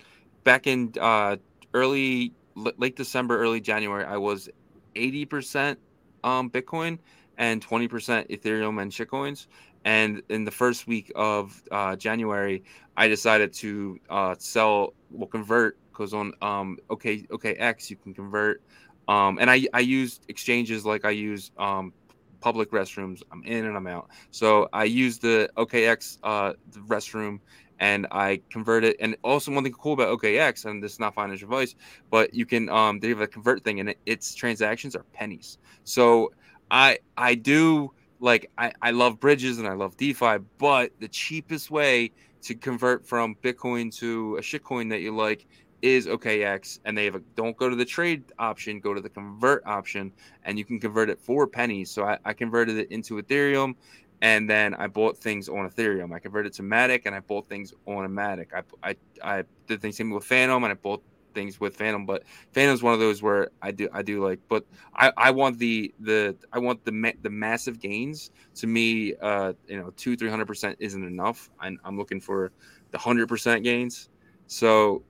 [0.44, 1.36] back in uh
[1.72, 4.04] early late December, early January.
[4.04, 4.48] I was
[4.96, 5.78] eighty percent
[6.22, 6.98] um Bitcoin
[7.36, 9.46] and twenty percent Ethereum and shitcoins.
[9.84, 12.64] And in the first week of uh, January,
[12.96, 18.62] I decided to uh, sell, well, convert because on um okay OKX you can convert.
[19.08, 21.92] Um, and I I use exchanges like I use um
[22.40, 23.22] public restrooms.
[23.32, 24.10] I'm in and I'm out.
[24.30, 27.40] So I use the OKX uh, the restroom
[27.80, 28.96] and I convert it.
[29.00, 31.74] And also one thing cool about OKX, and this is not financial advice,
[32.10, 35.58] but you can um they have a convert thing and it, its transactions are pennies.
[35.84, 36.32] So
[36.70, 41.70] I I do like I, I love bridges and I love DeFi, but the cheapest
[41.70, 45.46] way to convert from Bitcoin to a shitcoin that you like
[45.84, 49.10] is OKX, and they have a don't go to the trade option, go to the
[49.10, 50.10] convert option,
[50.44, 51.90] and you can convert it for pennies.
[51.90, 53.74] So I, I converted it into Ethereum,
[54.22, 56.14] and then I bought things on Ethereum.
[56.14, 58.46] I converted to Matic, and I bought things on Matic.
[58.54, 61.02] I I, I did the same with Fantom, and I bought
[61.34, 62.06] things with Fantom.
[62.06, 62.22] But
[62.52, 64.64] Fantom's one of those where I do I do like, but
[64.94, 68.30] I, I want the the I want the ma- the massive gains.
[68.54, 71.50] To me, uh, you know, two three hundred percent isn't enough.
[71.60, 72.52] I'm, I'm looking for
[72.90, 74.08] the hundred percent gains.
[74.46, 75.02] So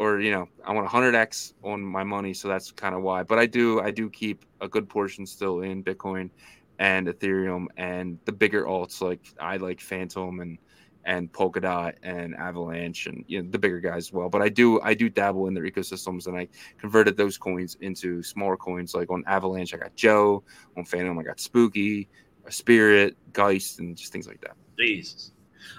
[0.00, 3.22] or you know i want 100x on my money so that's kind of why.
[3.22, 6.30] But i do i do keep a good portion still in bitcoin
[6.78, 10.58] and ethereum and the bigger alts like i like fantom and
[11.04, 14.28] and polkadot and avalanche and you know the bigger guys as well.
[14.28, 16.48] But i do i do dabble in their ecosystems and i
[16.78, 20.42] converted those coins into smaller coins like on avalanche i got joe
[20.76, 22.08] on fantom i got spooky
[22.50, 24.56] spirit geist and just things like that.
[24.78, 25.32] Jesus.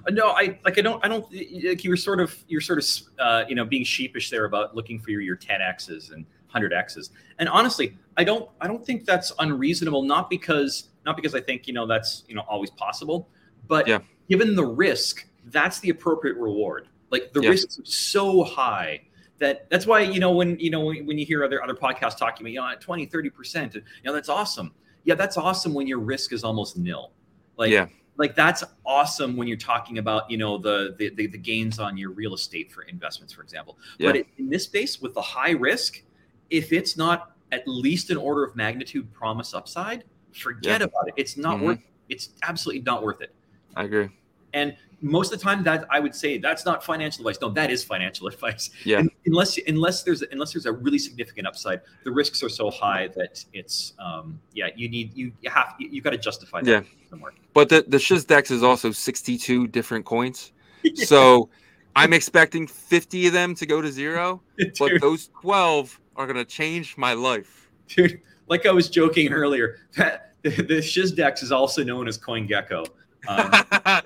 [0.07, 0.77] Uh, No, I like.
[0.77, 1.03] I don't.
[1.03, 1.25] I don't.
[1.31, 2.35] Like you were sort of.
[2.47, 2.85] You're sort of.
[3.19, 7.11] Uh, you know, being sheepish there about looking for your your 10x's and 100x's.
[7.39, 8.49] And honestly, I don't.
[8.59, 10.03] I don't think that's unreasonable.
[10.03, 10.89] Not because.
[11.05, 13.27] Not because I think you know that's you know always possible,
[13.67, 13.99] but Yeah.
[14.29, 16.87] given the risk, that's the appropriate reward.
[17.09, 17.49] Like the Yeah.
[17.49, 19.01] risks are so high
[19.39, 22.15] that that's why you know when you know when, when you hear other other podcasts
[22.17, 24.71] talking about you know at 20 30 percent you know that's awesome
[25.03, 27.11] yeah that's awesome when your risk is almost nil
[27.57, 27.87] like Yeah.
[28.17, 31.97] Like that's awesome when you're talking about you know the the, the, the gains on
[31.97, 34.21] your real estate for investments for example but Yeah.
[34.21, 36.01] it, in this space with the high risk
[36.49, 40.87] if it's not at least an order of magnitude promise upside forget Yeah.
[40.87, 41.63] about it it's not Mhm.
[41.63, 41.79] worth
[42.09, 43.33] it's absolutely not worth it
[43.75, 44.09] i agree
[44.53, 47.71] and most of the time that i would say that's not financial advice no that
[47.71, 48.99] is financial advice Yeah.
[48.99, 53.07] Un- unless unless there's unless there's a really significant upside the risks are so high
[53.15, 56.69] that it's um yeah you need you, you have you, you got to justify that
[56.71, 57.19] Yeah.
[57.53, 60.51] But the the Shizdex is also 62 different coins.
[60.95, 61.49] So
[61.95, 64.41] I'm expecting 50 of them to go to zero,
[64.79, 67.69] but those 12 are going to change my life.
[67.87, 72.85] dude like i was joking earlier that the, the shizdex is also known as coingecko
[73.27, 74.01] um,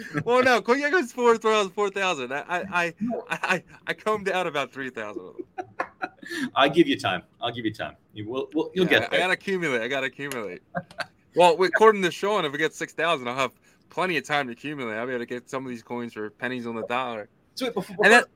[0.24, 1.70] well, no, CoinGecko's 4,000.
[1.72, 2.32] 4,000.
[2.32, 2.94] I, I, I,
[3.30, 5.32] I, I combed down about 3,000
[6.54, 9.18] i'll give you time i'll give you time you will we'll, you'll Yeah, get I
[9.18, 9.80] got to accumulate.
[9.82, 10.62] I got to accumulate.
[11.34, 13.52] well, according to Sean, if we get 6,000, I'll have
[13.90, 14.96] plenty of time to accumulate.
[14.96, 17.28] I'll be able to get some of these coins for pennies on the dollar.
[17.54, 18.26] so wait, before, And that-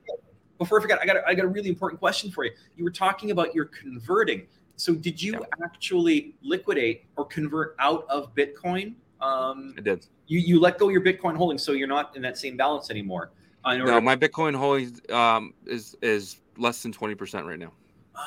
[0.57, 2.51] before I forget, I got a, I got a really important question for you.
[2.77, 4.47] You were talking about your converting.
[4.75, 5.65] So did you yeah.
[5.65, 8.93] actually liquidate or convert out of Bitcoin?
[9.23, 10.05] Um, I did.
[10.27, 13.31] You you let go your Bitcoin holdings, so you're not in that same balance anymore.
[13.63, 17.71] Uh, no, my Bitcoin holdings um, is is less than twenty percent right now.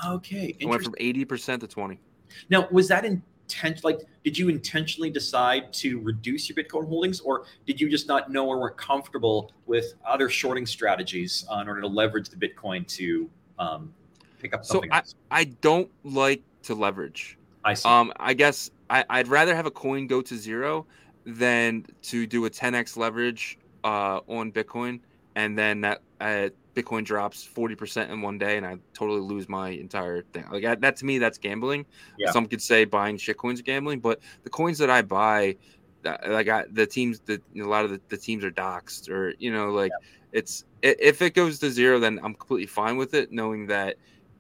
[0.07, 2.01] Okay, it went from eighty percent to twenty.
[2.49, 3.85] Now, was that intent?
[3.85, 8.31] Like, did you intentionally decide to reduce your Bitcoin holdings, or did you just not
[8.31, 12.87] know or weren't comfortable with other shorting strategies uh, in order to leverage the Bitcoin
[12.97, 13.29] to
[13.59, 13.93] um,
[14.41, 14.91] pick up something?
[14.91, 15.15] So else?
[15.31, 17.39] I I don't like to leverage.
[17.65, 17.89] I see.
[17.89, 20.87] Um, I guess I, I'd rather have a coin go to zero
[21.25, 25.01] than to do a 10x leverage uh, on Bitcoin
[25.37, 29.69] and then that uh, Bitcoin drops 40% in one day and I totally lose my
[29.71, 30.45] entire thing.
[30.51, 31.85] Like that to me, that's gambling.
[32.19, 32.33] Yeah.
[32.33, 35.57] Some could say buying shit coins gambling, but the coins that I buy,
[36.05, 39.53] like I, the teams, that a lot of the, the, teams are doxed or, you
[39.53, 40.39] know, like yeah.
[40.39, 43.97] it's, if it goes to zero, then I'm completely fine with it, knowing that,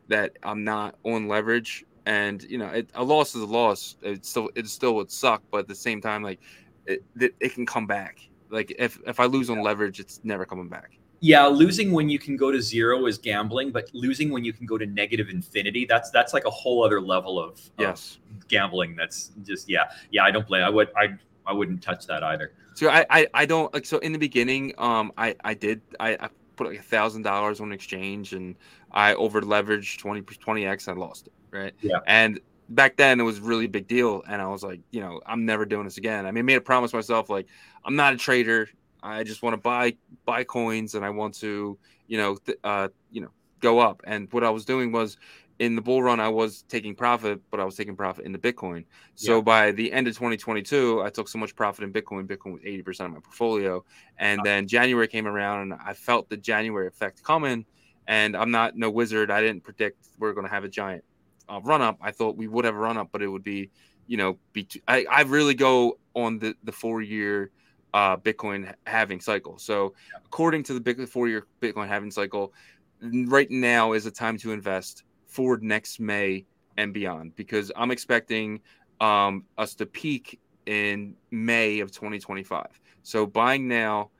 [0.08, 3.96] that I'm not on leverage and, you know, it, a loss is a loss.
[4.00, 6.40] It still, it still would suck, but at the same time, like
[6.86, 8.20] it, it, it can come back
[8.50, 10.98] like if if I lose on leverage, it's never coming back.
[11.20, 14.66] Yeah, losing when you can go to zero is gambling, but losing when you can
[14.66, 18.18] go to negative infinity, that's that's like a whole other level of, of yes
[18.48, 18.96] gambling.
[18.96, 20.24] That's just yeah, yeah.
[20.24, 20.62] I don't play.
[20.62, 21.14] I would I
[21.46, 22.52] I wouldn't touch that either.
[22.74, 26.16] So I I, I don't like so in the beginning, um, I I did I,
[26.20, 28.54] I put like a thousand dollars on exchange and
[28.92, 30.88] I over leveraged 20 20x.
[30.88, 31.74] I lost it right.
[31.80, 31.98] Yeah.
[32.06, 35.20] And back then it was really a big deal and i was like you know
[35.26, 37.46] i'm never doing this again i mean I made a promise myself like
[37.84, 38.68] i'm not a trader
[39.02, 42.88] i just want to buy buy coins and i want to you know th- uh
[43.10, 43.30] you know
[43.60, 45.16] go up and what i was doing was
[45.58, 48.38] in the bull run i was taking profit but i was taking profit in the
[48.38, 48.84] bitcoin
[49.14, 49.42] so yeah.
[49.42, 53.06] by the end of 2022 i took so much profit in bitcoin bitcoin was 80%
[53.06, 53.84] of my portfolio
[54.18, 57.64] and then january came around and i felt the january effect coming
[58.08, 61.04] and i'm not no wizard i didn't predict we're going to have a giant
[61.48, 61.98] uh, run up.
[62.00, 63.70] I thought we would have a run up, but it would be,
[64.06, 64.64] you know, be.
[64.64, 67.50] Too, I I really go on the the four year
[67.94, 69.58] uh, Bitcoin halving cycle.
[69.58, 72.52] So according to the big four year Bitcoin halving cycle,
[73.00, 76.44] right now is a time to invest forward next May
[76.76, 78.60] and beyond because I'm expecting
[79.00, 82.66] um, us to peak in May of 2025.
[83.02, 84.10] So buying now,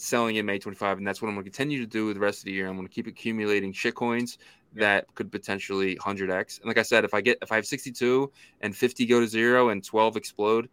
[0.00, 2.40] selling in May 25, and that's what I'm going to continue to do the rest
[2.40, 2.68] of the year.
[2.68, 4.38] I'm going to keep accumulating shitcoins
[4.74, 6.60] that could potentially 100x.
[6.60, 8.30] And like I said, if I get if I have 62
[8.62, 10.68] and 50 go to zero and 12 explode,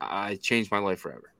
[0.00, 1.32] I change my life forever.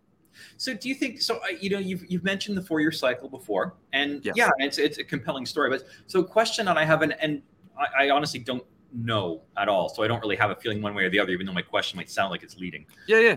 [0.57, 1.37] So do you think so?
[1.37, 4.35] Uh, you know, you've you've mentioned the four year cycle before, and yes.
[4.37, 5.69] yeah, it's it's a compelling story.
[5.69, 7.43] But so question that I have, and, and
[7.79, 8.65] I, I honestly don't
[8.95, 11.33] know at all, so I don't really have a feeling one way or the other,
[11.33, 12.87] even though my question might sound like it's leading.
[13.07, 13.37] Yeah, yeah.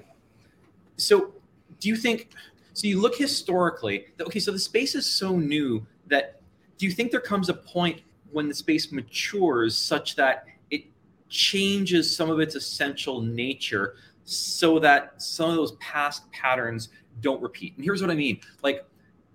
[0.98, 1.34] So
[1.80, 2.30] do you think?
[2.76, 4.08] So you look historically.
[4.20, 6.42] Okay, so the space is so new that
[6.78, 10.84] do you think there comes a point when the space matures such that it
[11.30, 13.96] changes some of its essential nature
[14.26, 16.90] so that some of those past patterns
[17.22, 17.76] don't repeat.
[17.78, 18.42] And here's what I mean.
[18.62, 18.86] Like,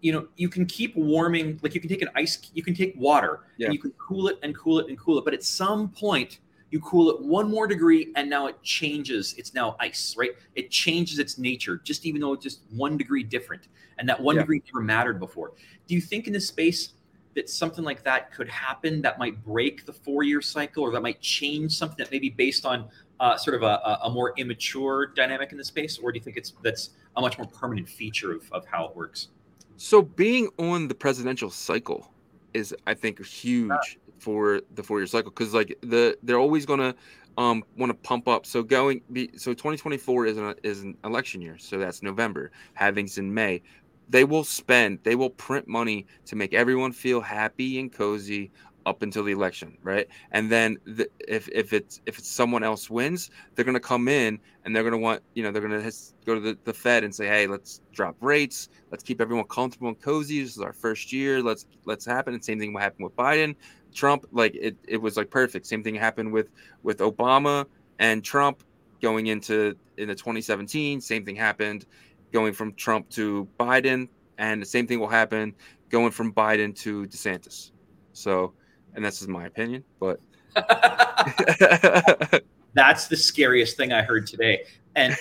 [0.03, 2.95] you know, you can keep warming, like you can take an ice, you can take
[2.99, 3.67] water yeah.
[3.67, 5.25] and you can cool it and cool it and cool it.
[5.25, 9.35] But at some point, you cool it one more degree and now it changes.
[9.37, 10.31] It's now ice, right?
[10.55, 13.69] It changes its nature, just even though it's just one degree different.
[13.99, 14.43] And that one yeah.
[14.43, 15.53] degree never mattered before.
[15.87, 16.95] Do you think in this space
[17.35, 21.03] that something like that could happen that might break the four year cycle or that
[21.03, 22.89] might change something that may be based on
[23.21, 26.37] uh, sort of a, a, more immature dynamic in the space or do you think
[26.39, 29.29] it's that's a much more permanent feature of, of how it works
[29.77, 32.11] so being on the presidential cycle
[32.55, 36.95] is i think huge for the four year cycle because like the they're always to
[37.39, 38.45] um, want to pump up.
[38.47, 42.51] So going be so 2024 is an is an election year, so that's November.
[42.75, 43.63] Having's in May
[44.11, 48.51] they will spend, they will print money to make everyone feel happy and cozy
[48.87, 50.09] up until the election, right?
[50.33, 54.09] And then the, if if it's if it's someone else wins, they're going to come
[54.09, 55.93] in and they're going to want, you know, they're going to
[56.27, 58.69] go to the, the Fed and say, "Hey, let's drop rates.
[58.91, 60.43] Let's keep everyone comfortable and cozy.
[60.43, 61.43] This is our first year.
[61.43, 63.55] Let's let's happen." And same thing will happen with Biden,
[63.93, 64.27] Trump.
[64.33, 65.67] Like it, it was like perfect.
[65.67, 66.51] Same thing happened with
[66.83, 67.67] with Obama
[67.99, 68.63] and Trump
[69.01, 71.01] going into into 2017.
[71.01, 71.87] Same thing happened
[72.33, 74.09] going from Trump to Biden,
[74.39, 75.55] and the same thing will happen
[75.89, 77.73] going from Biden to DeSantis.
[78.13, 78.53] So,
[78.95, 80.21] and this is my opinion, but
[82.75, 84.65] that's the scariest thing I heard today.
[84.97, 85.17] And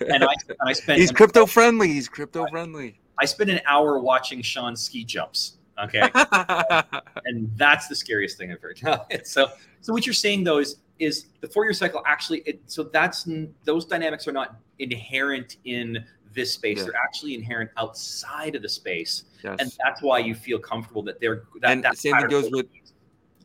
[0.00, 1.88] and I and I spent he's crypto friendly.
[1.88, 3.00] He's crypto friendly.
[3.18, 5.58] I spent an hour watching Sean ski jumps.
[5.82, 6.08] Okay,
[7.24, 8.78] and that's the scariest thing I've heard.
[9.24, 9.48] so,
[9.80, 12.40] so what you're saying though is is the four year cycle actually?
[12.46, 13.28] It, so that's
[13.64, 16.78] those dynamics are not inherent in this space.
[16.78, 16.84] Yeah.
[16.84, 19.56] They're actually inherent outside of the space, Yes.
[19.60, 21.44] and that's why you feel comfortable that they're.
[21.60, 22.66] That, And that same thing goes with-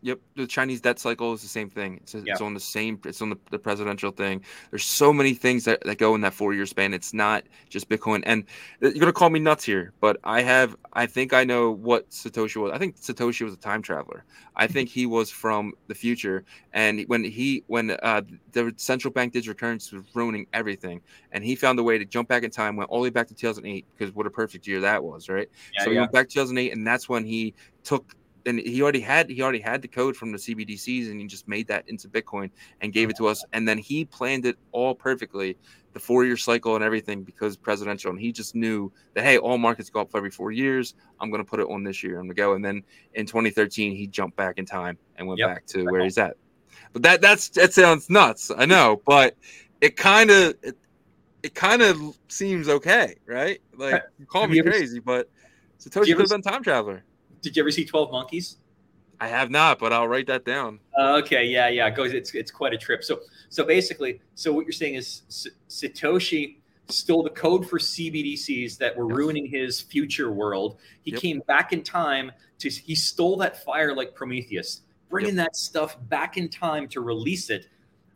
[0.01, 1.97] Yep, the Chinese debt cycle is the same thing.
[1.97, 2.99] It's, it's on the same.
[3.05, 4.43] It's on the, the presidential thing.
[4.69, 6.93] There's so many things that, that go in that four year span.
[6.93, 8.23] It's not just Bitcoin.
[8.25, 8.45] And
[8.79, 10.77] you're gonna call me nuts here, but I have.
[10.93, 12.71] I think I know what Satoshi was.
[12.71, 14.23] I think Satoshi was a time traveler.
[14.55, 16.45] I think he was from the future.
[16.73, 18.21] And when he when uh,
[18.53, 21.01] the central bank digital currency was ruining everything,
[21.33, 23.27] and he found a way to jump back in time, went all the way back
[23.27, 25.49] to 2008 because what a perfect year that was, right?
[25.73, 26.01] Yeah, so he yeah.
[26.01, 27.53] went back to 2008, and that's when he
[27.83, 31.27] took and he already had he already had the code from the CBDCs, and he
[31.27, 32.49] just made that into Bitcoin
[32.81, 33.43] and gave it to us.
[33.53, 35.57] And then he planned it all perfectly,
[35.93, 38.11] the four year cycle and everything, because presidential.
[38.11, 40.95] And he just knew that hey, all markets go up every four years.
[41.19, 42.19] I'm going to put it on this year.
[42.19, 42.53] I'm going to go.
[42.53, 42.83] And then
[43.13, 45.47] in 2013, he jumped back in time and went Yep.
[45.47, 46.37] back to where he's at.
[46.93, 48.51] But that that's that sounds nuts.
[48.55, 49.35] I know, but
[49.81, 50.77] it kind of it,
[51.43, 53.61] it kind of seems okay, right?
[53.75, 55.29] Like you call me crazy, but
[55.79, 57.03] Satoshi could have been time traveler.
[57.41, 58.57] Did you ever see Twelve Monkeys?
[59.21, 60.79] I have not, but I'll write that down.
[60.97, 61.87] Uh, okay, yeah, yeah.
[61.87, 62.13] It goes.
[62.13, 63.03] It's it's quite a trip.
[63.03, 66.57] So so basically, so what you're saying is S- Satoshi
[66.87, 69.17] stole the code for CBDCs that were Yes.
[69.17, 70.79] ruining his future world.
[71.03, 71.21] He Yep.
[71.21, 76.37] came back in time to he stole that fire like Prometheus, bringing that stuff back
[76.37, 77.67] in time to release it.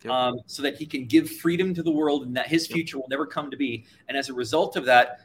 [0.03, 0.11] Yep.
[0.11, 2.75] Um, so that he can give freedom to the world and that his Yep.
[2.75, 3.85] future will never come to be.
[4.07, 5.19] And as a result of that,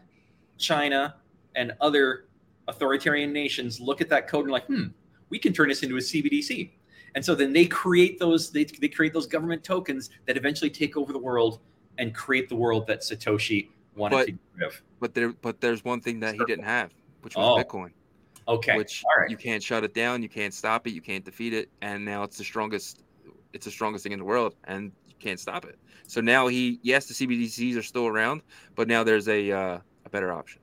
[0.56, 1.16] China
[1.56, 2.27] and other
[2.68, 4.84] authoritarian nations look at that code and like, hmm,
[5.30, 6.70] we can turn this into a CBDC.
[7.14, 10.96] And so then they create those they, they create those government tokens that eventually take
[10.96, 11.60] over the world
[11.96, 14.26] and create the world that Satoshi wanted But-
[14.60, 14.82] to of.
[15.00, 16.90] But there, but there's one thing that he didn't have,
[17.22, 17.92] which was Oh, Bitcoin,
[18.48, 18.76] Okay.
[18.76, 19.30] which right.
[19.30, 22.24] you can't shut it down, you can't stop it, you can't defeat it, and now
[22.24, 23.02] it's the strongest.
[23.52, 25.78] It's the strongest thing in the world, and you can't stop it.
[26.08, 28.42] So now he, yes, the CBDCs are still around,
[28.74, 30.60] but now there's a uh, a better option.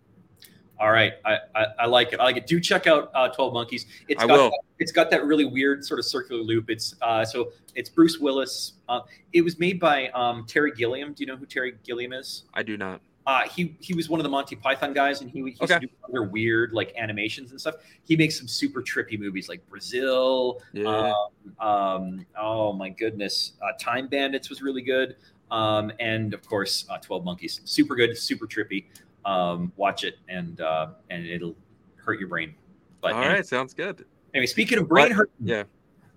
[0.80, 1.14] All right.
[1.24, 2.20] I, I, I like it.
[2.20, 2.48] I like it.
[2.48, 3.86] Do check out uh, 12 Monkeys.
[4.08, 4.50] It's I got will.
[4.50, 6.70] That, it's got that really weird sort of circular loop.
[6.70, 8.74] It's uh, so it's Bruce Willis.
[8.90, 9.02] Uh,
[9.34, 11.14] it was made by um, Terry Gilliam.
[11.14, 12.44] Do you know who Terry Gilliam is?
[12.54, 13.00] I do not.
[13.28, 15.80] Uh, he he was one of the Monty Python guys, and he, he used Okay.
[15.80, 17.76] to do other weird like animations and stuff.
[18.04, 20.62] He makes some super trippy movies like Brazil.
[20.74, 21.12] Yeah,
[21.60, 25.16] Um, um, oh my goodness, uh, Time Bandits was really good,
[25.50, 28.86] um, and of course, uh, Twelve Monkeys, super good, super trippy.
[29.26, 31.56] Um, watch it, and uh, and it'll
[31.96, 32.54] hurt your brain.
[33.02, 34.06] But all anyway, right, sounds good.
[34.34, 35.64] anyway, speaking of brain But- hurt, Yeah,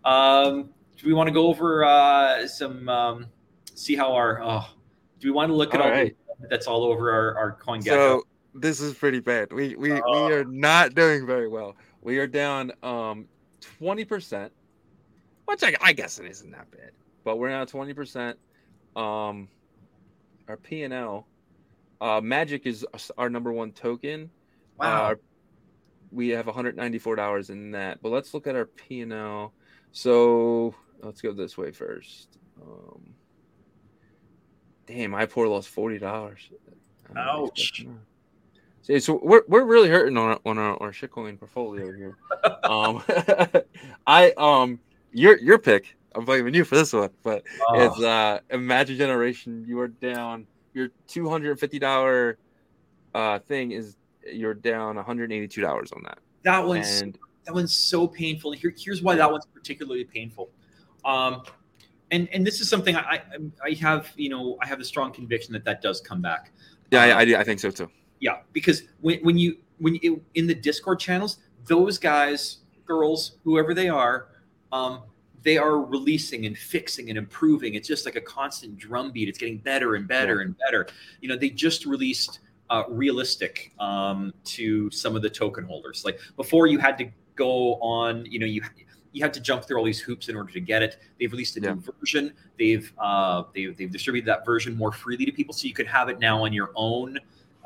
[0.05, 3.27] um, do we want to go over uh, some um,
[3.75, 4.67] see how our oh,
[5.21, 6.17] do we want to look at All all, right.
[6.51, 8.25] that's all over our our coin So
[8.55, 9.53] this is pretty bad.
[9.53, 10.27] We we, Oh.
[10.27, 11.77] we are not doing very well.
[12.03, 13.27] We are down um
[13.61, 14.53] twenty percent,
[15.47, 16.91] which I, I guess it isn't that bad.
[17.25, 18.39] But we're now twenty percent.
[18.97, 19.49] Um,
[20.49, 21.27] our P and L,
[22.01, 24.31] uh, Magic is our number one token.
[24.79, 25.13] Wow.
[25.13, 25.15] Uh,
[26.11, 28.01] we have one hundred ninety four dollars in that.
[28.03, 29.53] But let's look at our P and L.
[29.93, 32.39] So let's go this way first.
[32.61, 33.15] Um,
[34.87, 36.51] damn, I poor lost forty dollars.
[37.17, 37.87] Ouch.
[38.83, 42.17] See, so we're, we're really hurting on our, on our, our shitcoin portfolio here.
[42.65, 43.03] um,
[44.07, 44.81] I um
[45.13, 45.95] your your pick.
[46.15, 49.65] I'm blaming you for this one, but Oh, it's uh Imagine Generation.
[49.69, 50.47] You are down.
[50.79, 52.39] Your two hundred and fifty dollar
[53.13, 53.97] uh thing is
[54.33, 56.19] you're down one hundred eighty two dollars on that.
[56.45, 58.53] that one's And that one's so painful.
[58.53, 60.51] Here, here's why that one's particularly painful.
[61.05, 61.43] Um,
[62.13, 63.21] and and this is something I, I
[63.65, 66.53] I have you know I have a strong conviction that that does come back.
[66.93, 67.91] yeah, Um, I, I I think so too.
[68.21, 73.75] Yeah, because when, when you when you in the Discord channels, those guys, girls, whoever
[73.75, 74.29] they are,
[74.71, 75.03] um,
[75.49, 77.73] they are releasing and fixing and improving.
[77.73, 79.31] It's just like a constant drumbeat.
[79.31, 80.89] It's getting better and better and better.
[81.23, 86.05] You know, they just released uh, realistic um, to some of the token holders.
[86.05, 88.27] Like before, you had to go on.
[88.27, 88.61] You know, you
[89.13, 90.99] you had to jump through all these hoops in order to get it.
[91.19, 92.35] They've released a new version.
[92.59, 96.11] They've uh, they've they've distributed that version more freely to people, so you could have
[96.11, 97.19] it now on your own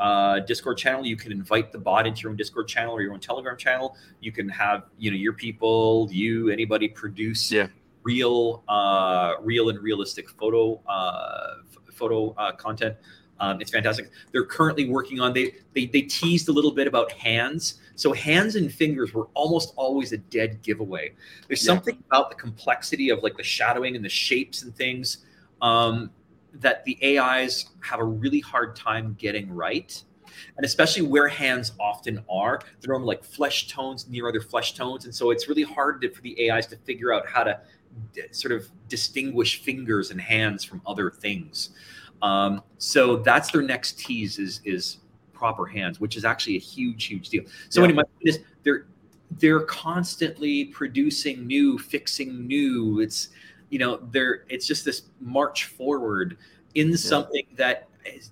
[0.02, 1.06] uh, Discord channel.
[1.06, 3.96] You can invite the bot into your own Discord channel or your own Telegram channel.
[4.20, 7.68] You can have you know your people, you, anybody produce Yeah.
[8.02, 12.96] real, uh, real and realistic photo uh, f- photo uh, content.
[13.38, 14.10] Um, it's fantastic.
[14.32, 17.80] They're currently working on they, they they teased a little bit about hands.
[17.94, 21.12] So hands and fingers were almost always a dead giveaway.
[21.46, 21.74] There's Yeah.
[21.74, 25.18] something about the complexity of like the shadowing and the shapes and things
[25.60, 26.10] um,
[26.54, 30.02] that the AIs have a really hard time getting right.
[30.56, 35.04] And especially where hands often are, they're on like flesh tones near other flesh tones.
[35.04, 37.60] And so it's really hard to, for the AIs to figure out how to
[38.14, 41.70] d- sort of distinguish fingers and hands from other things.
[42.22, 44.98] Um, so that's their next tease is is
[45.32, 47.42] proper hands, which is actually a huge, huge deal.
[47.68, 47.88] So Yeah.
[47.88, 48.86] anyway, this they're
[49.38, 53.00] they're constantly producing new, fixing new.
[53.00, 53.30] It's
[53.72, 56.36] you know they're it's just this march forward
[56.74, 58.30] in something that is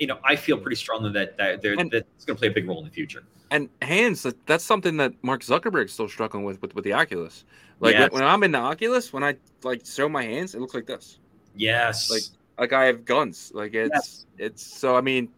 [0.00, 2.66] you know I feel pretty strongly that that And- that's going to play a big
[2.68, 3.22] role in the future.
[3.50, 7.44] And hands, that- that's something that Mark Zuckerberg's still struggling with with, with the Oculus.
[7.80, 8.10] Like Yes.
[8.10, 10.86] when, when I'm in the Oculus, when I like show my hands, it looks like
[10.86, 11.20] this.
[11.54, 12.22] Yes, Like
[12.58, 13.52] like I have guns.
[13.54, 14.26] Like it's Yes.
[14.38, 15.28] it's so I mean,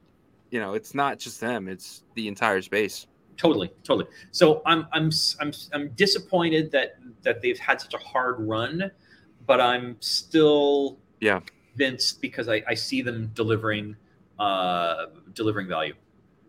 [0.50, 3.06] you know, it's not just them; it's the entire space.
[3.40, 4.06] Totally, totally.
[4.32, 5.10] So I'm I'm
[5.40, 8.90] I'm I'm disappointed that that they've had such a hard run,
[9.46, 11.40] but I'm still Yeah.
[11.70, 13.96] convinced because I, I see them delivering
[14.38, 15.94] uh delivering value.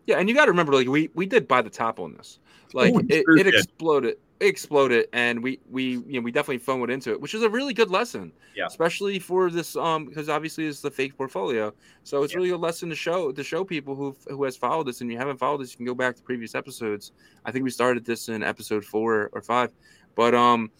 [0.06, 2.40] Yeah, and you got to remember, like we we did buy the top on this.
[2.74, 4.16] Like Oh, we it, sure it exploded,
[4.48, 7.72] exploded, and we we you know we definitely FOMOed into it, which is a really
[7.74, 8.32] good lesson.
[8.54, 8.66] Yeah.
[8.66, 11.72] Especially for this um because obviously it's the fake portfolio,
[12.04, 12.38] so it's Yeah.
[12.38, 15.16] really a lesson to show to show people who who has followed this, and you
[15.18, 17.12] haven't followed this, you can go back to previous episodes.
[17.44, 19.70] I think we started this in episode four or five,
[20.14, 20.70] but um,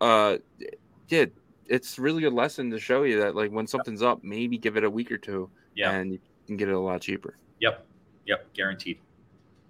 [0.00, 0.38] uh,
[1.08, 1.26] yeah,
[1.66, 4.84] it's really a lesson to show you that like when something's up, maybe give it
[4.84, 5.92] a week or two, Yeah.
[5.92, 7.36] and you can get it a lot cheaper.
[7.60, 7.86] Yep.
[8.26, 8.52] Yep.
[8.54, 8.98] Guaranteed.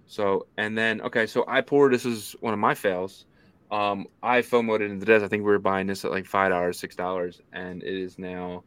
[0.07, 1.93] So and then okay, so I poured.
[1.93, 3.25] This is one of my fails.
[3.71, 5.23] Um, I FOMOed it into this.
[5.23, 8.19] I think we were buying this at like five dollars, six dollars, and it is
[8.19, 8.63] now,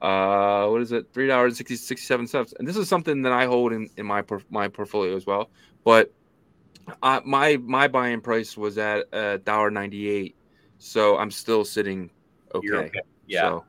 [0.00, 1.06] uh, what is it?
[1.12, 2.54] Three dollars 60, 67 cents.
[2.58, 5.50] And this is something that I hold in in my my portfolio as well.
[5.84, 6.12] But
[7.02, 10.34] uh, my my buying price was at a dollar ninety eight,
[10.78, 12.10] so I'm still sitting
[12.52, 12.74] okay.
[12.74, 13.00] Okay.
[13.26, 13.42] Yeah.
[13.42, 13.64] So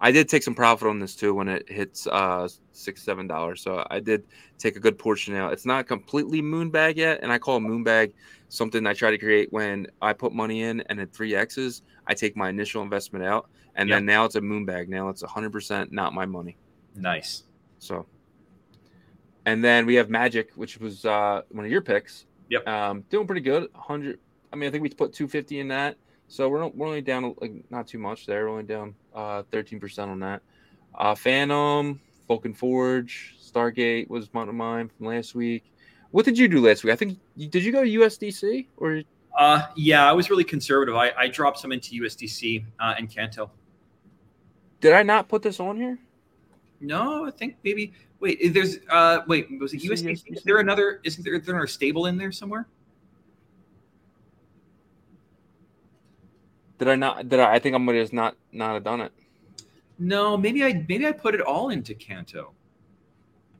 [0.00, 3.62] I did take some profit on this too when it hits uh six seven dollars.
[3.62, 4.24] So I did
[4.58, 5.52] take a good portion out.
[5.52, 8.12] It's not completely moonbag yet, and I call a moonbag
[8.48, 12.14] something I try to create when I put money in and at three X's, I
[12.14, 14.88] take my initial investment out, and then now it's a moonbag.
[14.88, 16.56] Now it's hundred percent not my money.
[16.94, 17.44] nice.
[17.78, 18.06] So,
[19.44, 22.26] and then we have Magic, which was uh, one of your picks.
[22.48, 22.66] Yep.
[22.66, 23.68] Um, doing pretty good.
[23.74, 24.18] Hundred.
[24.52, 25.96] I mean, I think we put two fifty in that.
[26.28, 28.44] So we're, we're only down like not too much there.
[28.46, 30.42] We're only down uh thirteen percent on that.
[30.94, 35.72] Uh, Fantom, Vulcan Forge, Stargate was one of mine from last week.
[36.10, 36.92] What did you do last week?
[36.92, 39.02] I think did you go to USDC or
[39.38, 40.94] Uh, yeah, I was really conservative.
[40.96, 43.50] I, I dropped some into USDC uh, and Canto.
[44.80, 45.98] did I not put this on here?
[46.80, 47.92] No, I think maybe.
[48.20, 50.36] Wait, there's uh, wait, was it USDC?
[50.36, 51.00] Is there another?
[51.04, 52.66] Isn't there, is there another stable in there somewhere?
[56.78, 57.28] Did I not?
[57.28, 57.54] Did I?
[57.54, 59.12] I think I'm gonna just not not have done it.
[59.98, 62.52] No, maybe I maybe I put it all into Canto.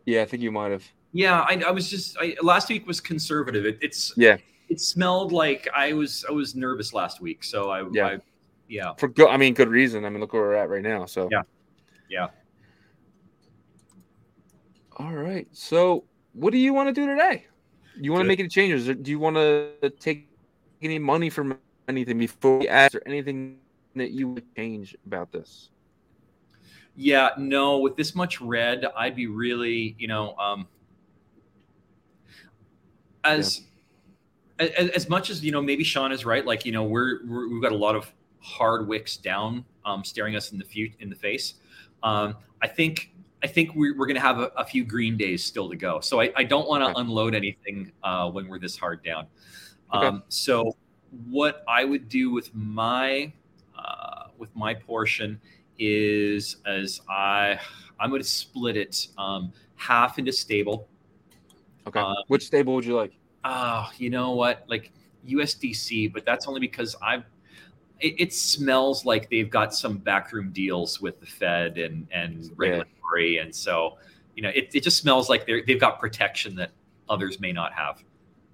[0.04, 0.84] Yeah, I think you might have.
[1.12, 3.64] Yeah, I, I was just I, last week was conservative.
[3.64, 4.36] It, it's Yeah.
[4.68, 8.06] It smelled like I was I was nervous last week, so I Yeah.
[8.06, 8.18] I,
[8.68, 10.04] yeah For good, I mean, good reason.
[10.04, 11.06] I mean, look where we're at right now.
[11.06, 11.42] So Yeah.
[12.08, 12.28] Yeah.
[14.98, 15.46] All right.
[15.52, 17.46] So, what do you want to do today?
[17.98, 18.88] You want to make any changes?
[18.88, 20.28] Or do you want to take
[20.82, 23.58] any money from anything before we ask, or anything
[23.94, 25.70] that you would change about this?
[26.96, 30.66] yeah no with this much red I'd be really you know um
[33.22, 33.62] as
[34.58, 37.48] as, as much as you know maybe Sean is right like you know we're, we're
[37.48, 38.10] we've got a lot of
[38.40, 41.54] hard wicks down um staring us in the few in the face
[42.02, 45.44] um I think I think we're, we're going to have a, a few green days
[45.44, 46.00] still to go.
[46.00, 49.26] So I, I don't want to unload anything uh, when we're this hard down.
[49.94, 50.06] Okay.
[50.06, 50.74] Um, so
[51.28, 53.32] what I would do with my
[53.78, 55.40] uh, with my portion
[55.78, 57.58] is as I
[57.98, 60.88] I'm going to split it um, half into stable.
[61.86, 62.00] Okay.
[62.00, 63.12] Uh, Which stable would you like?
[63.44, 64.64] Oh, you know what?
[64.68, 64.92] Like
[65.26, 67.24] USDC, but that's only because I've.
[68.00, 73.38] It, it smells like they've got some backroom deals with the Fed and and regulatory,
[73.38, 73.96] and so
[74.34, 76.72] you know it, it just smells like they're they've got protection that
[77.08, 78.02] others may not have.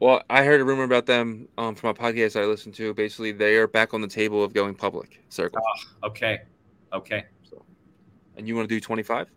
[0.02, 2.92] Well, I heard a rumor about them um, from a podcast I listened to.
[2.92, 5.22] Basically, they are back on the table of going public.
[5.28, 5.62] Circle.
[6.02, 6.40] Okay,
[6.92, 7.64] okay, So,
[8.36, 9.28] and you want to do 25?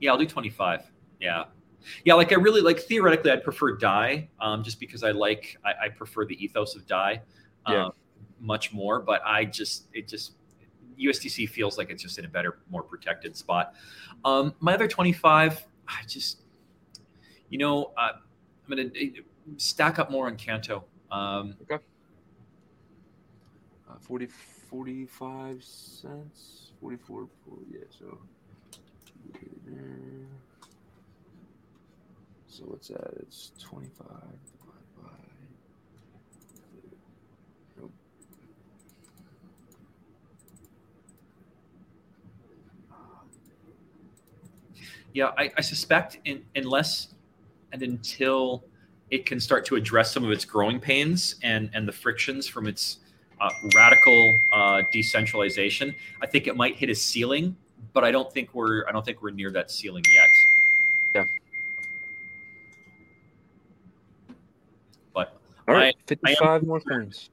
[0.00, 0.90] yeah, I'll do twenty five.
[1.20, 1.44] Yeah,
[2.06, 2.14] yeah.
[2.14, 5.88] Like I really like theoretically, I'd prefer DAI, um, just because I like I, I
[5.90, 7.20] prefer the ethos of DAI,
[7.66, 7.88] um, Yeah.
[8.40, 9.00] much more.
[9.00, 10.32] But I just it just
[10.98, 13.74] USDC feels like it's just in a better, more protected spot.
[14.24, 16.40] Um, my other twenty five, I just
[17.50, 18.12] you know uh,
[18.64, 19.20] I'm gonna uh,
[19.56, 20.84] stack up more on Canto.
[21.10, 21.56] Um,
[23.88, 27.28] Uh, 40, 45 cents, 44,
[27.70, 27.78] yeah.
[27.96, 28.18] So,
[32.48, 33.14] so what's that?
[33.20, 34.32] It's 25 divided
[35.00, 35.08] by.
[37.78, 37.92] Nope.
[45.14, 47.14] Yeah, I, I suspect in, unless
[47.72, 48.64] and until
[49.10, 52.66] it can start to address some of its growing pains and and the frictions from
[52.66, 52.98] its
[53.40, 57.56] uh, radical uh, decentralization, I think it might hit a ceiling.
[57.92, 60.28] But I don't think we're I don't think we're near that ceiling yet.
[61.14, 61.24] Yeah.
[65.14, 65.36] But
[65.68, 67.30] All right, I- 55 more coins.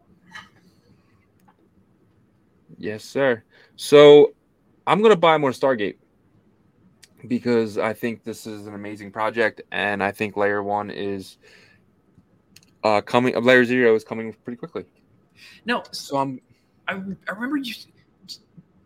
[2.78, 3.44] Yes, sir.
[3.76, 4.34] So
[4.86, 5.95] I'm gonna buy more Stargate
[7.28, 11.38] because I think this is an amazing project, and I think Layer One is
[12.84, 13.36] uh coming.
[13.36, 14.86] Of Layer Zero is coming pretty quickly.
[15.66, 16.42] no, So I'm
[16.88, 17.74] I, I remember you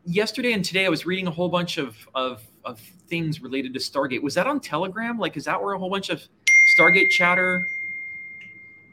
[0.06, 3.80] yesterday and today I was reading a whole bunch of, of of things related to
[3.80, 4.22] Stargate.
[4.22, 5.18] Was that on Telegram?
[5.18, 6.22] Like, is that where a whole bunch of
[6.80, 7.66] Stargate chatter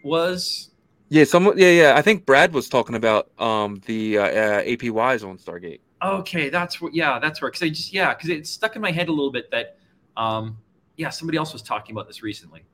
[0.02, 0.70] was?
[1.08, 1.94] yeah, some yeah yeah.
[1.96, 5.80] I think Brad was talking about um the uh, uh, APYs on Stargate.
[6.02, 6.94] Okay, that's what.
[6.94, 7.50] Yeah, that's where.
[7.50, 9.78] Because I just yeah, because it stuck in my head a little bit that,
[10.16, 10.58] um,
[10.96, 12.64] yeah, somebody else was talking about this recently.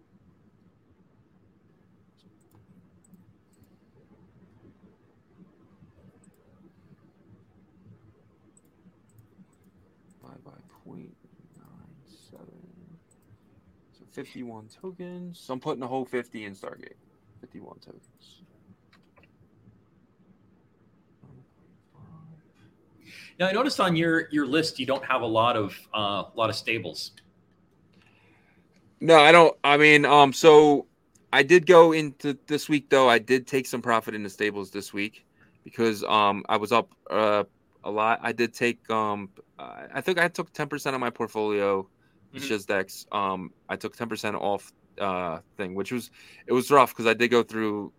[14.20, 15.40] 51 tokens.
[15.40, 16.92] So I'm putting a whole 50 in Stargate.
[17.40, 18.42] 51 tokens.
[23.38, 26.00] Now I noticed on your your list you don't have a lot of uh, a
[26.00, 27.12] uh, lot of stables.
[29.00, 29.56] No, I don't.
[29.64, 30.86] I mean, um, so
[31.32, 33.08] I did go into this week though.
[33.08, 35.24] I did take some profit in the stables this week
[35.64, 37.44] because um I was up uh
[37.84, 38.20] a lot.
[38.22, 41.88] I did take um I think I took ten percent of my portfolio
[42.32, 42.48] the Mhm.
[42.48, 43.12] Shizdex.
[43.14, 46.10] Um, I took ten percent off uh thing, which was
[46.46, 47.92] it was rough because I did go through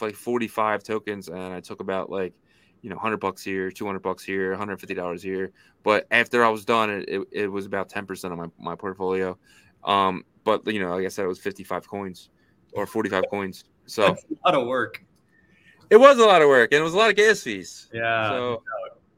[0.00, 2.34] like forty five tokens and I took about like
[2.82, 5.52] you know hundred bucks here, two hundred bucks here, one hundred fifty dollars here.
[5.82, 8.74] But after I was done, it, it, it was about ten percent of my my
[8.76, 9.38] portfolio.
[9.84, 12.30] Um, but you know, like I said, it was 55 coins
[12.72, 13.64] or 45 coins.
[13.86, 15.04] So That's a lot of work.
[15.90, 17.88] it was a lot of work and it was a lot of gas fees.
[17.92, 18.62] Yeah, So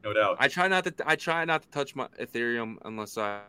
[0.03, 0.37] no doubt.
[0.39, 3.41] I try not to I try not to touch my Ethereum unless I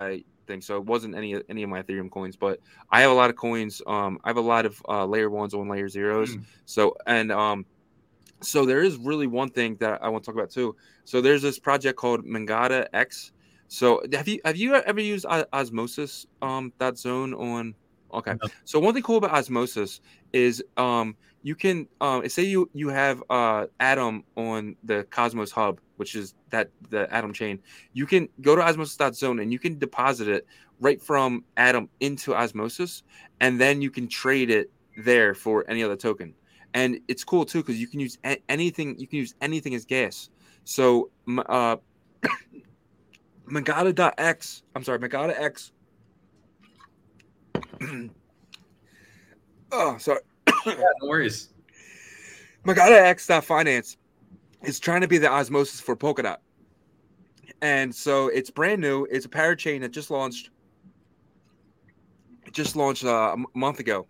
[0.00, 0.76] I think so.
[0.76, 2.60] It wasn't any any of my Ethereum coins, but
[2.90, 3.82] I have a lot of coins.
[3.86, 6.36] Um, I have a lot of uh, layer ones on layer zeros.
[6.36, 6.44] Mm.
[6.64, 7.66] So and um,
[8.42, 10.76] so there is really one thing that I want to talk about too.
[11.04, 13.32] So there's this project called Mangata X.
[13.68, 17.74] So have you have you ever used Osmosis um that zone on?
[18.16, 18.34] Okay.
[18.42, 18.48] No.
[18.64, 20.00] So one thing cool about Osmosis
[20.32, 25.80] is um you can um say you you have uh Atom on the Cosmos Hub,
[25.96, 27.60] which is that the Atom chain.
[27.92, 30.46] You can go to Osmosis.zone and you can deposit it
[30.80, 33.02] right from Atom into Osmosis,
[33.40, 36.34] and then you can trade it there for any other token.
[36.74, 38.98] And it's cool too because you can use a- anything.
[38.98, 40.30] You can use anything as gas.
[40.64, 41.76] So uh,
[43.46, 44.62] Mangata.x.
[44.74, 45.72] I'm sorry, Mangata X.
[49.72, 50.20] oh, sorry.
[50.64, 51.50] Yeah, no worries.
[52.64, 53.96] Mangata X Finance
[54.62, 56.38] is trying to be the osmosis for Polkadot.
[57.62, 59.06] And so it's brand new.
[59.10, 60.50] It's a parachain that just launched.
[62.44, 64.06] It just launched uh, a month ago,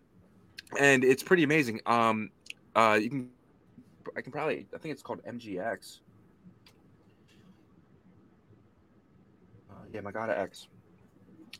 [0.79, 1.81] and it's pretty amazing.
[1.87, 2.31] Um,
[2.75, 3.31] uh, you can,
[4.17, 6.01] I can probably, I think it's called MGX.
[9.71, 10.69] Uh, yeah, Mangata X.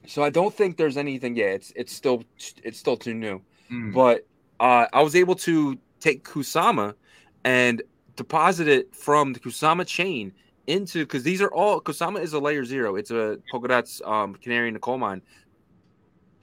[0.07, 1.37] So I don't think there's anything.
[1.37, 2.25] Yeah, it's it's still
[2.63, 3.93] it's still too new Mm.
[3.93, 4.25] but
[4.61, 6.95] uh, I was able to take Kusama
[7.45, 7.83] and
[8.15, 10.33] deposit it from the Kusama chain
[10.69, 12.95] into because these are all Kusama is a layer zero.
[12.95, 15.21] It's a Polkadot's um, canary in the coal mine.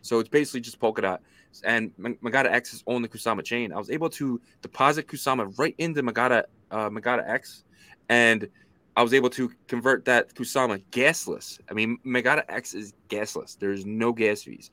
[0.02, 1.20] So it's basically just Polkadot.
[1.64, 3.72] And M- Mangata X is on the Kusama chain.
[3.72, 7.64] I was able to deposit Kusama right into Mangata uh, Mangata X,
[8.10, 8.50] and
[8.96, 11.60] I was able to convert that Kusama gasless.
[11.70, 13.58] I mean, Mangata X is gasless.
[13.58, 14.70] There's no gas fees,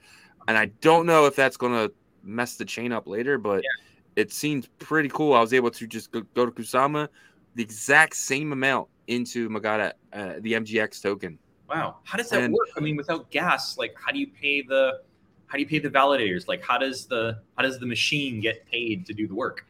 [0.48, 1.90] and I don't know if that's gonna
[2.22, 3.62] mess the chain up later, but
[4.16, 5.32] it seemed pretty cool.
[5.34, 7.08] I was able to just go, go to Kusama,
[7.54, 11.38] the exact same amount into Mangata, uh, the MGX token.
[11.68, 12.68] Wow, how does that And- work?
[12.76, 15.00] I mean, without gas, like how do you pay the
[15.46, 16.46] how do you pay the validators?
[16.46, 19.64] Like how does the how does the machine get paid to do the work?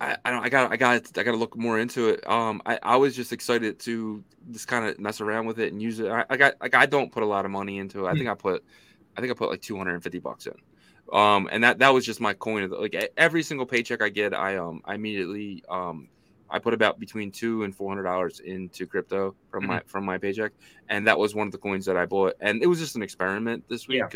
[0.00, 2.26] I, I don't I got I got I got to look more into it.
[2.28, 5.80] Um, I, I was just excited to just kind of mess around with it and
[5.82, 6.10] use it.
[6.10, 8.10] I, I got like I don't put a lot of money into it.
[8.10, 8.64] I think I put
[9.16, 10.54] I think I put like 250 bucks in.
[11.12, 14.34] Um, and that that was just my coin the, like every single paycheck I get,
[14.34, 16.08] I um I immediately um
[16.50, 20.18] I put about between two and four hundred dollars into crypto from my from my
[20.18, 20.52] paycheck,
[20.88, 22.34] and that was one of the coins that I bought.
[22.40, 24.06] And it was just an experiment this week Yeah.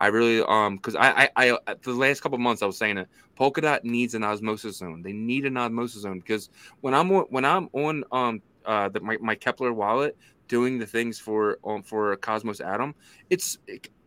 [0.00, 2.98] I really um because I, I I the last couple of months I was saying
[2.98, 3.08] it.
[3.38, 5.02] Polkadot needs an osmosis zone.
[5.02, 6.50] They need an osmosis zone because
[6.80, 10.16] when I'm on, when I'm on um uh the, my, my Keplr wallet,
[10.48, 12.94] doing the things for um, for a Cosmos Atom,
[13.30, 13.58] it's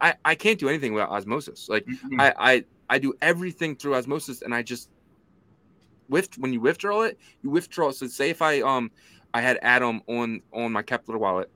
[0.01, 1.69] I, I can't do anything without osmosis.
[1.69, 2.19] Like mm-hmm.
[2.19, 4.89] I, I I do everything through osmosis, and I just
[6.07, 7.91] with when you withdraw it, you withdraw.
[7.91, 8.91] So say if I um
[9.33, 11.49] I had Atom on on my Keplr wallet,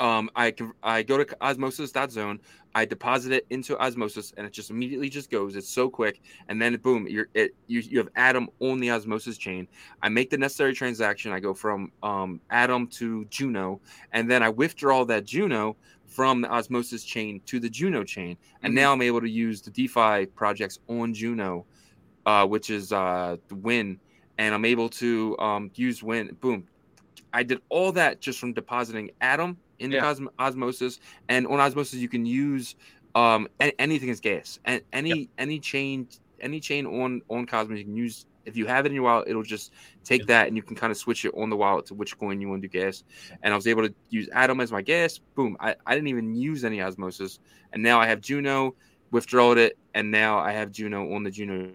[0.00, 2.40] um I can I go to osmosis.zone,
[2.76, 5.56] I deposit it into osmosis, and it just immediately just goes.
[5.56, 9.38] It's so quick, and then boom, you're it you you have Atom on the osmosis
[9.38, 9.66] chain.
[10.02, 11.32] I make the necessary transaction.
[11.32, 13.80] I go from um Atom to Juno,
[14.12, 15.76] and then I withdraw that Juno
[16.06, 18.76] from the osmosis chain to the Juno chain, and mm-hmm.
[18.76, 21.66] now I'm able to use the DeFi projects on Juno
[22.26, 23.98] uh, which is uh, Wynd,
[24.36, 26.38] and I'm able to um, use Wynd.
[26.40, 26.66] Boom.
[27.32, 30.14] I did all that just from depositing Atom into yeah.
[30.38, 32.76] Osmosis, and on Osmosis you can use
[33.14, 33.48] um,
[33.78, 35.28] anything as gas, and any yep.
[35.38, 36.08] any chain
[36.40, 38.26] any chain on on Cosmos you can use.
[38.44, 39.72] If you have it in your wallet, it'll just
[40.04, 40.28] take yep.
[40.28, 42.48] that and you can kind of switch it on the wallet to which coin you
[42.48, 43.02] want to do gas.
[43.42, 45.18] And I was able to use Atom as my gas.
[45.34, 45.56] Boom.
[45.58, 47.40] I, I didn't even use any osmosis.
[47.72, 48.76] And now I have Juno,
[49.10, 51.70] withdrawed it, and now I have Juno on the Juno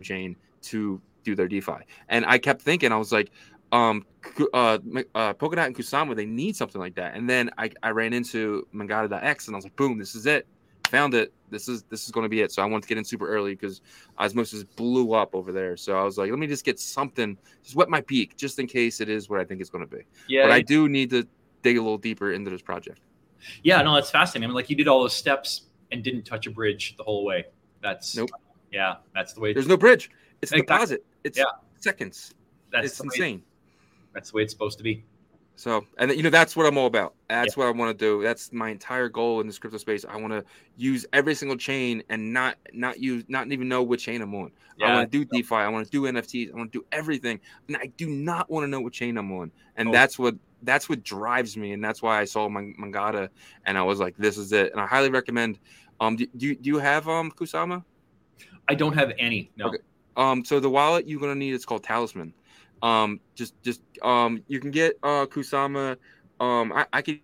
[0.00, 1.84] chain to do their DeFi.
[2.08, 3.30] And I kept thinking, I was like,
[3.72, 4.04] um,
[4.52, 4.78] uh,
[5.14, 7.14] uh, Polkadot and Kusama, they need something like that.
[7.14, 10.46] And then I, I ran into Mangata.x and I was like, boom, this is it.
[10.90, 11.32] Found it.
[11.48, 12.52] This is this is going to be it.
[12.52, 13.80] So I wanted to get in super early because
[14.18, 15.76] Osmosis blew up over there.
[15.76, 18.66] So I was like, let me just get something, just wet my beak, just in
[18.66, 20.02] case it is what I think it's going to be.
[20.28, 20.42] Yeah.
[20.42, 21.26] But I do need to
[21.62, 23.00] dig a little deeper into this project.
[23.62, 24.44] Yeah, no, that's fascinating.
[24.44, 27.24] I mean, like you did all those steps and didn't touch a bridge the whole
[27.24, 27.46] way.
[27.82, 28.30] That's nope.
[28.70, 29.54] Yeah, that's the way.
[29.54, 30.10] There's no bridge.
[30.42, 31.04] It's a deposit.
[31.24, 31.44] It's yeah.
[31.78, 32.34] seconds.
[32.70, 33.36] That's it's insane.
[33.36, 33.44] Way,
[34.14, 35.04] that's the way it's supposed to be.
[35.54, 37.14] So, and you know, that's what I'm all about.
[37.28, 37.64] That's yeah.
[37.64, 38.22] what I want to do.
[38.22, 40.04] That's my entire goal in this crypto space.
[40.08, 40.44] I want to
[40.76, 44.50] use every single chain and not not use not even know what chain I'm on.
[44.78, 44.86] Yeah.
[44.86, 45.54] I want to do DeFi.
[45.54, 46.52] I want to do NFTs.
[46.52, 49.30] I want to do everything, and I do not want to know what chain I'm
[49.32, 49.52] on.
[49.76, 49.92] And oh.
[49.92, 53.30] that's what that's what drives me, and that's why I saw Mangata,
[53.66, 54.72] and I was like, this is it.
[54.72, 55.58] And I highly recommend.
[56.00, 57.84] Um, do, do, do you have um Kusama?
[58.68, 59.50] I don't have any.
[59.56, 59.68] No.
[59.68, 59.78] Okay.
[60.16, 62.32] Um, so the wallet you're gonna need is called Talisman.
[62.82, 65.96] Um, just just um, you can get uh Kusama.
[66.40, 67.20] Um, I, I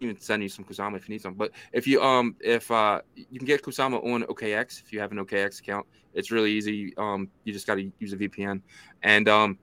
[0.00, 1.34] even send you some Kusama if you need some.
[1.34, 5.12] But if you um if uh you can get Kusama on OKX if you have
[5.12, 6.94] an OKX account, it's really easy.
[6.96, 8.62] Um, you just got to use a VPN,
[9.02, 9.58] and um,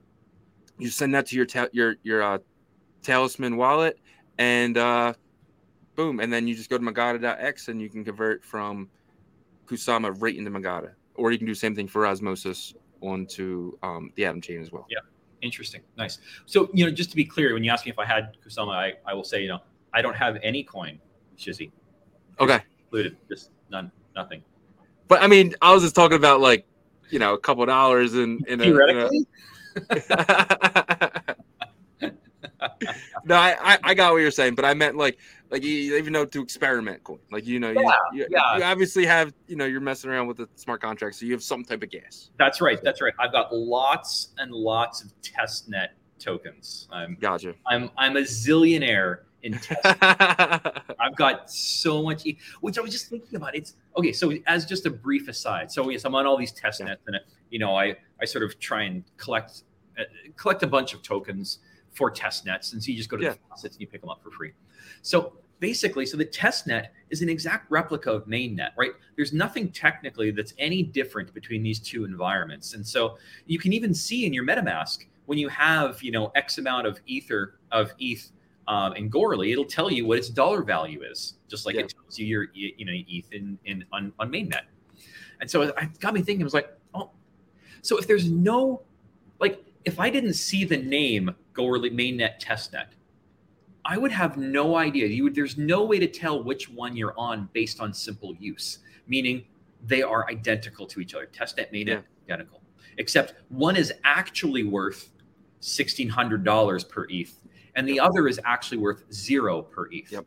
[0.78, 2.38] you send that to your ta- your your uh,
[3.02, 3.98] Talisman wallet,
[4.38, 5.12] and uh,
[5.94, 8.88] boom, and then you just go to Mangata.x and you can convert from
[9.66, 14.12] Kusama right into Mangata, or you can do the same thing for Osmosis onto um,
[14.16, 14.86] the Atom chain as well.
[14.90, 14.98] Yeah,
[15.42, 16.18] interesting, nice.
[16.46, 18.74] So you know, just to be clear, when you ask me if I had Kusama,
[18.74, 19.60] I, I will say you know
[19.92, 20.98] I don't have any coin,
[21.36, 21.70] Shizzy.
[22.40, 22.60] Okay.
[22.86, 24.42] Included, just none, nothing.
[25.08, 26.66] But I mean, I was just talking about like
[27.10, 28.64] you know a couple dollars in in a.
[28.64, 29.18] Theoretically.
[29.18, 29.26] In
[29.90, 31.34] a...
[33.24, 35.18] no, I, I, I got what you're saying, but I meant like
[35.50, 37.18] like you even know to experiment coin.
[37.30, 37.80] Like you know, yeah,
[38.12, 38.58] you, you, yeah.
[38.58, 41.42] you obviously have you know you're messing around with the smart contract, so you have
[41.42, 42.30] some type of gas.
[42.38, 42.82] That's right.
[42.82, 43.14] That's right.
[43.18, 45.88] I've got lots and lots of testnet
[46.18, 46.88] tokens.
[46.92, 47.54] I'm gotcha.
[47.66, 49.80] I'm I'm a zillionaire in test.
[49.84, 52.26] I've got so much,
[52.60, 53.54] which I was just thinking about.
[53.54, 54.12] It's okay.
[54.12, 56.94] So as just a brief aside, so yes, I'm on all these testnets, yeah.
[57.06, 57.20] and
[57.50, 59.62] you know, I I sort of try and collect
[59.98, 60.02] uh,
[60.36, 61.60] collect a bunch of tokens
[61.98, 62.72] for test nets.
[62.72, 63.30] And so you just go to yeah.
[63.30, 64.52] the faucets and you pick them up for free.
[65.02, 68.92] So basically, so the test net is an exact replica of mainnet, right?
[69.16, 72.74] There's nothing technically that's any different between these two environments.
[72.74, 76.58] And so you can even see in your MetaMask when you have, you know, X
[76.58, 78.30] amount of Ether of ETH
[78.68, 81.80] um, in Goerli, it'll tell you what its dollar value is, just like yeah.
[81.80, 84.62] it tells you your, you know, ETH in, in on, on mainnet.
[85.40, 87.10] And so it got me thinking, I was like, oh,
[87.82, 88.82] so if there's no,
[89.40, 92.88] like, if I didn't see the name Goerli mainnet testnet,
[93.84, 95.06] I would have no idea.
[95.06, 98.80] You would, there's no way to tell which one you're on based on simple use,
[99.06, 99.44] meaning
[99.82, 101.26] they are identical to each other.
[101.26, 102.00] Testnet, mainnet, yeah.
[102.26, 102.60] identical,
[102.98, 105.10] except one is actually worth
[105.60, 107.40] sixteen hundred dollars per ETH,
[107.74, 108.04] and the yep.
[108.04, 110.12] other is actually worth zero per ETH.
[110.12, 110.26] Yep.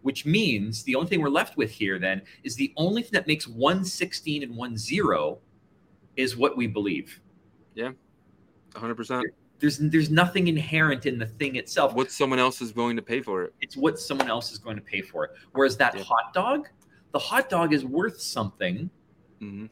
[0.00, 3.26] Which means the only thing we're left with here then is the only thing that
[3.26, 5.38] makes one sixteen and one zero
[6.16, 7.20] is what we believe.
[7.74, 7.90] Yeah,
[8.80, 9.24] hundred percent
[9.58, 11.94] there's there's nothing inherent in the thing itself.
[11.94, 13.54] What someone else is willing to pay for it.
[13.60, 15.32] It's what someone else is going to pay for it.
[15.52, 16.02] Whereas that yeah.
[16.02, 16.68] hot dog,
[17.12, 18.90] the hot dog is worth something.
[19.40, 19.66] Mm-hmm.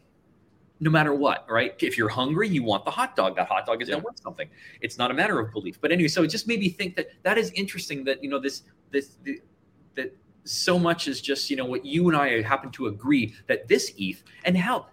[0.80, 1.74] No matter what, right?
[1.80, 3.36] If you're hungry, you want the hot dog.
[3.36, 3.96] That hot dog is yeah.
[3.96, 4.48] worth something.
[4.80, 5.80] It's not a matter of belief.
[5.80, 8.04] But anyway, so it just made me think that that is interesting.
[8.04, 9.40] That you know this this the,
[9.94, 13.68] that so much is just you know what you and I happen to agree that
[13.68, 14.86] this ETH and how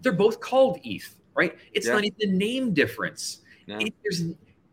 [0.00, 1.56] they're both called ETH, right?
[1.72, 1.94] It's yeah.
[1.94, 3.42] not even a name difference.
[3.68, 4.22] It, there's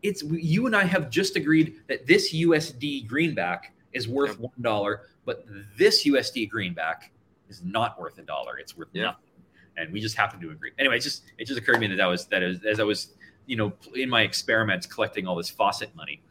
[0.02, 4.38] it's you and I have just agreed that this USD greenback is worth Yep.
[4.40, 5.44] one dollar, but
[5.76, 7.12] this USD greenback
[7.48, 8.58] is not worth a dollar.
[8.58, 9.30] It's worth nothing,
[9.76, 10.72] and we just happen to agree.
[10.78, 12.84] Anyway, it just it just occurred to me that that was that is as I
[12.84, 13.14] was
[13.46, 16.22] you know in my experiments collecting all this faucet money.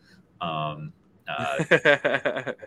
[0.41, 0.93] Um,
[1.27, 1.57] uh,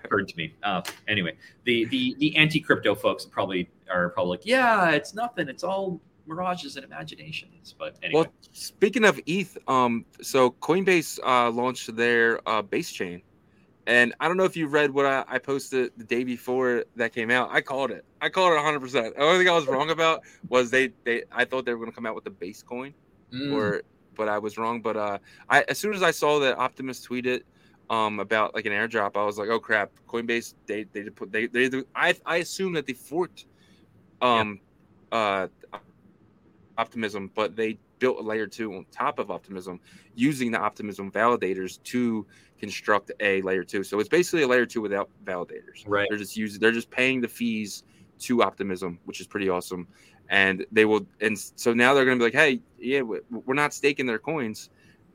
[0.04, 0.54] occurred to me.
[0.62, 5.48] Uh, anyway, the the the anti crypto folks probably are probably like, yeah, it's nothing.
[5.48, 7.74] It's all mirages and imaginations.
[7.78, 13.22] But anyway, Well, speaking of ETH, um, so Coinbase uh, launched their uh, base chain,
[13.86, 17.12] and I don't know if you read what I, I posted the day before that
[17.12, 17.50] came out.
[17.50, 18.04] I called it.
[18.20, 18.80] I called it 100.
[18.80, 21.78] percent The only thing I was wrong about was they they I thought they were
[21.78, 22.94] going to come out with the base coin,
[23.32, 23.82] Mm, or
[24.14, 24.82] but I was wrong.
[24.82, 25.18] But uh,
[25.48, 27.42] I as soon as I saw that Optimus tweeted
[27.90, 31.46] um about like an airdrop, I was like, oh crap, Coinbase they they put they
[31.46, 33.46] they I I assume that they forked
[34.20, 34.60] um
[35.12, 35.48] uh
[36.78, 39.80] optimism, but they built a layer two on top of optimism
[40.14, 42.24] using the optimism validators to
[42.58, 43.82] construct a layer two.
[43.82, 45.84] So it's basically a layer two without validators.
[45.86, 46.06] Right.
[46.08, 47.82] They're just using they're just paying the fees
[48.20, 49.86] to optimism, which is pretty awesome.
[50.30, 53.74] And they will and so now they're gonna be like, hey, yeah, we- we're not
[53.74, 54.70] staking their coins.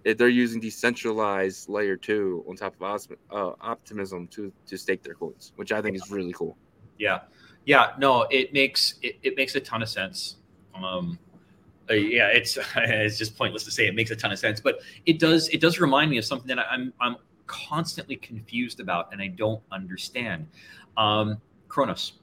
[0.06, 5.14] Eh, They're using decentralized layer two on top of uh, optimism to to stake their
[5.15, 6.57] coins, which I think is really cool.
[6.99, 7.22] yeah,
[7.65, 7.94] yeah.
[7.98, 10.38] No, it makes it, it makes a ton of sense.
[10.76, 11.18] Um,
[11.90, 14.80] uh, yeah, it's it's just pointless to say it makes a ton of sense, but
[15.06, 19.22] it does it does remind me of something that I'm I'm constantly confused about and
[19.22, 20.48] I don't understand.
[20.98, 22.14] Um, Cronos.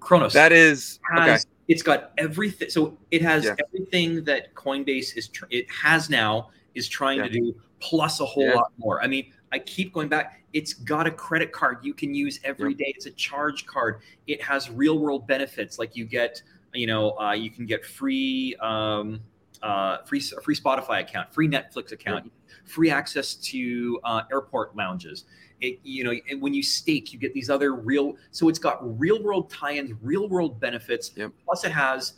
[0.00, 0.32] Cronos.
[0.32, 1.38] That is okay.
[1.68, 3.54] It's got everything so it has Yeah.
[3.66, 8.44] everything that coinbase is tr- it has now is trying to do plus a whole
[8.44, 8.54] Yeah.
[8.54, 12.14] lot more i mean i keep going back it's got a credit card you can
[12.14, 12.92] use every day.
[12.96, 16.42] it's a charge card it has real world benefits like you get
[16.74, 19.20] you know uh, you can get free um,
[19.62, 22.30] uh, free free spotify account free netflix account
[22.64, 25.24] free access to uh, airport lounges
[25.60, 28.78] it, you know and when you stake you get these other real so it's got
[28.98, 31.32] real world tie-ins real world benefits Yep.
[31.44, 32.14] plus it has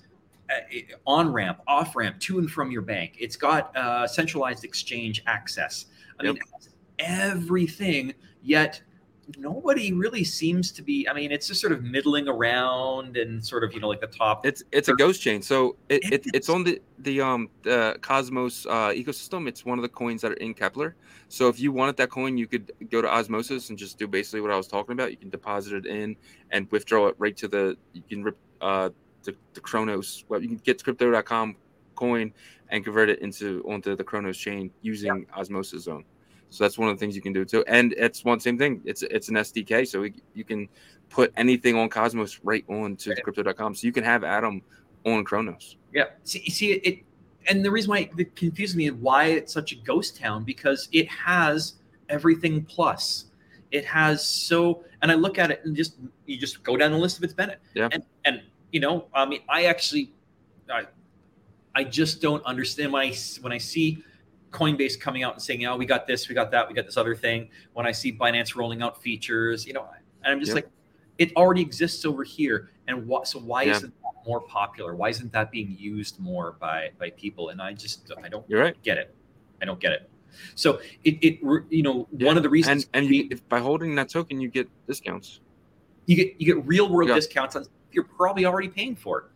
[0.51, 0.55] uh,
[1.07, 5.87] on ramp off ramp to and from your bank it's got uh, centralized exchange access
[6.19, 6.45] i mean Yep.
[6.55, 6.69] has
[6.99, 8.81] everything yet
[9.39, 13.65] nobody really seems to be i mean it's just sort of middling around and sort
[13.65, 16.27] of you know like the top It's it's a ghost chain, so it, It it
[16.35, 19.49] it's on the the um the Cosmos uh, ecosystem.
[19.49, 20.95] It's one of the coins that are in Keplr.
[21.29, 24.41] So if you wanted that coin, you could go to Osmosis and just do basically
[24.41, 25.11] what I was talking about.
[25.11, 26.17] You can deposit it in
[26.51, 27.77] and withdraw it right to the.
[27.93, 28.91] You can rip uh
[29.25, 30.25] the, the Cronos.
[30.29, 31.57] Well, you can get crypto.com
[31.95, 32.33] coin
[32.71, 36.05] and convert it into onto the Cronos chain using Osmosis Zone.
[36.55, 37.65] So that's one of the things you can do too.
[37.67, 38.81] And it's one same thing.
[38.85, 40.69] It's it's an SDK, so we, you can
[41.11, 43.23] put anything on Cosmos right on to Right.
[43.25, 43.75] crypto.com.
[43.75, 44.63] So you can have Atom
[45.05, 45.77] on Cronos.
[45.93, 46.05] Yeah.
[46.23, 47.01] See, see it,
[47.49, 50.89] and the reason why it confuses me is why it's such a ghost town because
[50.93, 51.75] it has
[52.09, 53.27] everything plus.
[53.73, 56.99] It has so, and I look at it and just you just go down the
[56.99, 57.61] list of its benefit.
[57.75, 57.89] Yeah.
[57.91, 60.13] And and you know, I mean, I actually,
[60.71, 60.85] I,
[61.75, 64.05] I just don't understand when I when I see
[64.59, 66.97] Coinbase coming out and saying, "Oh, we got this, we got that, we got this
[66.97, 69.87] other thing." When I see Binance rolling out features, you know,
[70.23, 70.55] and I'm just Yeah.
[70.57, 70.69] like,
[71.19, 73.27] it already exists over here, and what?
[73.27, 73.73] So why Yeah.
[73.73, 74.95] isn't that more popular?
[74.95, 77.49] Why isn't that being used more by by people?
[77.51, 78.81] And I just I don't You're right.
[78.83, 79.15] get it.
[79.61, 80.09] I don't get it.
[80.55, 81.41] So it it
[81.71, 82.27] you know Yeah.
[82.29, 84.69] one of the reasons And and we- you, if by holding that token, you get
[84.87, 85.41] discounts.
[86.07, 87.15] you get you get real world Yeah.
[87.17, 89.31] discounts on you're probably already paying for.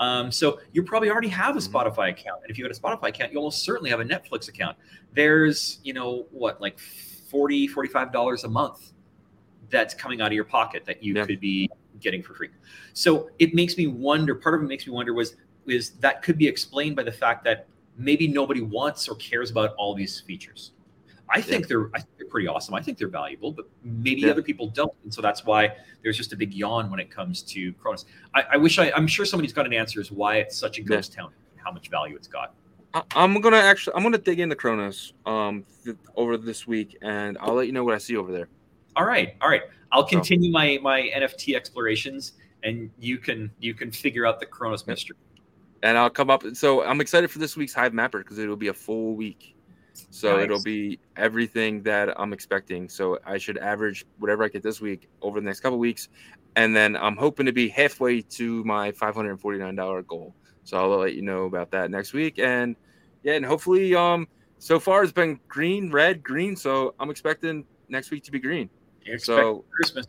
[0.00, 1.70] Um, so you probably already have a Mhm.
[1.70, 4.48] Spotify account, and if you got a Spotify account, you almost certainly have a Netflix
[4.48, 4.76] account.
[5.12, 8.92] There's you know what like 40 45 dollars a month
[9.68, 11.26] that's coming out of your pocket that you Yeah.
[11.26, 11.70] could be
[12.00, 12.48] getting for free.
[12.94, 14.34] So it makes me wonder.
[14.34, 15.36] Part of it makes me wonder was
[15.66, 19.74] is that could be explained by the fact that maybe nobody wants or cares about
[19.74, 20.72] all these features.
[21.28, 22.00] I think they're I
[22.30, 22.74] pretty awesome.
[22.74, 24.30] I think they're valuable, but maybe Yeah.
[24.30, 27.42] other people don't, and so that's why there's just a big yawn when it comes
[27.42, 28.06] to Cronos.
[28.34, 30.82] I, I wish I, I'm sure somebody's got an answer as why it's such a
[30.82, 30.86] Yeah.
[30.88, 32.54] ghost town, how much value it's got.
[32.94, 37.36] I, I'm gonna actually I'm gonna dig into Cronos um th- over this week, and
[37.40, 38.48] I'll let you know what I see over there.
[38.96, 39.62] All right, all right.
[39.92, 42.32] I'll So- continue my my NFT explorations,
[42.62, 45.16] and you can you can figure out the Cronos mystery.
[45.82, 46.42] and I'll come up.
[46.54, 49.54] So I'm excited for this week's Hivemapper because it'll be a full week.
[50.10, 50.44] So Nice.
[50.44, 52.88] it'll be everything that I'm expecting.
[52.88, 56.08] So I should average whatever I get this week over the next couple weeks,
[56.56, 60.34] and then I'm hoping to be halfway to my $549 goal.
[60.64, 62.76] So I'll let you know about that next week, and
[63.22, 64.28] yeah, and hopefully, um,
[64.58, 66.56] so far it's been green, red, green.
[66.56, 68.70] So I'm expecting next week to be green.
[69.02, 70.06] You expect So Christmas.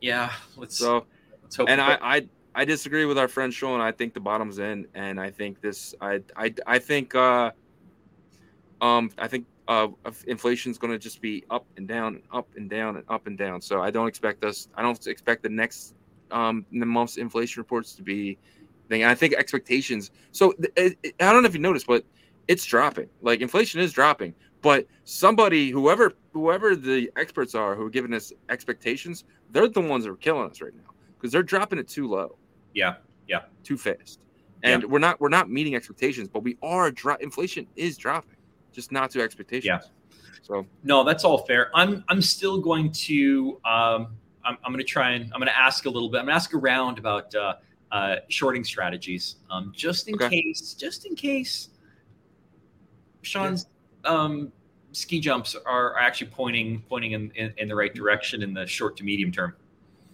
[0.00, 1.06] Yeah, let's so
[1.42, 1.68] let's hope.
[1.68, 3.80] and I, I I disagree with our friend Sean.
[3.80, 7.50] I think the bottom's in, and I think this I I I think uh
[8.80, 9.88] um, I think uh,
[10.26, 13.26] inflation is going to just be up and down and up and down and up
[13.26, 13.60] and down.
[13.60, 14.68] So I don't expect us.
[14.74, 15.94] I don't expect the next
[16.30, 18.38] um, the month's inflation reports to be.
[18.88, 19.04] Thing.
[19.04, 20.10] I think expectations.
[20.32, 22.04] So it, it, I don't know if you noticed, but
[22.48, 23.10] it's dropping.
[23.20, 28.32] Like inflation is dropping, but somebody, whoever whoever the experts are who are giving us
[28.48, 32.08] expectations, they're the ones that are killing us right now because they're dropping it too
[32.08, 32.36] low.
[32.72, 32.94] Yeah,
[33.26, 34.20] yeah, too fast,
[34.62, 34.88] and yeah.
[34.88, 36.90] we're not we're not meeting expectations, but we are.
[36.90, 38.37] Dro- inflation is dropping,
[38.72, 39.64] just not to expectations.
[39.66, 39.80] Yeah.
[40.42, 41.70] So no, that's all fair.
[41.74, 45.58] I'm I'm still going to um I'm, I'm going to try and I'm going to
[45.58, 46.18] ask a little bit.
[46.18, 47.54] I'm going to ask around about uh,
[47.92, 50.28] uh, shorting strategies, um, just in okay.
[50.28, 51.68] case, just in case
[53.22, 53.66] Sean's
[54.04, 54.52] um,
[54.92, 58.96] ski jumps are actually pointing pointing in, in, in, the right direction in the short
[58.98, 59.54] to medium term.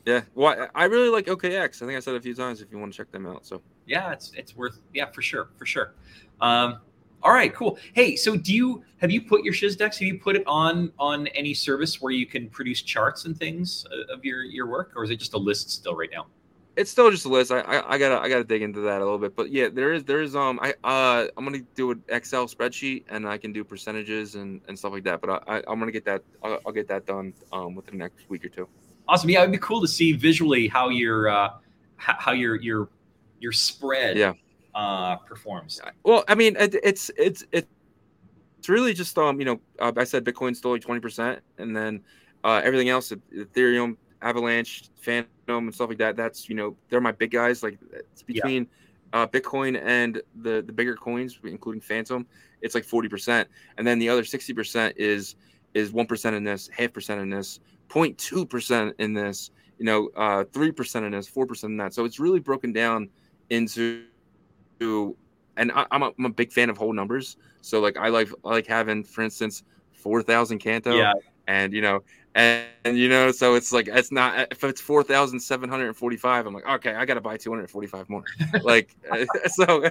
[0.04, 1.82] Yeah, well, I really like OKX.
[1.82, 3.46] I think I said a few times if you want to check them out.
[3.46, 5.94] So yeah, it's it's worth yeah for sure for sure.
[6.40, 6.80] Um,
[7.24, 7.78] all right, cool.
[7.94, 9.98] Hey, so do you have you put your Shiz decks?
[9.98, 13.86] Have you put it on on any service where you can produce charts and things
[13.90, 16.26] uh, of your your work, or is it just a list still right now?
[16.76, 17.52] it's still just a list.
[17.52, 19.36] I, I, I gotta I gotta dig into that a little bit.
[19.36, 23.04] But yeah, there is there is um I uh I'm gonna do an Excel spreadsheet
[23.08, 25.20] and I can do percentages and, and stuff like that.
[25.20, 28.04] But I, I am gonna get that I'll, I'll, get that done um within the
[28.04, 28.68] next week or two.
[29.06, 29.30] Awesome.
[29.30, 31.50] Yeah, it'd be cool to see visually how your uh
[31.96, 32.88] how your your
[33.40, 34.32] your spread yeah
[34.74, 35.80] uh performs.
[36.04, 37.68] Well, I mean it, it's it's it's
[38.58, 41.76] it's really just um you know uh, I said Bitcoin's still like twenty percent and
[41.76, 42.02] then
[42.44, 46.16] uh everything else Ethereum Avalanche, Fantom, and stuff like that.
[46.16, 47.62] That's you know they're my big guys.
[47.62, 48.66] Like it's between
[49.12, 49.20] yeah.
[49.20, 52.26] uh, Bitcoin and the the bigger coins, including Fantom,
[52.62, 55.36] It's like forty percent, and then the other sixty percent is
[55.74, 57.60] is one percent in this, half percent in this,
[57.90, 59.50] 0.2 percent in this.
[59.78, 61.92] You know, uh, three percent in this, four percent in that.
[61.92, 63.10] So it's really broken down
[63.50, 64.04] into
[65.56, 67.36] and I, am a, I'm a big fan of whole numbers.
[67.60, 69.62] So like I like I like having, for instance,
[69.92, 71.12] four thousand Canto, yeah.
[71.46, 72.02] and you know
[72.34, 75.86] and, and, you know, so it's like it's not if it's four thousand seven hundred
[75.86, 76.46] and forty-five.
[76.46, 78.24] I'm like, okay, I got to buy two hundred forty-five more.
[78.62, 78.94] like,
[79.46, 79.88] so,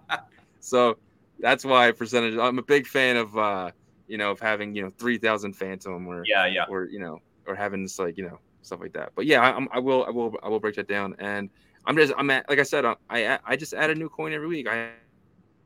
[0.60, 0.98] so
[1.38, 2.36] that's why percentage.
[2.36, 3.70] I'm a big fan of, uh,
[4.08, 7.20] you know, of having you know three thousand Fantom or yeah, yeah, or you know,
[7.46, 9.12] or having this like you know stuff like that.
[9.14, 11.14] But yeah, I, I will, I will, I will break that down.
[11.20, 11.50] And
[11.86, 14.48] I'm just, I'm at, like I said, I I just add a new coin every
[14.48, 14.68] week.
[14.68, 14.90] I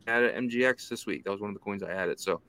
[0.07, 1.25] added MGX this week.
[1.25, 2.21] That was one of the coins I added.
[2.21, 2.41] So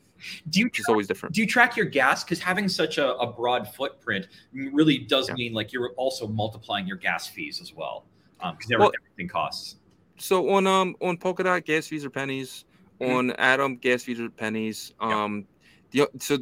[0.49, 1.35] do you it's always different.
[1.35, 2.23] Do you track your gas?
[2.23, 5.35] Because having such a, a, broad footprint really does yeah.
[5.35, 8.05] mean like you're also multiplying your gas fees as well,
[8.37, 9.77] because um, well, everything costs.
[10.17, 12.65] So on um on Polkadot, gas fees are pennies.
[12.99, 13.13] Mm-hmm.
[13.13, 14.93] On Atom, gas fees are pennies.
[14.99, 15.47] Um,
[15.91, 16.05] yeah.
[16.13, 16.37] the, so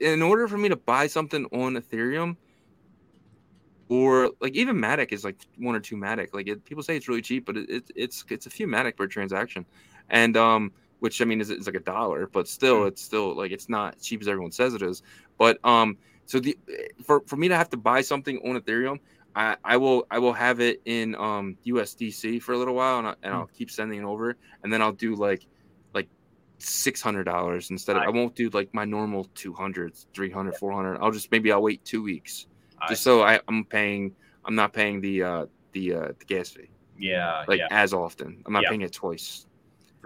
[0.00, 2.36] in order for me to buy something on Ethereum,
[3.92, 6.32] or like even Matic is like one or two Matic.
[6.32, 8.96] Like it, people say it's really cheap, but it, it, it's it's a few Matic
[8.96, 9.66] per transaction,
[10.08, 12.88] and um which I mean is, is like a dollar, but still, mm-hmm.
[12.88, 15.02] it's still like it's not cheap as everyone says it is.
[15.36, 16.56] But um, so the
[17.04, 18.98] for for me to have to buy something on Ethereum,
[19.36, 23.08] I, I will I will have it in um USDC for a little while, and,
[23.08, 23.52] I, and I'll mm.
[23.52, 25.46] keep sending it over, and then I'll do like
[25.92, 26.08] like
[26.58, 31.10] six hundred dollars instead of I won't do like my normal 200 300 400 i'll
[31.10, 32.46] just maybe i'll wait two weeks
[32.88, 34.14] just so I, i'm paying
[34.44, 36.68] i'm not paying the uh the uh the gas fee
[36.98, 37.68] yeah like yeah.
[37.70, 38.68] as often i'm not yeah.
[38.70, 39.46] paying it twice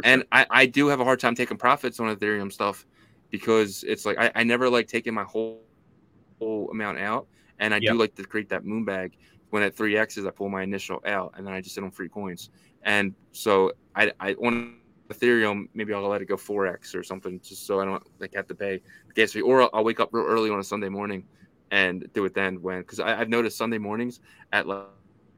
[0.04, 2.86] and I, I do have a hard time taking profits on Ethereum stuff
[3.30, 5.62] because it's like I, I never like taking my whole
[6.38, 7.26] whole amount out.
[7.58, 7.92] And I yep.
[7.92, 9.16] do like to create that moon bag
[9.50, 11.90] when at three X's I pull my initial out and then I just sit on
[11.90, 12.50] free coins.
[12.82, 14.78] And so I I on
[15.08, 18.48] Ethereum, maybe I'll let it go 4x or something just so I don't like have
[18.48, 19.40] to pay the gas fee.
[19.40, 21.24] Or I'll, I'll wake up real early on a Sunday morning
[21.70, 24.20] and do it then when because I've noticed Sunday mornings
[24.52, 24.86] at like,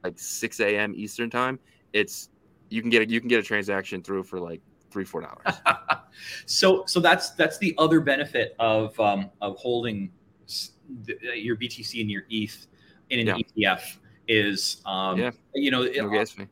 [0.05, 0.95] like 6 a.m.
[0.97, 1.59] Eastern time,
[1.93, 2.31] it's
[2.71, 4.61] you can get a, you can get a transaction through for like
[4.91, 5.61] three four dollars.
[6.47, 10.11] so so that's that's the other benefit of um, of holding
[11.35, 12.67] your BTC and your ETH
[13.11, 13.69] in an yeah.
[13.69, 13.97] ETF
[14.27, 15.31] is um, yeah.
[15.55, 16.47] you know no gas fee.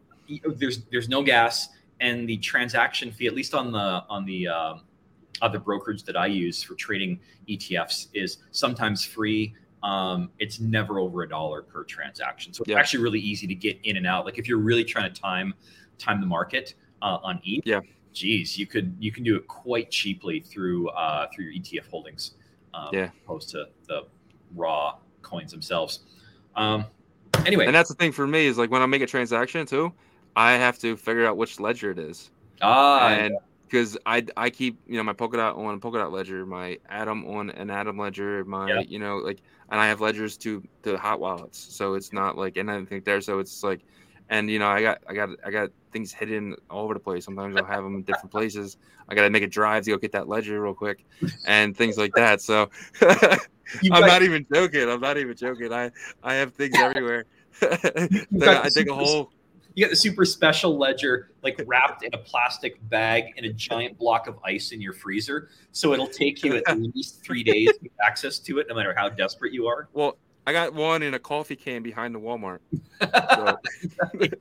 [0.57, 1.69] there's there's no gas
[2.01, 4.83] and the transaction fee at least on the on the um,
[5.43, 9.55] other brokerage that I use for trading ETFs is sometimes free.
[9.83, 12.53] Um, it's never over a dollar per transaction.
[12.53, 12.79] So it's yeah.
[12.79, 14.25] actually really easy to get in and out.
[14.25, 15.55] Like if you're really trying to time
[15.99, 17.81] time the market uh, on ETH, yeah,
[18.13, 22.33] geez, you could you can do it quite cheaply through uh, through your ETF holdings,
[22.75, 24.07] um, yeah, opposed to the
[24.55, 26.01] raw coins themselves.
[26.57, 26.87] Um,
[27.45, 29.93] anyway, and that's the thing for me is like when I make a transaction too,
[30.35, 32.31] I have to figure out which ledger it is.
[32.63, 33.37] Ah, and
[33.69, 37.51] because I I keep you know my Polkadot on a Polkadot ledger, my Atom on
[37.51, 38.81] an Atom ledger, my yeah.
[38.81, 39.39] you know like,
[39.71, 43.05] and I have ledgers to to hot wallets, so it's not like and I think
[43.05, 43.81] there, so it's like,
[44.29, 47.25] and you know I got I got I got things hidden all over the place.
[47.25, 48.77] Sometimes I'll have them in different places.
[49.09, 51.05] I got to make a drive to go get that ledger real quick
[51.47, 52.41] and things like that.
[52.41, 52.71] So
[53.03, 54.89] I'm not even joking.
[54.89, 55.73] I'm not even joking.
[55.73, 55.91] I,
[56.23, 57.25] I have things everywhere.
[57.63, 59.31] I dig a hole
[59.77, 63.99] you got the super special ledger like wrapped in a plastic bag in a giant
[63.99, 65.51] block of ice in your freezer.
[65.71, 69.11] So it'll take you at least three days to access to it no matter how
[69.11, 69.89] desperate you are.
[69.93, 70.17] Well
[70.49, 72.61] i got one in a coffee can behind the walmart.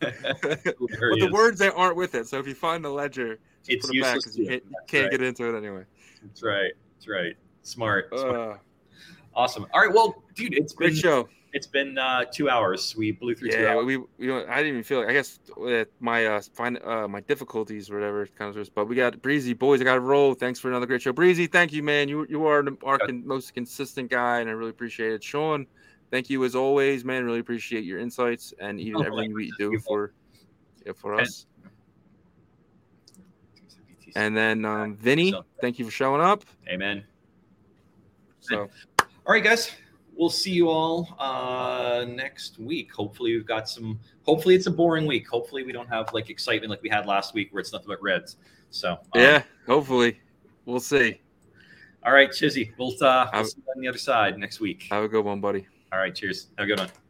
[0.00, 2.28] But the words that aren't with it.
[2.28, 5.10] So if you find the ledger it's put it back because you can't, can't right.
[5.12, 5.84] get into it anyway.
[6.22, 6.72] That's right.
[6.96, 7.36] That's right.
[7.62, 8.36] Smart, smart.
[8.36, 8.56] Uh,
[9.34, 9.66] awesome.
[9.72, 12.96] All right well dude it's great been, show it's been uh, two hours.
[12.96, 13.50] We blew through.
[13.50, 15.38] Yeah, we, we I didn't even feel like I guess
[16.00, 19.80] my uh find uh my difficulties or whatever kind of but we got breezy boys.
[19.80, 20.34] I got to roll.
[20.34, 21.46] Thanks for another great show, breezy.
[21.46, 22.08] Thank you, man.
[22.08, 23.14] You you are our yeah.
[23.24, 25.22] most consistent guy, and I really appreciate it.
[25.22, 25.64] Sean,
[26.10, 27.24] thank you as always, man.
[27.24, 30.12] Really appreciate your insights and even oh, everything we do for
[30.84, 31.46] yeah, for us.
[34.16, 36.44] And then um, Vinny, thank you for showing up.
[36.68, 37.04] Amen.
[38.40, 38.68] So,
[38.98, 39.70] all right, guys
[40.16, 42.92] we'll see you all uh, next week.
[42.92, 43.98] Hopefully, we've got some.
[44.24, 45.28] Hopefully, it's a boring week.
[45.28, 48.02] Hopefully, we don't have like excitement like we had last week, where it's nothing but
[48.02, 48.36] Reds.
[48.70, 50.20] So um, yeah, hopefully,
[50.64, 51.20] we'll see.
[52.04, 54.88] All right, Shizzy, we'll, uh, we'll see you on the other side next week.
[54.90, 55.66] Have a good one, buddy.
[55.90, 56.48] All right, cheers.
[56.58, 57.03] Have a good one.